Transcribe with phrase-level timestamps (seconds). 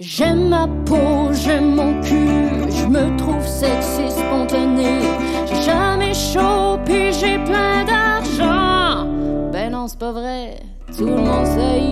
[0.00, 5.02] J'aime ma peau, j'aime mon cul, je me trouve sexy spontané.
[5.46, 9.04] J'ai jamais chaud, puis j'ai plein d'argent.
[9.52, 10.62] Ben non, c'est pas vrai,
[10.96, 11.82] tout le monde sait.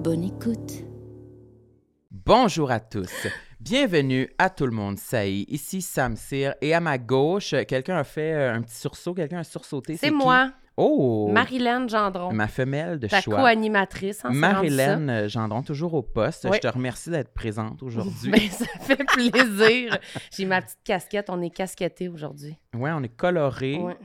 [0.00, 0.84] Bonne écoute.
[2.12, 3.26] Bonjour à tous.
[3.58, 5.50] Bienvenue à tout le monde, ça y est.
[5.50, 9.38] Ici Sam Cyr et à ma gauche, quelqu'un a fait euh, un petit sursaut, quelqu'un
[9.38, 9.96] a sursauté.
[9.96, 10.16] C'est qui?
[10.76, 11.28] Oh!
[11.32, 13.36] Marilyn Gendron, Ma femelle de ta choix.
[13.40, 14.24] co-animatrice.
[14.24, 14.38] hein, ça.
[14.38, 16.46] Marilyn euh, Gendron, toujours au poste.
[16.50, 16.56] Oui.
[16.62, 18.30] Je te remercie d'être présente aujourd'hui.
[18.30, 19.98] Ben, ça fait plaisir.
[20.32, 21.30] J'ai ma petite casquette.
[21.30, 22.56] On est casquettés aujourd'hui.
[22.74, 23.78] Ouais, on est coloré.
[23.78, 23.96] Ouais.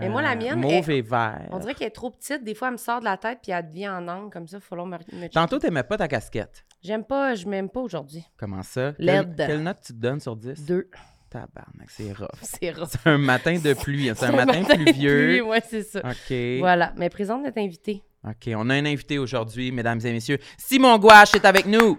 [0.00, 1.46] Et moi, la mienne, Mauve elle- et vert.
[1.52, 2.42] On dirait qu'elle est trop petite.
[2.42, 4.58] Des fois, elle me sort de la tête puis elle devient en angle comme ça.
[4.58, 6.64] Faut falloir me, me Tantôt, t'aimais pas ta casquette.
[6.82, 8.24] J'aime pas, je m'aime pas aujourd'hui.
[8.36, 8.92] Comment ça?
[8.98, 9.34] Laide.
[9.36, 10.64] Quelle, quelle note tu te donnes sur 10?
[10.66, 10.90] Deux.
[11.34, 12.28] Tabarnak, c'est rough.
[12.42, 12.88] C'est rough.
[12.90, 14.08] C'est un matin de pluie.
[14.08, 14.14] hein.
[14.16, 15.42] C'est un matin, pluvieux.
[15.44, 15.98] Ouais, c'est ça.
[16.00, 16.36] OK.
[16.60, 16.92] Voilà.
[16.96, 18.02] Mais présente notre invité.
[18.24, 20.38] OK, on a un invité aujourd'hui, mesdames et messieurs.
[20.56, 21.98] Simon Gouache est avec nous.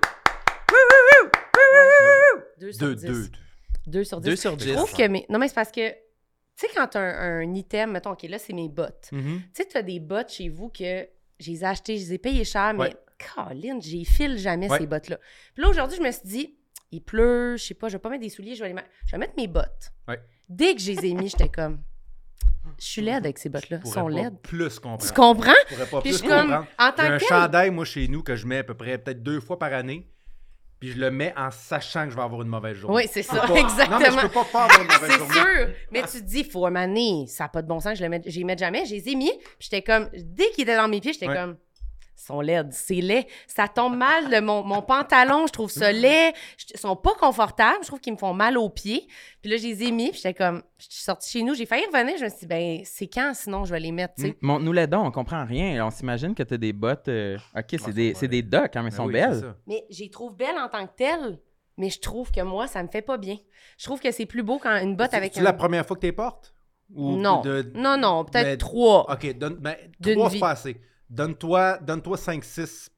[2.59, 3.05] Deux sur Deux, dix.
[3.05, 3.27] deux.
[3.87, 4.29] Deux sur dix.
[4.29, 4.74] Deux sur Je dix.
[4.74, 5.26] trouve que mes...
[5.29, 5.96] Non, mais c'est parce que, tu
[6.55, 7.02] sais, quand un,
[7.41, 9.09] un item, mettons, OK, là, c'est mes bottes.
[9.12, 9.41] Mhm.
[9.54, 11.07] Tu sais, tu as des bottes chez vous que
[11.40, 12.96] je les ai achetées, je les ai payées cher, mais Ouais.
[13.35, 14.77] Caroline, j'y file jamais Ouais.
[14.79, 15.18] ces bottes-là.
[15.54, 16.55] Puis là, aujourd'hui, je me suis dit,
[16.96, 18.90] il pleut, je sais pas, je vais pas mettre des souliers, je vais, les mettre...
[19.05, 19.91] je vais mettre mes bottes.
[20.07, 20.20] Ouais.
[20.49, 21.82] Dès que je les ai mis, j'étais comme,
[22.79, 23.79] je suis laide avec ces bottes-là.
[23.84, 24.40] Elles sont laides.
[24.41, 25.05] plus comprendre.
[25.05, 25.54] Tu comprends?
[25.70, 26.68] Je pourrais pas Puis plus je comme, comprendre.
[26.79, 28.98] en tant un que tel, chandail, moi, chez nous, que je mets à peu près
[28.98, 30.10] peut-être deux fois par année.
[30.79, 32.98] Puis je le mets en sachant que je vais avoir une mauvaise journée.
[32.98, 33.98] Oui, c'est ça, pas- exactement.
[33.98, 35.34] Non, mais je peux pas avoir une mauvaise C'est journée.
[35.34, 35.70] sûr.
[35.91, 38.09] Mais tu te dis, faut un année, ça n'a pas de bon sens, je les
[38.09, 38.85] mets, je les mets jamais.
[38.85, 41.35] Je les ai mis, puis j'étais comme, dès qu'ils étaient dans mes pieds, j'étais Ouais.
[41.35, 41.55] comme,
[42.16, 43.27] sont laides, c'est laid.
[43.48, 46.34] Ça tombe mal, le- mon, mon pantalon, je trouve ça laid.
[46.58, 49.08] Je- Ils sont pas confortables, je trouve qu'ils me font mal aux pieds.
[49.41, 51.66] Puis là, je les ai mis, puis j'étais comme, je suis sortie chez nous, j'ai
[51.66, 54.24] failli revenir, je me suis dit, ben, c'est quand sinon je vais les mettre, tu
[54.24, 54.38] sais?
[54.41, 55.86] Montre-nous les dons, on comprend rien.
[55.86, 57.08] On s'imagine que t'as des bottes.
[57.10, 59.55] euh, OK, c'est Ah, des, c'est des docks, hein, mais elles Ben sont oui, belles.
[59.68, 61.40] Mais j'y trouve belle en tant que telle,
[61.77, 63.38] mais je trouve que moi, ça me fait pas bien.
[63.77, 65.44] Je trouve que c'est plus beau quand une botte avec C'est un...
[65.44, 66.53] la première fois que tu les portes?
[66.94, 67.42] Ou Non.
[67.42, 69.12] de- Non, non, peut-être Mais- trois.
[69.12, 70.80] OK, donne, ben, trois, c'est pas assez.
[71.10, 72.90] Donne-toi donne 5-6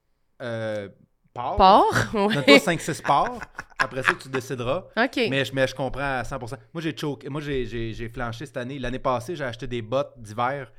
[0.42, 0.90] euh,
[1.34, 1.56] parts.
[1.58, 1.94] Port?
[2.14, 2.58] Donne-toi Ouais.
[2.58, 3.40] 5-6 parts.
[3.80, 4.86] Après ça, tu décideras.
[4.98, 5.16] OK.
[5.30, 6.58] Mais, je- mais je comprends à 100%.
[6.74, 7.30] Moi, j'ai choqué.
[7.30, 8.80] Moi, j'ai- j'ai j'ai flanché cette année.
[8.80, 10.72] L'année passée, j'ai acheté des bottes d'hiver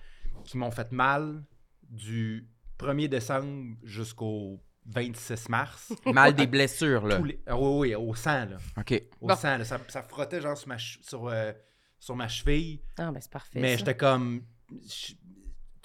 [0.44, 1.44] qui m'ont fait mal
[1.83, 5.93] du 1er décembre jusqu'au 26 mars.
[6.06, 7.16] Mal des blessures, là.
[7.19, 8.56] Tous les- ah oui, oui, au sang, là.
[8.78, 9.03] OK.
[9.21, 9.37] Au Bon.
[9.37, 9.65] sang, là.
[9.65, 11.53] Ça, ça frottait genre sur ma, che- sur, euh,
[12.00, 12.81] sur ma cheville.
[12.99, 13.60] Ah, ben c'est parfait.
[13.60, 14.43] mais j'étais comme...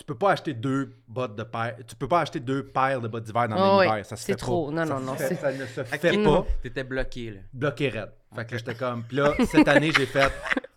[0.04, 1.78] tu peux pas acheter deux bottes de paire.
[1.88, 3.86] Tu peux pas acheter deux paires de bottes d'hiver dans le Oh, même oui.
[3.94, 4.06] hiver.
[4.06, 4.68] Ça se C'est fait trop.
[4.68, 4.72] pas.
[4.74, 7.40] Non, ça non, non, fait- Ça ne se fait pas T'étais bloqué, là.
[7.54, 8.12] bloqué raide.
[8.36, 9.04] Fait que là, j'étais comme.
[9.04, 10.30] Puis là, cette année, j'ai fait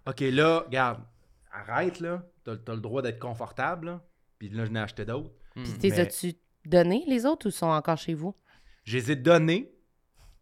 [0.06, 1.00] OK, là, regarde,
[1.52, 2.22] arrête, là.
[2.44, 4.00] T'as t'as le droit d'être confortable, là.
[4.38, 5.30] Puis là, je n'ai acheté d'autres.
[5.56, 5.62] Mm.
[5.64, 6.34] Puis t'es mais- as-tu
[6.64, 8.36] donné les autres ou sont encore chez vous?
[8.84, 9.72] Je les ai donnés,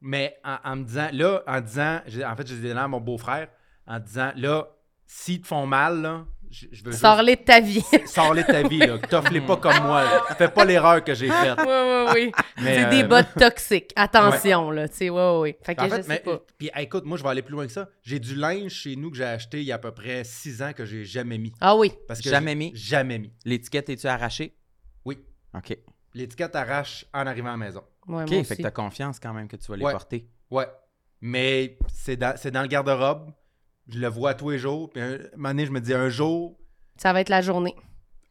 [0.03, 2.81] mais en, en me disant, là, en disant, j'ai- en fait, je les ai donnés
[2.81, 3.49] à mon beau-frère,
[3.87, 4.69] en disant, là,
[5.07, 7.03] s'ils te font mal, là, je, je veux juste.
[7.03, 7.83] Sors-les de ta vie.
[8.07, 8.99] Sors-les de ta vie, là.
[8.99, 10.05] T'offres-les pas comme moi.
[10.05, 10.23] là.
[10.39, 11.59] Fais pas l'erreur que j'ai faite.
[11.59, 12.33] oui, oui, oui.
[12.59, 13.93] C'est des euh, bottes toxiques.
[13.97, 14.89] Attention, là.
[14.89, 15.57] Tu sais, oui, oui.
[15.63, 16.41] Fait que En je fait, sais mais, pas.
[16.57, 17.89] puis écoute, moi, je vais aller plus loin que ça.
[18.03, 20.63] J'ai du linge chez nous que j'ai acheté il y a à peu près six
[20.63, 21.53] ans que j'ai jamais mis.
[21.61, 21.93] Ah oui.
[22.07, 22.71] Parce que Jamais mis?
[22.75, 23.33] Jamais mis.
[23.45, 24.57] L'étiquette, es-tu arrachée?
[25.05, 25.19] Oui.
[25.55, 25.77] OK.
[26.15, 27.83] L'étiquette arrache en arrivant à la maison.
[28.07, 29.93] Ouais, OK, moi fait que t'as confiance quand même que tu vas les Ouais.
[29.93, 30.29] porter.
[30.51, 30.67] Ouais.
[31.21, 33.31] Mais c'est dans, c'est dans le garde-robe.
[33.89, 34.91] Je le vois tous les jours.
[34.91, 36.57] Puis un, un moment donné, je me dis, un jour,
[36.97, 37.75] Ça va être la journée.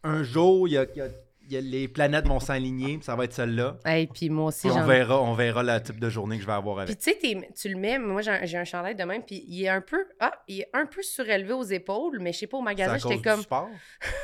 [0.03, 1.07] un jour, il y a, il y a-
[1.45, 2.95] il y a- les planètes vont s'aligner.
[2.97, 3.77] puis Ça va être celle-là.
[3.93, 6.47] Et puis moi aussi, Puis on verra, on verra le type de journée que je
[6.47, 6.97] vais avoir Puis avec.
[6.99, 9.81] tu sais, tu le mets, moi j'ai un, chandail de même, puis il est un
[9.81, 12.97] peu, ah, il est un peu surélevé aux épaules, mais je sais pas, au magasin,
[12.97, 13.69] j'étais comme, du sport?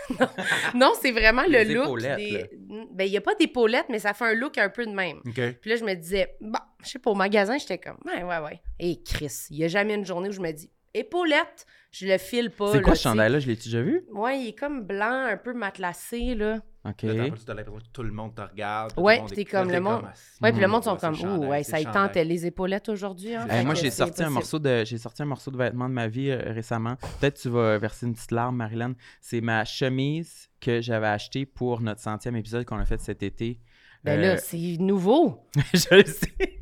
[0.76, 2.00] non, c'est vraiment le Les look.
[2.00, 2.50] des-
[2.94, 5.20] Ben, il y a pas d'épaulettes, mais ça fait un look un peu de même.
[5.24, 8.40] Puis là, je me disais, bah, je sais pas, au magasin, j'étais comme, ouais, ouais,
[8.40, 8.62] ouais.
[8.80, 12.18] Et Chris, il y a jamais une journée où je me dis, épaulette, je le
[12.18, 12.72] file pas.
[12.72, 13.40] C'est quoi ce chandail-là?
[13.40, 14.04] Je l'ai-tu déjà vu?
[14.12, 16.60] Ouais, il est comme blanc, un peu matelassé, là.
[16.86, 17.02] OK.
[17.04, 17.14] Là,
[17.46, 18.94] t'as- l'impression que tout le monde te regarde.
[18.96, 20.80] tout Ouais, le monde puis est- t'es comme le monde- ah, Ouais, puis le monde
[20.80, 23.36] ouais, sont comme, ouh, ouais, ça y tente les épaulettes aujourd'hui.
[23.36, 23.64] Hein?
[23.66, 26.30] Moi, j'ai sorti un morceau de j'ai sorti un morceau de vêtement de ma vie
[26.32, 26.96] euh, récemment.
[27.20, 28.94] Peut-être tu vas verser une petite larme, Marilyn.
[29.20, 33.60] C'est ma chemise que j'avais achetée pour notre centième épisode qu'on a fait cet été.
[34.06, 35.46] Ben Euh, là, c'est nouveau.
[35.74, 36.60] je le sais.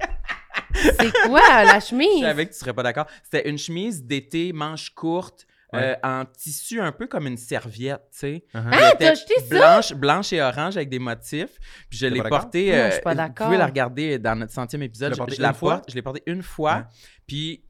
[0.82, 2.22] C'est quoi, la Je chemise?
[2.22, 3.06] savais que tu serais pas d'accord.
[3.24, 5.46] C'était une chemise d'été, manche courte,
[5.76, 8.46] euh, en tissu un peu comme une serviette, tu sais.
[8.56, 8.70] Uh-huh.
[8.72, 9.48] Ah, t'as acheté ça?
[9.50, 11.58] Blanche, blanche et orange avec des motifs.
[11.90, 12.68] Puis je l'ai portée.
[12.72, 13.48] Non, euh, je suis pas vous d'accord.
[13.48, 15.12] pouvez la regarder dans notre centième épisode.
[15.14, 15.86] Je, portée je la porte.
[15.90, 16.76] Je l'ai portée une fois.
[16.76, 16.84] Ouais.
[17.28, 17.64] Puis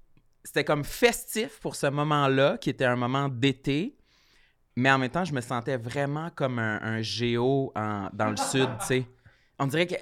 [0.43, 3.97] c'était comme festif pour ce moment-là, qui était un moment d'été.
[4.75, 8.37] Mais en même temps, je me sentais vraiment comme un, un géo en- dans le
[8.37, 9.05] sud, tu sais.
[9.57, 9.95] On dirait que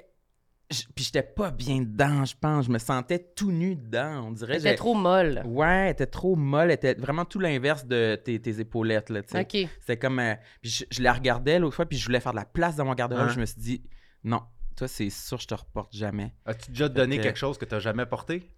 [0.70, 2.66] j- puis j'étais pas bien dedans, je pense.
[2.66, 4.58] Je me sentais tout nu dedans, on dirait.
[4.76, 5.42] Trop molle.
[5.46, 6.66] Ouais, elle était trop molle.
[6.66, 9.40] Elle était vraiment tout l'inverse de tes, tes épaulettes, là, tu sais.
[9.40, 9.70] OK.
[9.80, 10.18] C'était comme.
[10.18, 12.76] euh, puis je, je la regardais l'autre fois, puis je voulais faire de la place
[12.76, 13.22] dans mon garde-robe.
[13.28, 13.32] Hein?
[13.34, 13.82] Je me suis dit,
[14.24, 14.42] non,
[14.76, 16.34] toi, c'est sûr, je te reporte jamais.
[16.44, 18.50] As-tu déjà donné que- quelque chose que tu n'as jamais porté?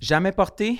[0.00, 0.78] Jamais porté,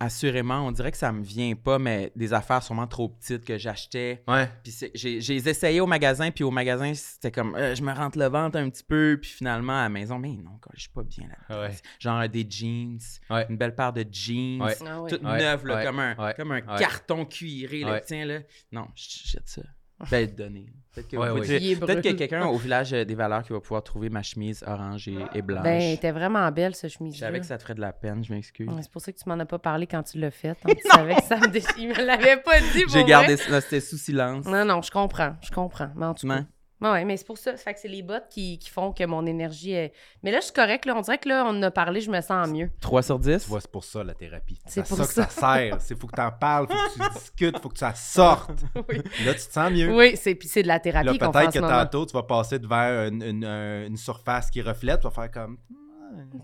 [0.00, 0.66] assurément.
[0.66, 4.22] On dirait que ça me vient pas, mais des affaires sûrement trop petites que j'achetais.
[4.28, 4.48] Ouais.
[4.62, 7.92] Puis c'est- j'ai j'ai essayé au magasin, puis au magasin, c'était comme, euh, je me
[7.92, 10.90] rentre le ventre un petit peu, puis finalement, à la maison, mais non, je suis
[10.90, 11.70] pas bien là Ouais.
[11.98, 12.98] Genre des jeans,
[13.30, 13.46] Ouais.
[13.48, 14.74] une belle paire de jeans, Ouais.
[14.86, 16.78] Ah toute Ouais, neuve, là, comme un, ouais, comme un ouais.
[16.78, 18.02] carton cuiré, là, Ouais.
[18.06, 18.40] tiens, là.
[18.72, 19.62] Non, je jette ça.
[20.10, 20.66] Ben, donner.
[20.96, 21.26] Peut-être que, Ouais,
[21.60, 22.00] y a brûle.
[22.00, 25.42] quelqu'un au village euh, des valeurs qui va pouvoir trouver ma chemise orange et, et
[25.42, 25.62] blanche.
[25.62, 27.92] Ben, elle était vraiment belle, ce chemise je savais que ça te ferait de la
[27.92, 28.68] peine, je m'excuse.
[28.80, 30.48] C'est pour ça que tu m'en as pas parlé quand tu l'as fait.
[30.50, 30.54] hein.
[30.74, 31.70] Tu savais que ça me déchire.
[31.78, 34.46] Il me l'avait pas dit J'ai gardé ça, c'était sous silence.
[34.46, 35.36] Non, non, je comprends.
[35.42, 35.90] Je comprends.
[35.94, 36.44] Mais en tout cas.
[36.80, 36.90] Ouais.
[36.90, 37.56] Ouais, mais c'est pour ça.
[37.56, 39.92] Fait que c'est les bottes qui, qui font que mon énergie est.
[40.22, 40.84] Mais là, je suis correcte.
[40.84, 40.94] Là.
[40.96, 42.70] On dirait que là, on en a parlé, je me sens mieux.
[42.80, 43.42] 3 sur 10?
[43.44, 44.58] Tu vois, c'est pour ça la thérapie.
[44.66, 45.76] C'est pour pour ça que ça sert.
[45.80, 48.50] C'est faut que tu en parles, faut que tu discutes, faut que ça sorte.
[48.88, 48.98] Oui.
[49.24, 49.94] Là, tu te sens mieux.
[49.96, 53.22] Oui, c'est puis c'est de la thérapie peut-être que tantôt, tu vas passer devant une,
[53.22, 55.56] une- un- une surface qui reflète, tu vas faire comme.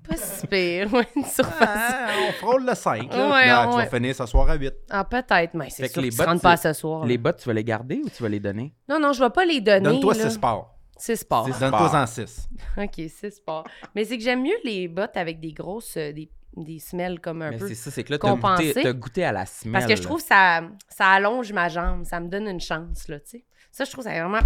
[0.08, 1.58] Pas si pire, ouais, une surface.
[1.60, 3.12] Ah, on frôle le 5.
[3.12, 3.84] Là, Ouais, Là, tu ouais.
[3.84, 4.72] vas finir ce soir à 8.
[4.90, 6.72] Ah, peut-être, mais c'est Fait que sûr les qu'ils se bottes, rendent pas à c'est-
[6.72, 7.00] ce soir.
[7.02, 7.06] là.
[7.06, 8.74] Les bottes, tu vas les garder ou tu vas les donner?
[8.88, 9.80] Non, non, je vais pas les donner.
[9.80, 10.24] Donne-toi là.
[10.28, 10.78] 6 sports.
[10.96, 11.48] C'est sport.
[11.48, 12.48] Donne-toi en 6.
[12.76, 13.64] OK, c'est sport.
[13.94, 17.42] Mais c'est que j'aime mieux les bottes avec des grosses, euh, des, des semelles comme
[17.42, 17.66] un Mais peu.
[17.68, 19.72] c'est ça, c'est que là, t'as goûté, t'as goûté à la semelle.
[19.80, 23.08] Parce que je trouve que ça, ça allonge ma jambe, ça me donne une chance,
[23.08, 23.44] là, tu sais.
[23.72, 24.38] Ça, je trouve que c'est vraiment,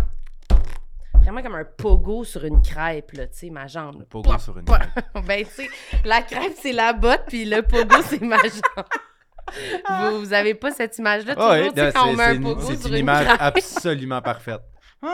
[1.27, 4.05] vraiment comme un pogo sur une crêpe, là, tu sais, ma jambe.
[4.09, 4.89] Pogo sur une crêpe.
[5.27, 5.69] ben, tu sais,
[6.05, 8.87] la crêpe, c'est la botte, puis le pogo, c'est ma jambe.
[10.11, 12.43] Vous, vous avez pas cette image-là, toujours, ouais, tu sais, quand on c'est- met un
[12.43, 13.41] pogo une, sur c'est une, une image crêpe.
[13.41, 14.63] absolument parfaite.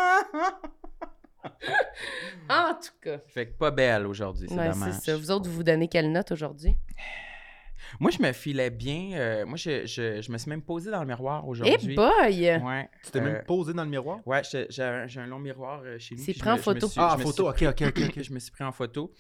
[2.49, 3.19] En tout cas.
[3.35, 4.95] Fait que pas belle aujourd'hui, c'est Ouais, dommage.
[4.95, 5.17] c'est ça.
[5.17, 6.77] Vous autres, vous vous donnez quelle note aujourd'hui?
[8.01, 9.13] Moi, je me filais bien.
[9.15, 11.95] euh, moi, je, je, je me suis même posé dans le miroir Eh aujourd'hui.
[11.95, 12.57] boy!
[12.63, 12.89] Ouais.
[13.05, 14.21] Tu t'es euh, même posé dans le miroir?
[14.27, 16.23] Ouais, j'ai j'ai un, j'ai un long miroir euh, chez nous.
[16.23, 16.89] C'est puis pris en me- je me photo.
[16.89, 18.03] suis- Ah, je me photo, suis- ok, ok, ok.
[18.17, 18.23] ok.
[18.23, 19.13] Je me suis pris en photo.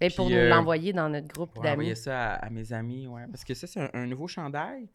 [0.00, 1.72] Et pour Puis, nous euh, l'envoyer dans notre groupe Pour d'amis.
[1.74, 3.22] envoyer ça à, à mes amis, ouais.
[3.30, 4.88] Parce que ça, c'est un, un nouveau chandail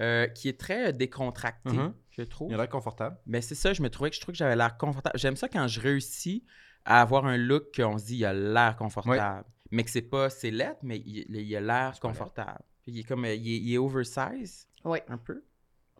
[0.00, 1.92] euh, qui est très euh, décontracté, Mhm.
[2.10, 2.50] je trouve.
[2.50, 3.16] Il a l'air confortable.
[3.26, 5.18] Mais c'est ça, je me trouvais que je trouvais que j'avais l'air confortable.
[5.18, 6.44] J'aime ça quand je réussis
[6.84, 9.44] à avoir un look qu'on se dit il a l'air confortable.
[9.72, 12.60] Mais que c'est pas c'est lettre, mais il, il a l'air confortable.
[12.82, 14.98] Puis il est comme euh, il est, il est oversize Oui.
[15.08, 15.42] un peu.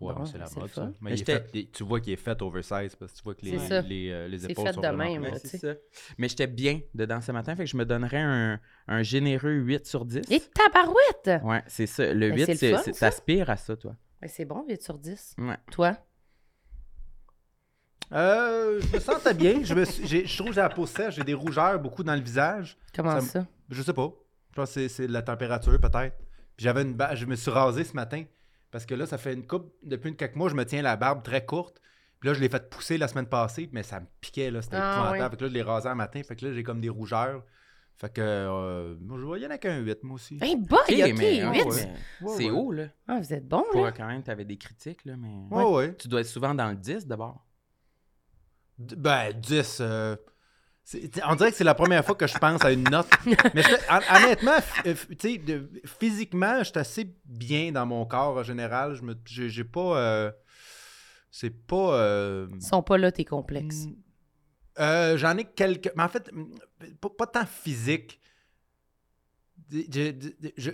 [0.01, 0.91] Ouais, Bon, c'est la mode, ça.
[1.01, 3.45] Mais il fait- il- tu vois qu'il est fait oversize parce que tu vois que
[3.47, 3.53] les,
[3.89, 5.75] les, euh, les épaules fait sont de vraiment même, Ouais, ça.
[6.19, 8.59] Mais j'étais bien dedans ce matin, fait que je me donnerais un,
[8.89, 10.23] un généreux 8 sur 10.
[10.31, 11.43] Et tabarouette!
[11.45, 12.13] Ouais, c'est ça.
[12.13, 13.07] Le Ben, 8, c'est le c'est, fun, c'est- ça.
[13.11, 13.95] t'aspires à ça, toi.
[14.21, 15.37] Ben, c'est bon, 8 sur 10.
[15.39, 15.57] Ouais.
[15.71, 15.97] Toi?
[18.13, 19.63] Euh, je me sentais bien.
[19.65, 22.03] Je, me suis- j'ai- je trouve que j'ai la peau sèche, j'ai des rougeurs beaucoup
[22.03, 22.77] dans le visage.
[22.95, 24.11] Comment Ça me- Je sais pas.
[24.51, 26.17] Je pense que c'est- c'est de la température peut-être.
[26.57, 28.25] Puis j'avais une je me suis rasé ce matin
[28.71, 30.97] parce que là ça fait une coupe depuis une quelques mois, je me tiens la
[30.97, 31.81] barbe très courte.
[32.21, 34.77] Puis là je l'ai fait pousser la semaine passée, mais ça me piquait là, c'était
[34.79, 35.23] Ah, épouvantable.
[35.25, 35.31] oui.
[35.31, 37.43] Fait que là je l'ai rasé un matin, fait que là j'ai comme des rougeurs.
[37.97, 40.37] Fait que euh, moi, je voyais qu'un 8 moi aussi.
[40.41, 41.45] Hey boy, OK, mais, 8!
[41.45, 41.65] ouais, ouais.
[41.65, 42.51] Ouais, c'est ouais.
[42.51, 42.87] haut, là.
[43.07, 43.93] Ah, vous êtes bon, Pour là.
[43.93, 45.47] quand même, t'avais des critiques, là, mais...
[45.51, 45.95] Ouais ouais.
[45.97, 47.47] Tu dois être souvent dans le 10 d'abord.
[48.79, 50.17] Ben 10 euh,
[50.85, 53.07] c'est- on dirait que c'est la première fois que je pense à une note.
[53.55, 54.95] Mais je te- hon- honnêtement, euh,
[55.39, 58.95] de- physiquement, je suis assez bien dans mon corps en général.
[58.95, 60.33] Je me, j'ai, pas, euh,
[61.31, 61.95] c'est pas.
[61.95, 63.87] euh, Ils sont pas là, tes complexes.
[64.79, 66.55] mm, j'en ai quelques, mais en fait, mm,
[67.01, 68.19] pas, pas tant physique.
[69.71, 70.71] Je- je- je-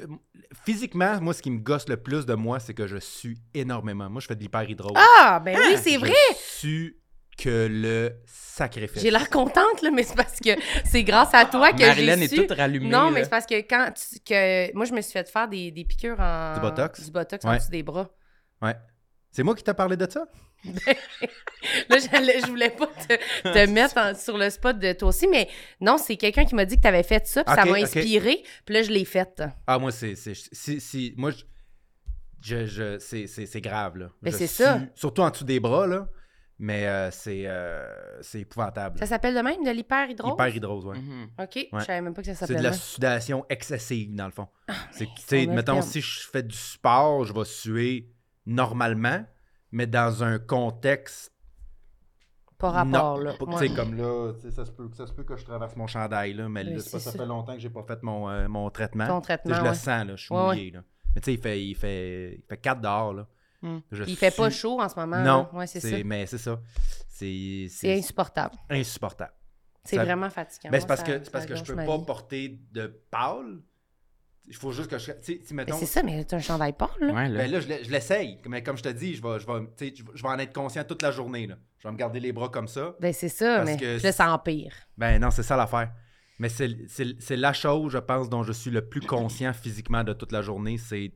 [0.64, 4.08] physiquement, moi, ce qui me gosse le plus de moi, c'est que je sue énormément.
[4.10, 4.92] Moi, je fais de l'hyperhydrose.
[4.96, 6.12] Ah, ben oui, c'est Je vrai!
[6.36, 6.96] sue
[7.38, 9.00] que le sacrifice.
[9.00, 10.50] J'ai l'air contente, là, mais c'est parce que
[10.84, 12.36] c'est grâce à toi que Marilyn j'ai est su...
[12.36, 12.88] toute rallumée.
[12.88, 13.10] Non, là.
[13.12, 15.84] mais c'est parce que quand tu- que moi je me suis fait faire des, des
[15.84, 17.04] piqûres en Du botox?
[17.04, 18.08] du botox en dessous des bras.
[18.60, 18.74] Ouais.
[19.30, 20.26] C'est moi qui t'ai parlé de ça?
[21.88, 23.14] Là, j'allais- je voulais pas te,
[23.52, 25.48] te mettre en- sur le spot de toi aussi, mais
[25.80, 28.42] non, c'est quelqu'un qui m'a dit que tu avais fait ça, puis ça m'a inspiré,
[28.64, 29.42] puis là je l'ai faite.
[29.66, 30.14] Ah, moi, c'est.
[30.14, 31.44] c'est- Si, si- moi, je.
[32.40, 34.08] je, je- c'est, c'est, c'est grave, là.
[34.22, 34.80] Ben, Je c'est ça.
[34.94, 36.08] Surtout en dessous des bras, là.
[36.60, 38.98] Mais euh, c'est, euh, c'est épouvantable.
[38.98, 40.32] Ça s'appelle de même de l'hyperhydrose?
[40.32, 40.98] Hyperhydrose, ouais.
[40.98, 41.28] Mhm.
[41.40, 44.32] OK, je savais même pas que ça C'est de s'appelait la sudation excessive, dans le
[44.32, 44.48] fond.
[44.90, 45.86] c'est, tu c'est sais, son mettons, terme.
[45.86, 48.10] si je fais du sport, je vais suer
[48.44, 49.24] normalement,
[49.70, 51.32] mais dans un contexte.
[52.58, 53.34] Pas rapport non- là.
[53.40, 53.68] Ouais.
[53.68, 56.48] sais, comme là, ça se, peut, ça se peut que je traverse mon chandail, là,
[56.48, 57.18] mais Oui, là, c'est pas- c'est ça ça.
[57.18, 59.06] fait longtemps que j'ai pas fait mon, euh, mon traitement.
[59.06, 59.54] Ton traitement.
[59.54, 59.68] je ouais.
[59.68, 60.46] le sens, là, je suis Ouais, ouais.
[60.56, 60.70] mouillé.
[60.72, 60.80] Là.
[61.14, 63.14] Mais tu sais, il fait, il, fait, il fait 4 dehors.
[63.14, 63.28] Là.
[63.62, 63.78] Hmm.
[63.90, 65.20] Je Il fait pas chaud en ce moment.
[65.22, 65.48] Non.
[65.52, 65.88] Ouais, c'est ça.
[65.88, 66.60] c'est, mais c'est ça.
[67.08, 68.54] C'est, C'est insupportable.
[68.70, 69.32] insupportable.
[69.84, 70.68] C'est Ça- vraiment fatigant.
[70.70, 72.04] Mais c'est parce ça- que, c'est parce que je peux pas vie.
[72.04, 73.60] porter de pâle.
[74.46, 75.12] Il faut juste que je.
[75.22, 75.76] Tu sais, mettons.
[75.76, 77.12] c'est ça, mais t'as un chandail pâle, là.
[77.12, 77.38] Ouais, là.
[77.38, 78.40] Ben là, je l'essaye.
[78.46, 80.54] Mais comme je te dis, je vais, je, vais, tu sais, je vais- en être
[80.54, 81.46] conscient toute la journée.
[81.46, 81.56] Là.
[81.78, 82.94] Je vais me garder les bras comme ça.
[83.00, 84.72] Ben, c'est ça, Parce mais que là, ça empire.
[84.96, 85.92] Ben non, c'est ça l'affaire.
[86.38, 90.04] Mais c'est c'est- c'est la chose, je pense, dont je suis le plus conscient physiquement
[90.04, 91.12] de toute la journée, c'est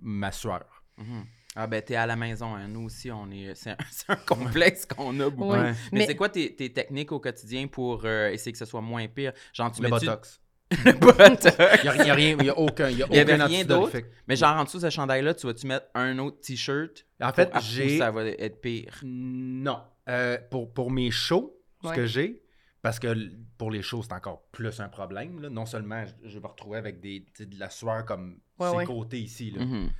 [0.00, 0.84] ma sueur.
[0.96, 1.24] Mhm.
[1.60, 2.68] Ah ben t'es à la maison, hein.
[2.68, 5.52] nous aussi on est, c'est un, c'est un complexe qu'on a beaucoup.
[5.54, 5.58] Oui.
[5.58, 8.80] Mais, Mais- c'est quoi tes, tes techniques au quotidien pour euh, essayer que ce soit
[8.80, 9.32] moins pire?
[9.52, 10.40] Genre tu Le mets-tu- botox.
[10.84, 11.46] le botox.
[11.82, 13.46] Il n'y a, y a rien, il y a aucun, il y a y aucun
[13.46, 13.96] rien d'autre?
[14.28, 17.06] Mais genre en dessous de ce chandail-là, tu vas-tu mettre un autre t-shirt?
[17.20, 17.98] En fait, j'ai...
[17.98, 19.00] ça va être pire?
[19.02, 19.80] Non.
[20.08, 22.42] Euh, pour, pour mes shows, ce que j'ai,
[22.82, 23.12] parce que
[23.56, 25.40] pour les shows, c'est encore plus un problème.
[25.40, 25.50] là.
[25.50, 28.76] Non seulement je, je vais me retrouver avec des, de la sueur comme Ouais, ces
[28.76, 28.84] ouais.
[28.84, 29.64] côtés ici, là.
[29.64, 29.90] Mhm.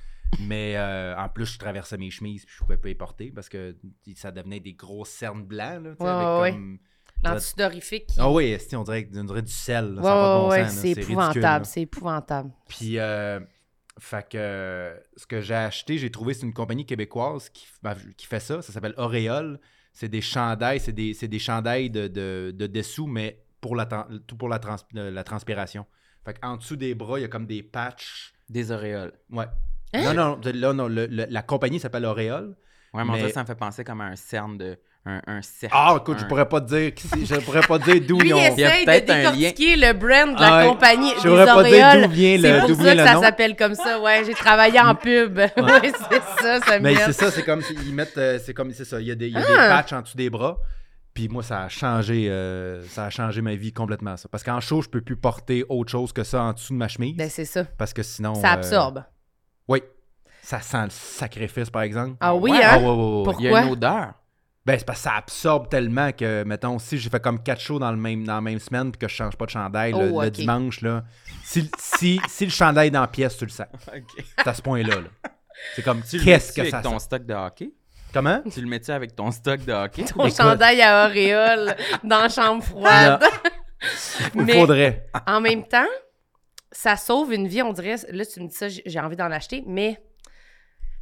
[0.40, 3.48] Mais euh, en plus, je traversais mes chemises puis je pouvais pas les porter parce
[3.48, 3.76] que
[4.14, 5.82] ça devenait des grosses cernes blancs.
[5.82, 6.78] Là, Ouais, avec ouais, comme-
[7.24, 8.06] L'antidorifique.
[8.06, 9.94] qui- Ah oui, on dirait, on dirait du sel.
[9.94, 10.00] là,
[10.48, 11.64] Ouais, bon c'est épouvantable.
[11.66, 12.50] C'est épouvantable.
[12.68, 13.40] Puis, euh,
[13.98, 18.26] fait que ce que j'ai acheté, j'ai trouvé, c'est une compagnie québécoise qui, ben, qui
[18.26, 18.62] fait ça.
[18.62, 19.58] Ça s'appelle Auréole.
[19.92, 23.86] C'est des chandails, c'est des, c'est des chandails de, de, de dessous, mais pour la,
[24.28, 25.86] tout pour la, trans- euh, la transpiration.
[26.24, 28.32] Fait qu'en dessous des bras, il y a comme des patchs.
[28.48, 29.12] Des auréoles.
[29.30, 29.46] Ouais.
[29.94, 30.12] Hein?
[30.12, 32.54] Non, non, de- là, non, le- le- la compagnie s'appelle Auréole.
[32.94, 34.78] Ouais, mais, Mais- ça me fait penser comme à un cerne de.
[35.06, 35.74] Un, un cercle.
[35.78, 36.92] Ah, écoute, je pourrais pas te dire,
[37.24, 38.38] je pourrais pas te dire d'où ils ont.
[38.38, 39.52] il y a peut-être un lien.
[39.56, 42.60] le brand de la Ah compagnie Je des pourrais pas dire d'où vient C'est le,
[42.66, 44.00] pour ça que ça s'appelle comme ça.
[44.00, 45.38] Ouais, j'ai travaillé en pub.
[45.38, 46.96] ouais, c'est ça, ça Mais met.
[46.96, 48.18] c'est ça, c'est comme s'ils mettent.
[48.18, 49.00] euh, c'est comme c'est ça.
[49.00, 49.68] Il y a, des, il y a des Ah!
[49.78, 50.58] patchs en dessous des bras.
[51.14, 52.26] Puis moi, ça a changé.
[52.28, 54.28] euh, ça a changé ma vie complètement, ça.
[54.30, 56.88] Parce qu'en show, je peux plus porter autre chose que ça en dessous de ma
[56.88, 57.16] chemise.
[57.16, 57.64] Ben, c'est ça.
[57.78, 58.34] parce que sinon.
[58.34, 59.04] Ça euh, absorbe.
[59.68, 59.82] Oui.
[60.42, 62.16] Ça sent le sacrifice, par exemple.
[62.20, 62.70] Ah oui, ouais, hein?
[62.72, 63.24] Ah ouais, ouais, ouais, ouais.
[63.24, 63.66] Pour- Il y a Pourquoi?
[63.66, 64.12] une odeur.
[64.64, 67.78] Ben, c'est parce que ça absorbe tellement que, mettons, si j'ai fait comme quatre shows
[67.78, 70.10] dans, le même, dans la même semaine puis que je change pas de chandail le,
[70.12, 71.04] Oh, le dimanche, là,
[71.44, 73.66] si, si, si le chandail est dans la pièce, tu le sens.
[73.94, 74.24] OK.
[74.38, 74.96] C'est à ce point-là.
[74.96, 75.30] là.
[75.74, 77.04] C'est comme, Tu le qu'est-ce mets-tu que avec ça ton sent?
[77.06, 77.70] stock de hockey?
[78.12, 78.42] Comment?
[78.50, 80.04] Tu le mets-tu avec ton stock de hockey?
[80.04, 80.36] Ton Écoute.
[80.36, 83.22] chandail à auréole dans la chambre froide.
[84.34, 85.06] Il faudrait.
[85.26, 85.86] En même temps,
[86.72, 87.96] ça sauve une vie, on dirait.
[88.10, 90.00] Là, tu me dis ça, j'ai envie d'en acheter, mais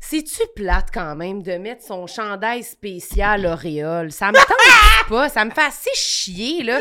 [0.01, 4.13] c'est-tu plate quand même de mettre son chandail spécial auréole?
[4.13, 6.81] Ça me tente pas, ça me fait assez chier, là.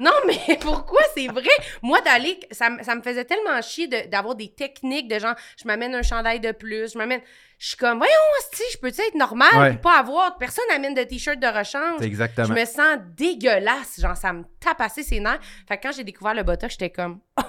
[0.00, 1.48] Non, mais pourquoi c'est vrai?
[1.82, 5.36] Moi, d'aller, ça, me- ça me faisait tellement chier de- d'avoir des techniques de genre,
[5.56, 7.20] je m'amène un chandail de plus, je m'amène.
[7.60, 8.12] Je suis comme, voyons,
[8.52, 9.76] si je peux-tu être normal Ouais.
[9.76, 10.36] pas avoir.
[10.36, 12.02] Personne n'amène de t-shirt de rechange?
[12.02, 12.48] Exactement.
[12.48, 14.00] Je me sens dégueulasse.
[14.00, 15.38] Genre, ça me tape assez ses nerfs.
[15.68, 17.20] Fait que quand j'ai découvert le botox, j'étais comme.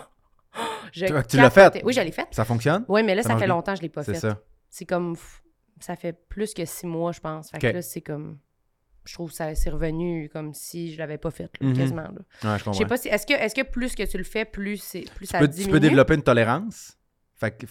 [0.92, 1.82] je Tu- l'as fait?
[1.84, 2.28] Oui, je l'ai fait.
[2.32, 2.86] Ça fonctionne?
[2.88, 4.20] Oui, mais là, Ça fait longtemps que je l'ai pas C'est fait.
[4.20, 4.40] ça.
[4.70, 5.16] C'est comme.
[5.82, 7.50] Ça fait plus que six mois, je pense.
[7.52, 8.40] Fait que là, c'est comme.
[9.04, 11.74] Je trouve que ça c'est revenu comme si je l'avais pas fait, là, Mhm.
[11.78, 12.02] quasiment.
[12.02, 12.52] là.
[12.54, 13.08] Ouais, je sais pas si.
[13.08, 15.48] Est-ce que, est que plus que tu le fais, plus, c'est, plus tu, ça peux,
[15.48, 15.66] diminue?
[15.68, 16.98] tu peux développer une tolérance?
[17.36, 17.66] Fait que,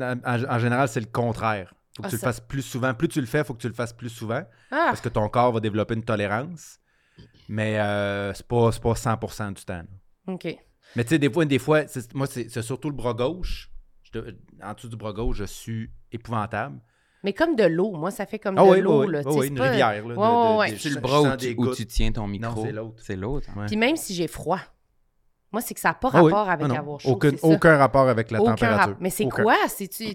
[0.00, 1.74] en, en général, c'est le contraire.
[1.96, 2.94] Faut que Ah, tu le fasses plus souvent.
[2.94, 4.42] Plus tu le fais, faut que tu le fasses plus souvent.
[4.70, 6.78] Ah, Parce que ton corps va développer une tolérance.
[7.48, 9.82] Mais euh, c'est pas, c'est pas 100% du temps.
[10.28, 10.32] là.
[10.34, 10.46] OK.
[10.96, 13.70] Mais tu sais, des fois, des fois c'est- moi, c'est surtout le bras gauche.
[14.02, 14.18] Je
[14.64, 16.80] en dessous du bras gauche, je suis épouvantable.
[17.24, 17.92] Mais comme de l'eau.
[17.92, 19.04] Moi, ça fait comme Ah de oui, l'eau.
[19.04, 19.22] oui, là.
[19.26, 19.88] oui, Tu une pas- rivière.
[19.92, 20.68] Là, de- Ouais, de- ouais, de- ouais.
[20.76, 22.64] je- C'est le bras où tu, où tu tiens ton micro.
[22.64, 23.02] c'est l'autre.
[23.02, 23.48] C'est l'autre.
[23.50, 23.60] hein.
[23.60, 23.66] Ouais.
[23.66, 24.60] Puis même si j'ai froid.
[25.50, 26.30] Moi, c'est que ça n'a pas Ah oui.
[26.30, 27.08] rapport avec Ah avoir chaud.
[27.10, 28.88] Aucun, aucun rapport avec la Aucun température.
[28.92, 29.54] rap- Mais c'est quoi?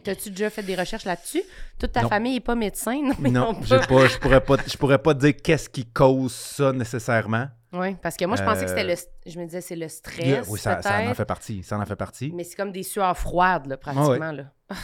[0.03, 1.41] T'as-tu déjà fait des recherches là-dessus?
[1.79, 2.09] Toute ta Non.
[2.09, 3.01] famille n'est pas médecin?
[3.03, 4.07] Non, mais Non, pas.
[4.07, 7.47] je pourrais pas, je pourrais pas te dire qu'est-ce qui cause ça nécessairement.
[7.73, 9.31] Oui, parce que moi, je pensais que c'était Euh, le...
[9.31, 11.63] Je me disais, c'est le stress, Yeah, oui, ça, ça en fait partie.
[11.63, 12.31] Ça en fait partie.
[12.33, 14.51] Mais c'est comme des sueurs froides, là, pratiquement, Ah là.
[14.69, 14.75] Ah,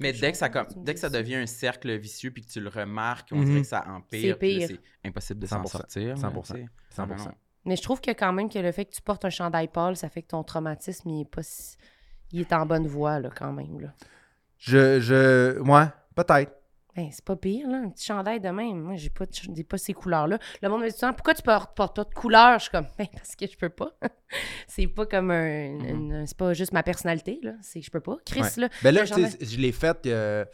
[0.00, 2.60] Mais dès que, ça, comme, dès que ça devient un cercle vicieux puis que tu
[2.60, 3.44] le remarques, on Mhm.
[3.46, 4.20] dirait que ça empire.
[4.34, 4.78] C'est puis là, pire.
[5.02, 6.08] C'est impossible de s'en 100%, sortir.
[6.08, 6.68] là, 100%, tu sais.
[6.90, 7.02] 100%.
[7.02, 7.34] Ah, ben non.
[7.64, 9.96] Mais je trouve que quand même que le fait que tu portes un chandail pâle,
[9.96, 11.76] ça fait que ton traumatisme, il est pas si...
[12.30, 13.88] Il est en bonne voie, là, quand même, là.
[14.58, 16.52] Je, je, ouais, peut-être.
[16.98, 18.80] Ben, c'est pas pire, là, un petit chandail de même.
[18.80, 20.38] Moi, j'ai pas, j'ai pas ces couleurs-là.
[20.62, 22.58] Le monde me dit pourquoi tu portes, portes pas de couleurs?
[22.58, 23.92] Je suis comme, ben, parce que je peux pas.
[24.66, 25.70] c'est pas comme un.
[25.78, 25.88] Mhm.
[25.88, 27.52] une- c'est pas juste ma personnalité, là.
[27.62, 28.16] C'est que je peux pas.
[28.26, 28.48] Chris, Ouais.
[28.56, 28.68] là.
[28.82, 30.06] Ben là, je l'ai fait.
[30.06, 30.44] euh,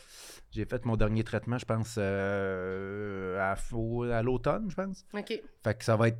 [0.51, 3.55] j'ai fait mon dernier traitement, je pense, euh, à,
[4.17, 5.05] à l'automne, je pense.
[5.15, 5.43] OK.
[5.65, 6.19] Fait que ça va être.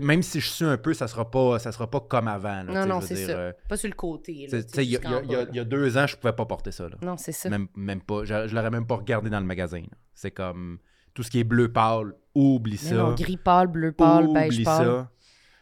[0.00, 2.64] Même si je suis un peu, ça sera pas, ça sera pas comme avant.
[2.64, 3.32] là, Non, non, c'est ça.
[3.32, 4.42] euh, Pas sur le côté, il y,
[4.90, 6.88] y a- y y deux ans, je pouvais pas porter ça.
[6.88, 6.96] Là.
[7.02, 7.48] Non, c'est ça.
[7.50, 8.24] Même, même pas.
[8.24, 9.82] Je, je l'aurais même pas regardé dans le magasin.
[10.14, 10.78] C'est comme
[11.14, 12.94] tout ce qui est bleu pâle, oublie Mais ça.
[12.96, 14.84] non, gris pâle, bleu pâle, beige pâle.
[14.86, 15.10] ça.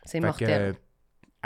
[0.07, 0.75] C'est mortel.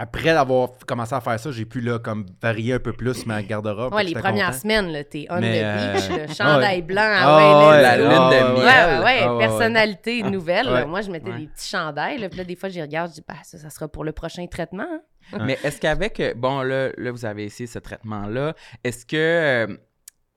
[0.00, 3.42] Après avoir commencé à faire ça, j'ai pu là, comme varier un peu plus ma
[3.42, 3.92] garde-robe.
[3.92, 4.58] Ouais, les premières content.
[4.58, 5.92] semaines, là, t'es on Mais, the euh,
[6.26, 8.64] beach, chandail blanc, ah, Ah, ouais, la lune de miel.
[8.64, 9.38] ouais, ouais, Ah, ouais.
[9.38, 10.66] personnalité nouvelle.
[10.66, 10.72] là.
[10.72, 10.86] Ouais.
[10.86, 11.38] Moi, je mettais Ouais.
[11.38, 12.18] des petits chandails.
[12.18, 14.12] Là, puis là, des fois, j'y regarde, je dis, bah, ça, ça sera pour le
[14.12, 14.86] prochain traitement.
[15.32, 15.38] hein.
[15.44, 19.76] Mais est-ce qu'avec, euh, bon, là, là, vous avez essayé ce traitement-là, est-ce que euh,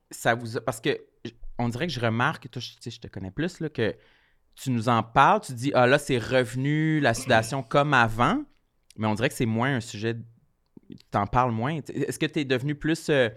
[0.10, 0.62] ça vous a...
[0.62, 0.98] Parce que
[1.60, 3.96] on dirait que je remarque, toi, je, je te connais plus, là, que
[4.56, 8.42] tu nous en parles, tu dis, ah là, c'est revenu la sudation comme avant,
[8.98, 10.16] mais on dirait que c'est moins un sujet,
[10.90, 11.80] tu t'en parles moins.
[11.94, 13.10] Est-ce que tu es devenu plus...
[13.10, 13.30] euh,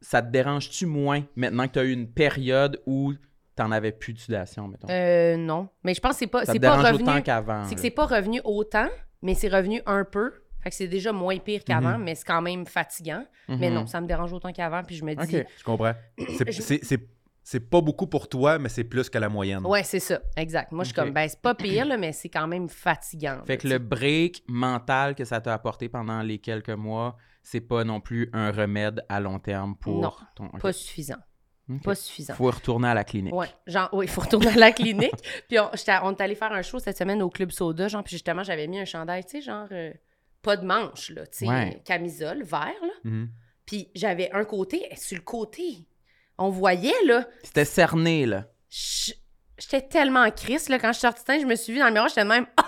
[0.00, 3.12] ça te dérange-tu moins maintenant que tu as eu une période où
[3.56, 4.86] t'en avais plus de sudation, mettons?
[4.88, 5.68] Euh, non.
[5.82, 7.02] Mais je pense que c'est pas, ça te c'est pas dérange revenu.
[7.08, 7.64] autant qu'avant.
[7.64, 8.88] C'est que c'est pas revenu autant,
[9.22, 10.32] mais c'est revenu un peu.
[10.62, 13.24] Fait que c'est déjà moins pire qu'avant, mais c'est quand même fatigant.
[13.48, 13.74] Mais Mhm.
[13.74, 14.82] non, ça me dérange autant qu'avant.
[14.84, 15.46] Puis je me dis, OK.
[15.58, 15.94] Je comprends.
[16.28, 17.02] C'est-
[17.50, 19.64] C'est pas beaucoup pour toi, mais c'est plus que la moyenne.
[19.64, 20.70] ouais, c'est ça, exact.
[20.70, 23.40] Moi, je suis comme, ben, c'est pas pire, là, mais c'est quand même fatigant.
[23.46, 27.62] Fait là, que le break mental que ça t'a apporté pendant les quelques mois, c'est
[27.62, 30.50] pas non plus un remède à long terme pour Non, ton.
[30.58, 31.16] Pas suffisant.
[31.82, 32.34] Pas suffisant.
[32.34, 33.32] Faut retourner à la clinique.
[33.32, 35.10] Ouais, genre, oui, il faut retourner à la clinique.
[35.48, 38.42] puis on, est allé faire un show cette semaine au Club Soda, genre, puis justement,
[38.42, 39.94] j'avais mis un chandail, tu sais, genre, euh,
[40.42, 41.80] pas de manche, là, tu sais, Ouais.
[41.86, 42.92] camisole, vert, là.
[43.04, 43.30] Mhm.
[43.64, 45.87] Puis j'avais un côté, et sur le côté,
[46.38, 48.44] on voyait, là, C'était cerné, là.
[49.58, 51.78] j'étais tellement en crise, là, quand je suis sortie de scène, je me suis vue
[51.80, 52.62] dans le miroir, j'étais même, oh,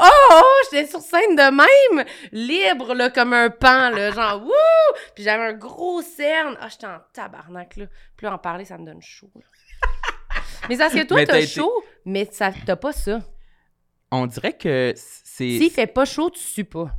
[0.00, 1.50] oh, oh, j'étais sur scène de
[1.96, 4.96] même, libre, là, comme un pan, là, genre, wouh!
[5.14, 7.86] Puis j'avais un gros cerne, ah, j'étais en tabarnak, là.
[8.16, 9.42] Puis là, en parler, ça me donne chaud, là.
[10.68, 11.72] Mais c'est parce que toi, Mais t'as chaud,
[12.04, 13.20] mais ça, t'as pas ça.
[14.10, 15.58] On dirait que c'est.
[15.58, 16.90] S'il fait pas chaud, tu sues pas.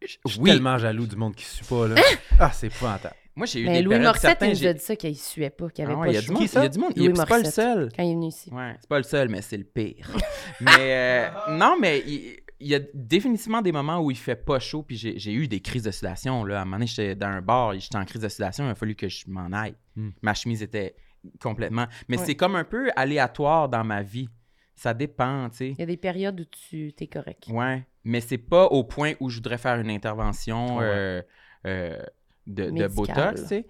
[0.00, 0.50] Je suis Oui.
[0.50, 1.86] tellement jaloux du monde qui suit pas.
[1.88, 2.00] Là.
[2.40, 3.14] Ah, c'est épouvantable.
[3.36, 5.16] Moi, j'ai eu Mais des Louis périodes, Morissette, certains, il nous a dit ça, qu'il
[5.16, 6.46] suait pas, qu'il avait Ah ouais, pas il y a du monde.
[6.46, 6.60] Ça?
[6.60, 6.92] Il y a du monde.
[6.96, 7.88] Louis il- C'est pas le seul.
[7.96, 8.50] Quand il est venu ici.
[8.52, 10.08] Ouais, c'est pas le seul, mais c'est le pire.
[10.60, 14.58] mais euh, non, mais il, il y a définitivement des moments où il fait pas
[14.60, 15.84] chaud, puis j'ai eu des crises.
[16.02, 16.10] Là.
[16.14, 18.74] À un moment donné, j'étais dans un bar, j'étais en crise de sudation, il a
[18.74, 19.74] fallu que je m'en aille.
[19.96, 20.10] Hmm.
[20.22, 20.94] Ma chemise était
[21.40, 21.86] complètement.
[22.08, 22.24] Mais Ouais.
[22.24, 24.28] c'est comme un peu aléatoire dans ma vie.
[24.76, 25.68] Ça dépend, tu sais.
[25.70, 27.46] Il y a des périodes où tu t'es correct.
[27.48, 27.86] Ouais.
[28.04, 30.84] Mais c'est pas au point où je voudrais faire une intervention Ouais.
[30.84, 31.22] euh,
[31.66, 32.02] euh,
[32.46, 32.86] de.
[32.88, 33.66] Botox, tu sais.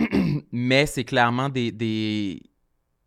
[0.52, 2.42] Mais c'est clairement des, des,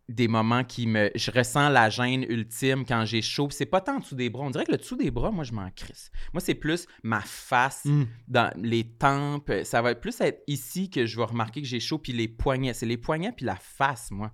[0.08, 1.10] des moments qui me.
[1.14, 3.48] Je ressens la gêne ultime quand j'ai chaud.
[3.50, 4.44] C'est pas tant en dessous des bras.
[4.44, 6.10] On dirait que le dessous des bras, moi, je m'en crisse.
[6.34, 8.04] Moi, c'est plus ma face, Mm.
[8.28, 9.50] dans les tempes.
[9.64, 11.98] Ça va plus être ici que je vais remarquer que j'ai chaud.
[11.98, 12.74] Puis les poignets.
[12.74, 14.32] C'est les poignets puis la face, moi,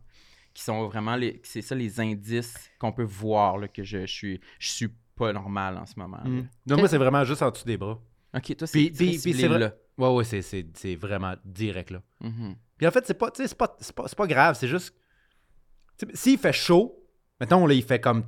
[0.52, 1.40] qui sont vraiment les.
[1.44, 4.40] C'est ça les indices qu'on peut voir là, que je, je suis.
[4.58, 6.18] Je suis pas normal en ce moment.
[6.24, 6.28] là.
[6.30, 6.48] Mm.
[6.66, 8.00] Non, moi, c'est vraiment juste en dessous des bras.
[8.34, 9.74] Ok, toi, c'est Puis- c'est vrai- là.
[9.98, 12.00] Ouais, ouais, c'est- c'est c'est vraiment direct, là.
[12.20, 12.54] Mhm.
[12.76, 14.94] Puis en fait, c'est pas, pas, c'est pas, c'est pas grave, c'est juste.
[16.14, 17.04] S'il fait chaud,
[17.40, 18.22] mettons, là, il fait comme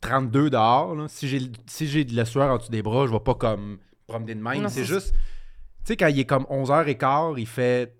[0.00, 3.12] 32 dehors, là, si j'ai si j'ai de la sueur en dessous des bras, je
[3.12, 4.62] vais pas comme promener de même.
[4.62, 5.12] Non, C'est juste.
[5.84, 7.96] Tu sais, quand il est comme 11h15, il fait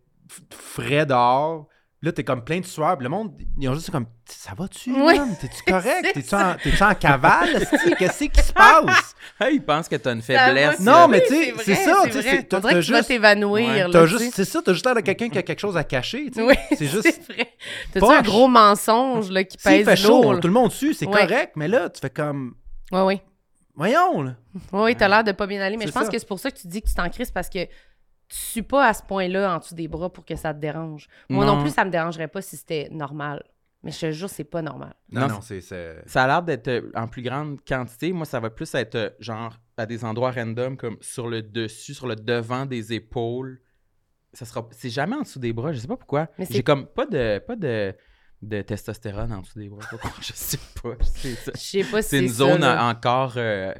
[0.50, 1.66] frais dehors.
[2.04, 2.96] Là, t'es comme plein de sueur.
[3.00, 5.18] Le monde, ils ont juste comme Ça va-tu, Oui.
[5.40, 6.04] T'es-tu correct?
[6.04, 7.66] C'est T'es-tu en, t'es-tu en cavale?
[7.98, 9.14] Qu'est-ce qui se passe?
[9.40, 10.78] Ah, il pense que t'as une faiblesse.
[10.80, 12.30] Non, mais oui, tu sais, vrai, c'est ça, tu sais, vrai.
[12.30, 13.88] c'est- que tu vas juste- t'évanouir.
[13.92, 14.06] Ouais.
[14.06, 16.26] juste, c'est ça, t'as juste l'air de quelqu'un qui a quelque chose à cacher.
[16.30, 16.42] tu sais.
[16.42, 17.20] Oui, c'est juste.
[17.32, 17.48] vrai.
[17.92, 20.34] T'as-tu un gros mensonge là, qui S'il pèse fait chaud, lourd?
[20.34, 20.40] là?
[20.40, 21.22] tout le monde suit, c'est Ouais.
[21.26, 22.54] correct, mais là, tu fais comme.
[22.92, 23.20] Ouais, oui.
[23.74, 24.34] Voyons, là.
[24.72, 26.38] Oui, oui, t'as l'air de pas bien aller, mais C'est je pense que c'est pour
[26.38, 27.66] ça que tu dis que tu t'en crises parce que
[28.34, 31.08] tu suis pas à ce point-là en dessous des bras pour que ça te dérange.
[31.28, 31.60] Moi non, Non.
[31.62, 33.42] plus, ça me dérangerait pas si c'était normal.
[33.82, 34.94] Mais je te jure, c'est pas normal.
[35.10, 35.60] Non, Non, non, c'est.
[35.60, 38.12] c'est- Ça a l'air d'être euh, en plus grande quantité.
[38.14, 41.92] Moi, ça va plus être euh, genre à des endroits random, comme sur le dessus,
[41.92, 43.60] sur le devant des épaules.
[44.32, 44.66] Ça sera.
[44.72, 46.28] C'est jamais en dessous des bras, je sais pas pourquoi.
[46.38, 47.94] Mais c'est- J'ai comme pas de pas de,
[48.40, 49.80] de testostérone en dessous des bras.
[50.22, 50.94] Je sais pas.
[51.22, 52.88] Je sais pas si C'est une ça, zone là.
[52.88, 53.34] encore.
[53.36, 53.72] euh,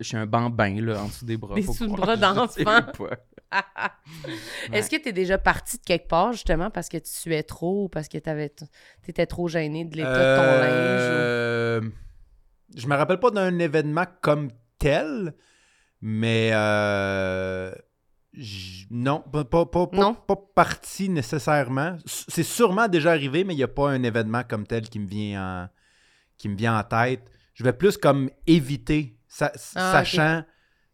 [0.00, 1.54] je suis un bambin là, en dessous des bras.
[1.54, 2.48] Des sous-bras croire.
[2.48, 3.06] Je sais d'enfant.
[4.72, 7.84] Est-ce que tu es déjà parti de quelque part, justement, parce que tu suais trop
[7.84, 10.70] ou parce que tu étais trop gêné de l'état de ton linge?
[10.70, 11.80] Euh,
[12.76, 15.34] Je me rappelle pas d'un événement comme tel,
[16.00, 17.72] mais euh,
[18.32, 20.14] j- non, pas, pas, pas, pas- Non.
[20.14, 21.96] pas parti nécessairement.
[22.06, 25.06] C'est sûrement déjà arrivé, mais il n'y a pas un événement comme tel qui me
[25.06, 25.68] vient en,
[26.38, 27.22] qui me vient en tête.
[27.54, 30.42] Je vais plus comme éviter, sa- Ah, sachant.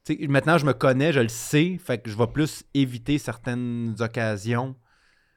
[0.05, 3.95] Sais, Maintenant, je me connais, je le sais, fait que je vais plus éviter certaines
[4.01, 4.75] occasions.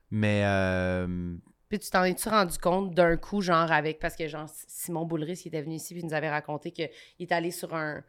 [0.09, 1.35] Mais euh,
[1.69, 3.99] Puis tu t'en es-tu rendu compte d'un coup, genre avec.
[3.99, 6.89] Parce que, genre, Simon Boulris, qui était venu ici, puis il nous avait raconté qu'il
[7.19, 8.03] est allé sur un.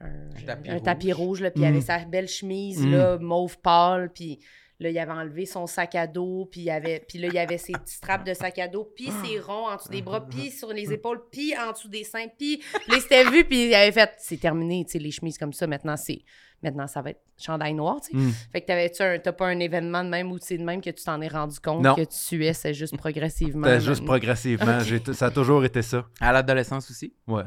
[0.00, 0.82] Un, tapis un rouge.
[0.84, 1.68] tapis rouge, là, puis il Mm.
[1.72, 2.90] avait sa belle chemise, Mm.
[2.92, 4.38] là, mauve pâle, puis
[4.80, 7.58] Là, il avait enlevé son sac à dos, puis, il avait, puis là, il avait
[7.58, 10.52] ses petits straps de sac à dos, puis ses ronds en dessous des bras, puis
[10.52, 13.74] sur les épaules, puis en dessous des seins, puis là, il s'était vu, puis il
[13.74, 16.20] avait fait, c'est terminé, tu sais, les chemises comme ça, maintenant, c'est,
[16.62, 18.16] maintenant, ça va être chandail noir, tu sais.
[18.16, 18.32] Mm.
[18.52, 20.90] Fait que t'avais-tu un, t'as pas un événement de même où c'est de même que
[20.90, 21.96] tu t'en es rendu compte Non.
[21.96, 23.66] que tu suais, c'est juste progressivement?
[23.66, 24.78] C'était juste progressivement.
[24.78, 26.06] J'ai t- ça a toujours été ça.
[26.20, 27.12] À l'adolescence aussi?
[27.26, 27.42] Ouais.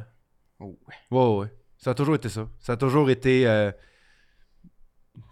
[0.59, 1.17] Oh, ouais.
[1.17, 1.47] Ouais, ouais.
[1.77, 2.49] Ça a toujours été ça.
[2.59, 3.47] Ça a toujours été.
[3.47, 3.71] euh,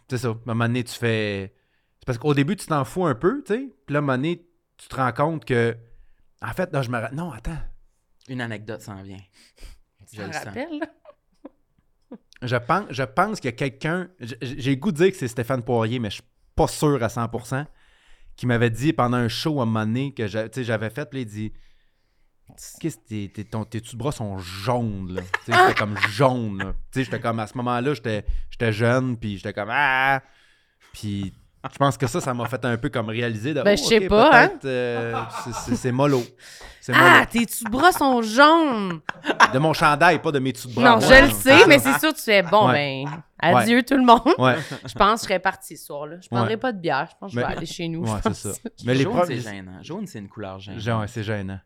[0.09, 0.29] C'est ça.
[0.29, 1.53] À un moment donné, tu fais.
[1.99, 3.59] C'est parce qu'au début, tu t'en fous un peu, tu sais.
[3.85, 4.45] Puis là, à un moment donné,
[4.77, 5.75] tu te rends compte que.
[6.41, 7.13] En fait, non, je me.
[7.13, 7.57] Non, attends.
[8.29, 9.19] Une anecdote s'en vient.
[10.09, 10.45] Tu Je le sens.
[10.45, 10.79] rappelles?
[12.41, 14.09] Je pense, je pense qu'il y a quelqu'un.
[14.19, 16.23] J'ai le goût de dire que c'est Stéphane Poirier, mais je suis
[16.55, 17.65] pas sûr à 100%.
[18.37, 20.89] Qui m'avait dit pendant un show à un moment donné que j'a- tu sais, j'avais
[20.89, 21.53] fait, puis il dit.
[22.79, 25.21] Qu'est-ce que tes, tes, ton- tes de bras sont jaunes, là?
[25.45, 26.73] Tu sais, j'étais comme jaune, là.
[26.91, 30.23] Tu sais, j'étais comme, à ce moment-là, j'étais j'étais jeune, puis j'étais comme, ah!
[30.93, 31.33] Puis
[31.71, 33.87] je pense que ça, ça m'a fait un peu comme réaliser de, Ben, oh, je
[33.87, 34.49] sais pas, hein.
[34.65, 35.13] euh,
[35.75, 36.21] c'est- mollo.
[36.91, 39.01] Ah, tes petits bras sont jaunes!
[39.53, 40.95] De mon chandail, pas de mes dessous de bras.
[40.95, 43.03] Non, Ouais, je le sais, mais c'est sûr, tu fais bon, Ouais.
[43.05, 43.21] ben,
[43.57, 44.21] adieu tout le monde.
[44.39, 44.55] Ouais,
[44.87, 46.15] Je pense que je serais partie ce soir-là.
[46.21, 46.57] Je prendrais Ouais.
[46.57, 47.07] pas de bière.
[47.11, 48.01] Je pense que je vais Mais- aller chez nous.
[48.05, 48.49] ouais c'est ça.
[48.85, 49.83] Mais les Jaune, c'est gênant.
[49.83, 50.79] Jaune, c'est une couleur gênante.
[50.81, 51.59] Genre, c'est gênant.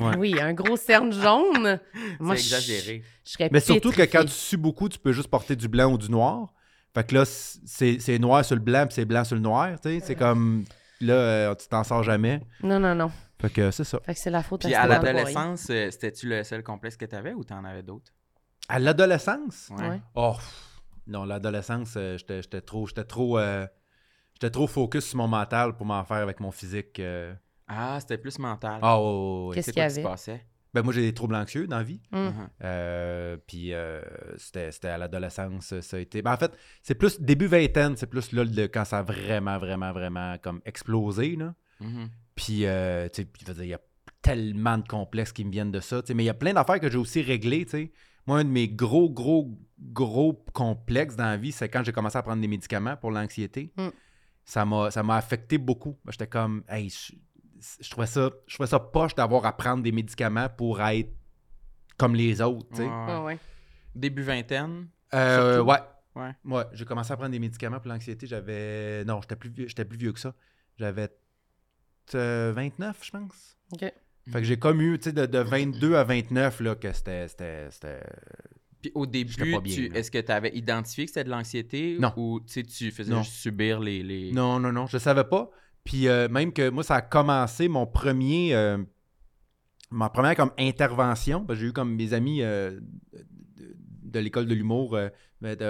[0.00, 0.16] Ouais.
[0.16, 1.78] Oui, un gros cerne jaune.
[2.18, 3.02] Moi, c'est je- exagéré.
[3.24, 5.92] Je serais Mais surtout que quand tu sues beaucoup, tu peux juste porter du blanc
[5.92, 6.48] ou du noir.
[6.94, 9.80] Fait que là, c'est c'est noir sur le blanc, puis c'est blanc sur le noir.
[9.80, 10.00] tu sais.
[10.00, 10.64] C'est comme.
[11.00, 12.42] Là, euh, tu t'en sors jamais.
[12.62, 13.10] Non, non, non.
[13.40, 14.00] Fait que c'est ça.
[14.04, 17.16] Fait que c'est la faute Puis à l'adolescence, euh, c'était-tu le seul complexe que tu
[17.16, 18.12] avais ou t'en avais d'autres?
[18.68, 19.70] À l'adolescence?
[19.70, 20.00] Ouais.
[20.14, 23.66] Oh, pff, non, l'adolescence, euh, j'étais j'étais trop, j'étais trop, euh,
[24.34, 27.00] j'étais trop focus sur mon mental pour m'en faire avec mon physique.
[27.00, 27.32] euh.
[27.66, 28.80] Ah, c'était plus mental.
[28.82, 29.54] Ah, ouais, ouais, ouais.
[29.54, 30.44] Qu'est-ce qu'il y qui se passait?
[30.72, 32.00] Ben, moi, j'ai des troubles anxieux dans la vie.
[32.12, 32.26] Hum.
[32.26, 32.48] Mhm.
[32.62, 34.00] Euh, puis euh,
[34.36, 36.22] c'était c'était à l'adolescence, ça a été.
[36.22, 36.52] Ben, en fait,
[36.82, 40.60] c'est plus début vingtaine, c'est plus là le- quand ça a vraiment, vraiment, vraiment comme
[40.64, 41.36] explosé.
[41.36, 41.54] Là.
[41.80, 42.08] Mhm.
[42.34, 43.28] Puis, euh, tu sais,
[43.58, 43.80] il y a
[44.22, 46.02] tellement de complexes qui me viennent de ça.
[46.02, 47.64] tu sais, Mais il y a plein d'affaires que j'ai aussi réglées.
[47.64, 47.92] tu sais.
[48.26, 52.16] Moi, un de mes gros, gros, gros complexes dans la vie, c'est quand j'ai commencé
[52.18, 53.72] à prendre des médicaments pour l'anxiété.
[53.76, 53.88] Mm.
[54.44, 55.98] Ça m'a ça m'a affecté beaucoup.
[56.10, 56.92] J'étais comme, hey,
[57.80, 61.10] je, trouvais ça, je trouvais ça poche d'avoir à prendre des médicaments pour être
[61.96, 62.68] comme les autres.
[62.70, 62.82] tu sais.
[62.84, 63.16] Ouais, ouais.
[63.16, 63.38] Ouais, ouais.
[63.94, 64.88] Début vingtaine.
[65.14, 65.78] Euh, ouais.
[66.16, 66.32] Ouais.
[66.44, 68.26] Ouais, j'ai commencé à prendre des médicaments pour l'anxiété.
[68.26, 69.04] J'avais.
[69.04, 70.34] Non, j'étais plus vieux, j'étais plus vieux que ça.
[70.76, 71.08] J'avais
[72.14, 73.58] euh, 29, je pense.
[73.72, 73.80] OK.
[73.80, 73.94] Fait
[74.32, 77.26] que j'ai comme eu, tu sais, de, de 22 à 29, là, que c'était.
[78.82, 79.54] Puis au début,
[79.94, 82.12] est-ce que tu avais identifié que c'était de l'anxiété Non.
[82.16, 83.22] ou tu sais, tu faisais Non.
[83.22, 84.02] juste subir les.
[84.02, 84.32] les...
[84.32, 85.50] Non, non, non, je savais pas.
[85.84, 88.54] Puis euh, même que moi, ça a commencé mon premier.
[88.54, 88.78] euh,
[89.90, 91.46] ma première comme intervention.
[91.50, 92.78] J'ai eu comme mes amis euh,
[94.02, 94.96] de, l'école de l'humour,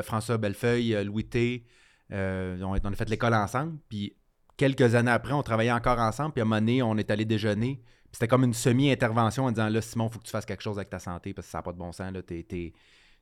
[0.02, 1.64] François Bellefeuille, Louis T.
[2.10, 3.78] on, a- fait l'école ensemble.
[3.88, 4.14] Puis
[4.56, 6.32] quelques années après, on travaillait encore ensemble.
[6.32, 7.82] Puis à un on est allé déjeuner.
[8.12, 10.78] C'était comme une semi-intervention en disant là, Simon, il faut que tu fasses quelque chose
[10.78, 12.12] avec ta santé parce que ça n'a pas de bon sens.
[12.12, 12.44] Là, t'es,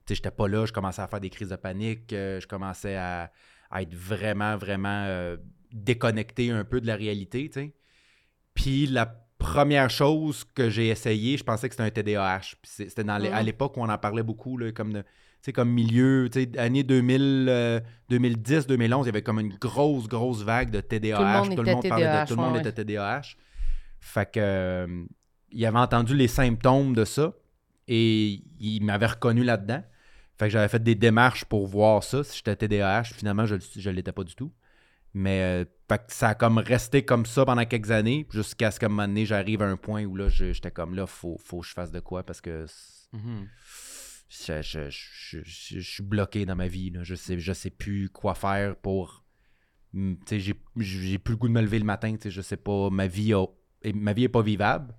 [0.08, 3.30] j'étais pas là, je commençais à faire des crises de panique, je commençais à,
[3.76, 5.36] être vraiment, vraiment
[5.72, 7.74] déconnecté un peu de la réalité, tu sais.
[8.54, 9.06] Puis la
[9.38, 12.56] première chose que j'ai essayé, je pensais que c'était un TDAH.
[12.64, 13.46] C'était dans les- à Mhm.
[13.46, 15.04] l'époque où on en parlait beaucoup, là, comme de-
[15.54, 16.28] comme milieu,
[16.58, 21.42] année 2000, euh, 2010, 2011, il y avait comme une grosse, grosse vague de TDAH.
[21.42, 23.36] Tout le monde était parlait de TDAH, tout le monde ouais, était TDAH.
[24.00, 25.04] Fait que euh,
[25.50, 27.32] il avait entendu les symptômes de ça
[27.86, 29.82] et il m'avait reconnu là-dedans.
[30.36, 33.04] Fait que j'avais fait des démarches pour voir ça, si j'étais TDAH.
[33.14, 34.52] Finalement, je ne l'étais pas du tout.
[35.14, 38.88] Mais euh, ça a comme resté comme ça pendant quelques années, jusqu'à ce qu'à un
[38.90, 41.66] moment donné, j'arrive à un point où là, je- j'étais comme là, faut, faut que
[41.66, 42.66] je fasse de quoi parce que
[43.14, 43.48] Mhm.
[44.28, 46.90] je, je- je- je- suis bloqué dans ma vie.
[46.90, 47.02] là.
[47.04, 49.24] Je sais, je sais plus quoi faire pour.
[49.94, 50.52] mm, j'ai
[51.18, 52.14] plus le goût de me lever le matin.
[52.22, 52.90] Je sais pas.
[52.90, 53.46] Ma vie, a-
[53.94, 54.94] ma vie est pas vivable.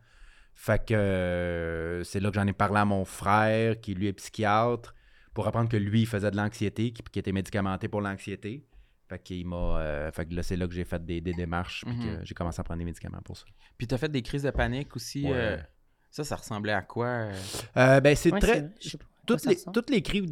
[0.56, 4.14] Fait que euh, c'est là que j'en ai parlé à mon frère, qui lui est
[4.14, 4.96] psychiatre,
[5.36, 8.66] pour apprendre que lui, il faisait de l'anxiété, qui, qui était médicamenté pour l'anxiété.
[9.10, 9.56] Fait qu'il m'a.
[9.80, 12.20] euh, fait que là, c'est là que j'ai fait des, des démarches, puis Mhm.
[12.20, 13.46] que j'ai commencé à prendre des médicaments pour ça.
[13.78, 15.24] Puis tu as fait des crises de panique aussi.
[15.26, 15.32] Ouais.
[15.34, 15.58] euh,
[16.12, 17.08] ça, ça ressemblait à quoi?
[17.08, 17.34] euh?
[17.78, 18.70] Euh, ben, c'est Ouais, très.
[18.80, 20.26] c'est toutes les, toutes les crises,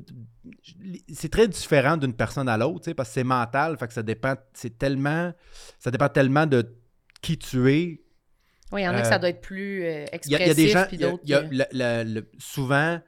[1.14, 3.94] c'est très différent d'une personne à l'autre, tu sais, parce que c'est mental, fait que
[3.94, 5.32] ça dépend, c'est tellement,
[5.80, 6.76] ça dépend tellement de
[7.22, 8.02] qui tu es.
[8.72, 10.40] Oui, il y en a que ça doit être plus euh, Il y, a- expressif,
[10.40, 11.24] il y a des gens, puis il y a- d'autres.
[11.78, 13.00] y a le- souvent,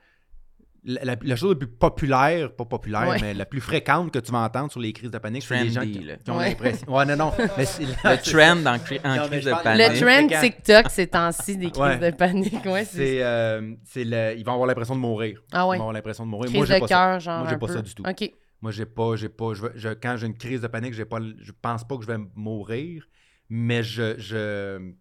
[0.83, 3.17] la, la- la chose la plus populaire, pas populaire, Ouais.
[3.21, 5.69] mais la plus fréquente que tu vas entendre sur les crises de panique, c'est les
[5.69, 6.49] gens qui, ont Ouais.
[6.49, 6.93] l'impression.
[6.95, 7.31] Ouais, non, non.
[7.57, 7.89] mais c'est- Le
[8.23, 10.01] c'est trend en, cri- en Non, mais crise de panique.
[10.01, 10.41] Le trend.
[10.41, 12.11] TikTok, ces temps-ci, des crises Ouais.
[12.11, 12.65] de panique.
[12.65, 12.97] Ouais, c'est...
[12.97, 15.41] C'est, euh, c'est le, ils vont avoir l'impression de mourir.
[15.51, 15.77] Ah Ils ouais.
[15.77, 16.45] vont avoir l'impression de mourir.
[16.49, 16.95] Crise Moi, j'ai de pas ça.
[16.95, 17.39] cœur, genre.
[17.39, 17.73] Moi, j'ai pas peu.
[17.73, 18.03] ça du tout.
[18.07, 18.31] OK.
[18.61, 21.51] Moi, j'ai pas, j'ai pas, je, quand j'ai une crise de panique, j'ai pas, je
[21.61, 23.07] pense pas que je vais mourir,
[23.49, 24.91] mais je, je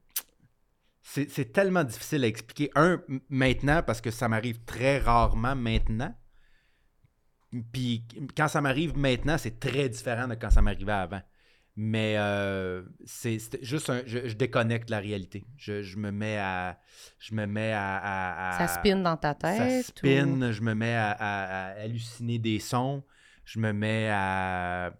[1.11, 2.71] c'est, tellement difficile à expliquer.
[2.75, 6.15] Un, maintenant, parce que ça m'arrive très rarement maintenant.
[7.73, 8.05] Puis
[8.37, 11.23] quand ça m'arrive maintenant, c'est très différent de quand ça m'arrivait avant.
[11.77, 14.03] Mais euh, c'est juste un.
[14.05, 15.47] Je, je déconnecte la réalité.
[15.57, 16.79] Je, je me mets à.
[17.21, 17.97] Je me mets à.
[17.97, 19.57] à- à- Ça spinne dans ta tête.
[19.57, 23.05] ça ou- spin, je me mets à halluciner des sons,
[23.45, 24.93] je me mets à,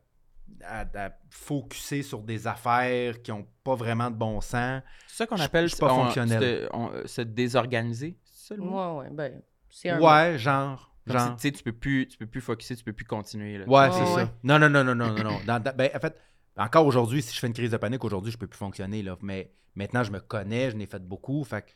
[0.65, 4.83] à, à focuser sur des affaires qui n'ont pas vraiment de bon sens.
[5.07, 6.43] C'est ça qu'on appelle je suis pas on- fonctionnel.
[6.43, 8.17] se, on- se désorganiser.
[8.25, 8.99] C'est ça le mot?
[8.99, 10.01] Ouais, ouais, ben, c'est un.
[10.01, 10.93] Ouais, genre.
[11.07, 11.37] Genre.
[11.37, 13.57] tu sais, tu peux plus, tu peux plus focuser, tu peux plus continuer.
[13.57, 13.65] Là.
[13.67, 14.25] Ouais, c'est ouais.
[14.25, 14.33] ça.
[14.43, 15.23] Non, non, non, non, non, non.
[15.25, 15.41] non.
[15.47, 16.15] Dans- dans- ben, en fait,
[16.57, 19.03] encore aujourd'hui, si je fais une crise de panique, aujourd'hui, je peux plus fonctionner.
[19.03, 19.17] Là.
[19.23, 21.43] Mais maintenant, je me connais, je n'ai fait beaucoup.
[21.45, 21.71] Fait que,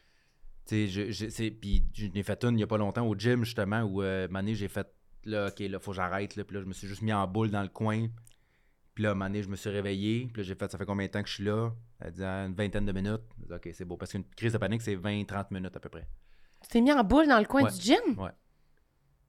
[0.66, 3.42] tu sais, je, puis je n'ai fait une il n'y a pas longtemps au gym,
[3.44, 4.87] justement, où, euh, j'ai fait,
[5.24, 6.37] là, OK, là, faut que j'arrête.
[6.37, 8.08] Là, puis là, je me suis juste mis en boule dans le coin.
[8.94, 10.28] Puis là, un moment donné, je me suis réveillé.
[10.33, 11.70] Puis là, j'ai fait, ça fait combien de temps que je suis là?
[12.00, 13.22] Elle dit, Ah, une vingtaine de minutes.
[13.38, 13.96] Dit, OK, c'est beau.
[13.96, 16.07] Parce qu'une crise de panique, c'est 20-30 minutes à peu près.
[16.62, 17.70] Tu t'es mis en boule dans le coin Ouais.
[17.72, 18.31] du gym?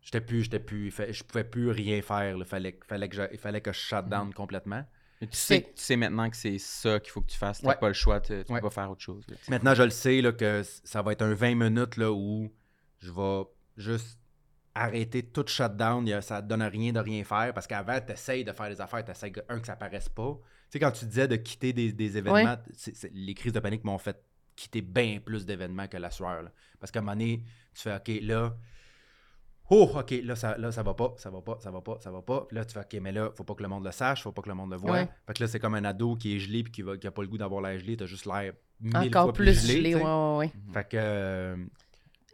[0.02, 2.36] J'étais plus, j'étais plus, je pouvais plus rien faire.
[2.38, 4.84] Il fallait, fallait, que je, il fallait que je shut down complètement.
[5.22, 7.62] Et Tu sais, tu sais maintenant que c'est ça qu'il faut que tu fasses.
[7.62, 7.76] Tu Ouais.
[7.80, 8.44] pas le choix, tu, Ouais.
[8.44, 9.24] peux pas faire autre chose.
[9.30, 9.38] là.
[9.48, 12.52] Maintenant, je le sais là, que ça va être un 20 minutes là, où
[13.00, 13.44] je vais
[13.78, 14.20] juste
[14.76, 16.22] arrêter tout shutdown.
[16.22, 19.04] Ça ne donne rien de rien faire parce qu'avant, tu essayes de faire des affaires,
[19.06, 20.34] tu essayes, un, que ça paraisse pas.
[20.70, 22.58] Tu sais, quand tu disais de quitter des, des événements,
[23.14, 24.18] les crises de panique m'ont fait
[24.56, 26.44] quitter bien plus d'événements que la sueur.
[26.44, 26.52] là.
[26.80, 28.54] Parce qu'à un moment donné, tu fais OK, là.
[29.70, 32.12] Oh, OK, là ça, là, ça va pas, ça va pas, ça va pas, ça
[32.12, 32.42] va pas.
[32.48, 34.32] Puis là, tu fais OK, mais là, faut pas que le monde le sache, faut
[34.32, 34.92] pas que le monde le voie.
[34.92, 35.10] Ouais.
[35.26, 37.12] Fait que là, c'est comme un ado qui est gelé puis qui, va, qui a
[37.12, 39.74] pas le goût d'avoir l'air gelé, t'as juste l'air mille Encore fois plus gelé.
[39.92, 40.52] gelé, ouais, ouais.
[40.74, 40.98] Fait que.
[41.00, 41.56] euh,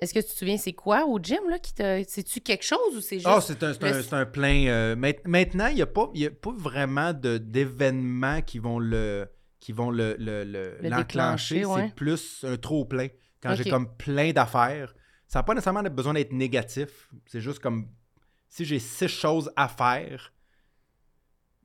[0.01, 2.03] Est-ce que tu te souviens, c'est quoi au gym, là, qui te.
[2.07, 3.27] C'est-tu quelque chose ou c'est juste.
[3.29, 4.67] Ah, c'est un, c'est un- le- c'est un plein.
[4.67, 8.79] euh, maint- maintenant, il n'y a, pas- y a pas vraiment de- d'événements qui vont
[8.79, 9.27] le
[9.59, 11.65] qui vont le, le- le- Le l'enclencher.
[11.65, 11.87] ouais.
[11.87, 13.07] C'est plus un trop plein.
[13.43, 14.95] Quand j'ai comme plein d'affaires,
[15.27, 17.09] ça n'a pas nécessairement besoin d'être négatif.
[17.25, 17.89] C'est juste comme
[18.47, 20.31] si j'ai six choses à faire,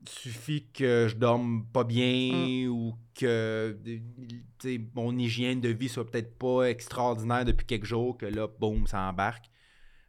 [0.08, 2.32] suffit que je dorme pas bien
[2.66, 2.68] Mm.
[2.70, 3.76] ou que
[4.60, 8.86] sais, mon hygiène de vie soit peut-être pas extraordinaire depuis quelques jours, que là, boum,
[8.86, 9.46] ça embarque.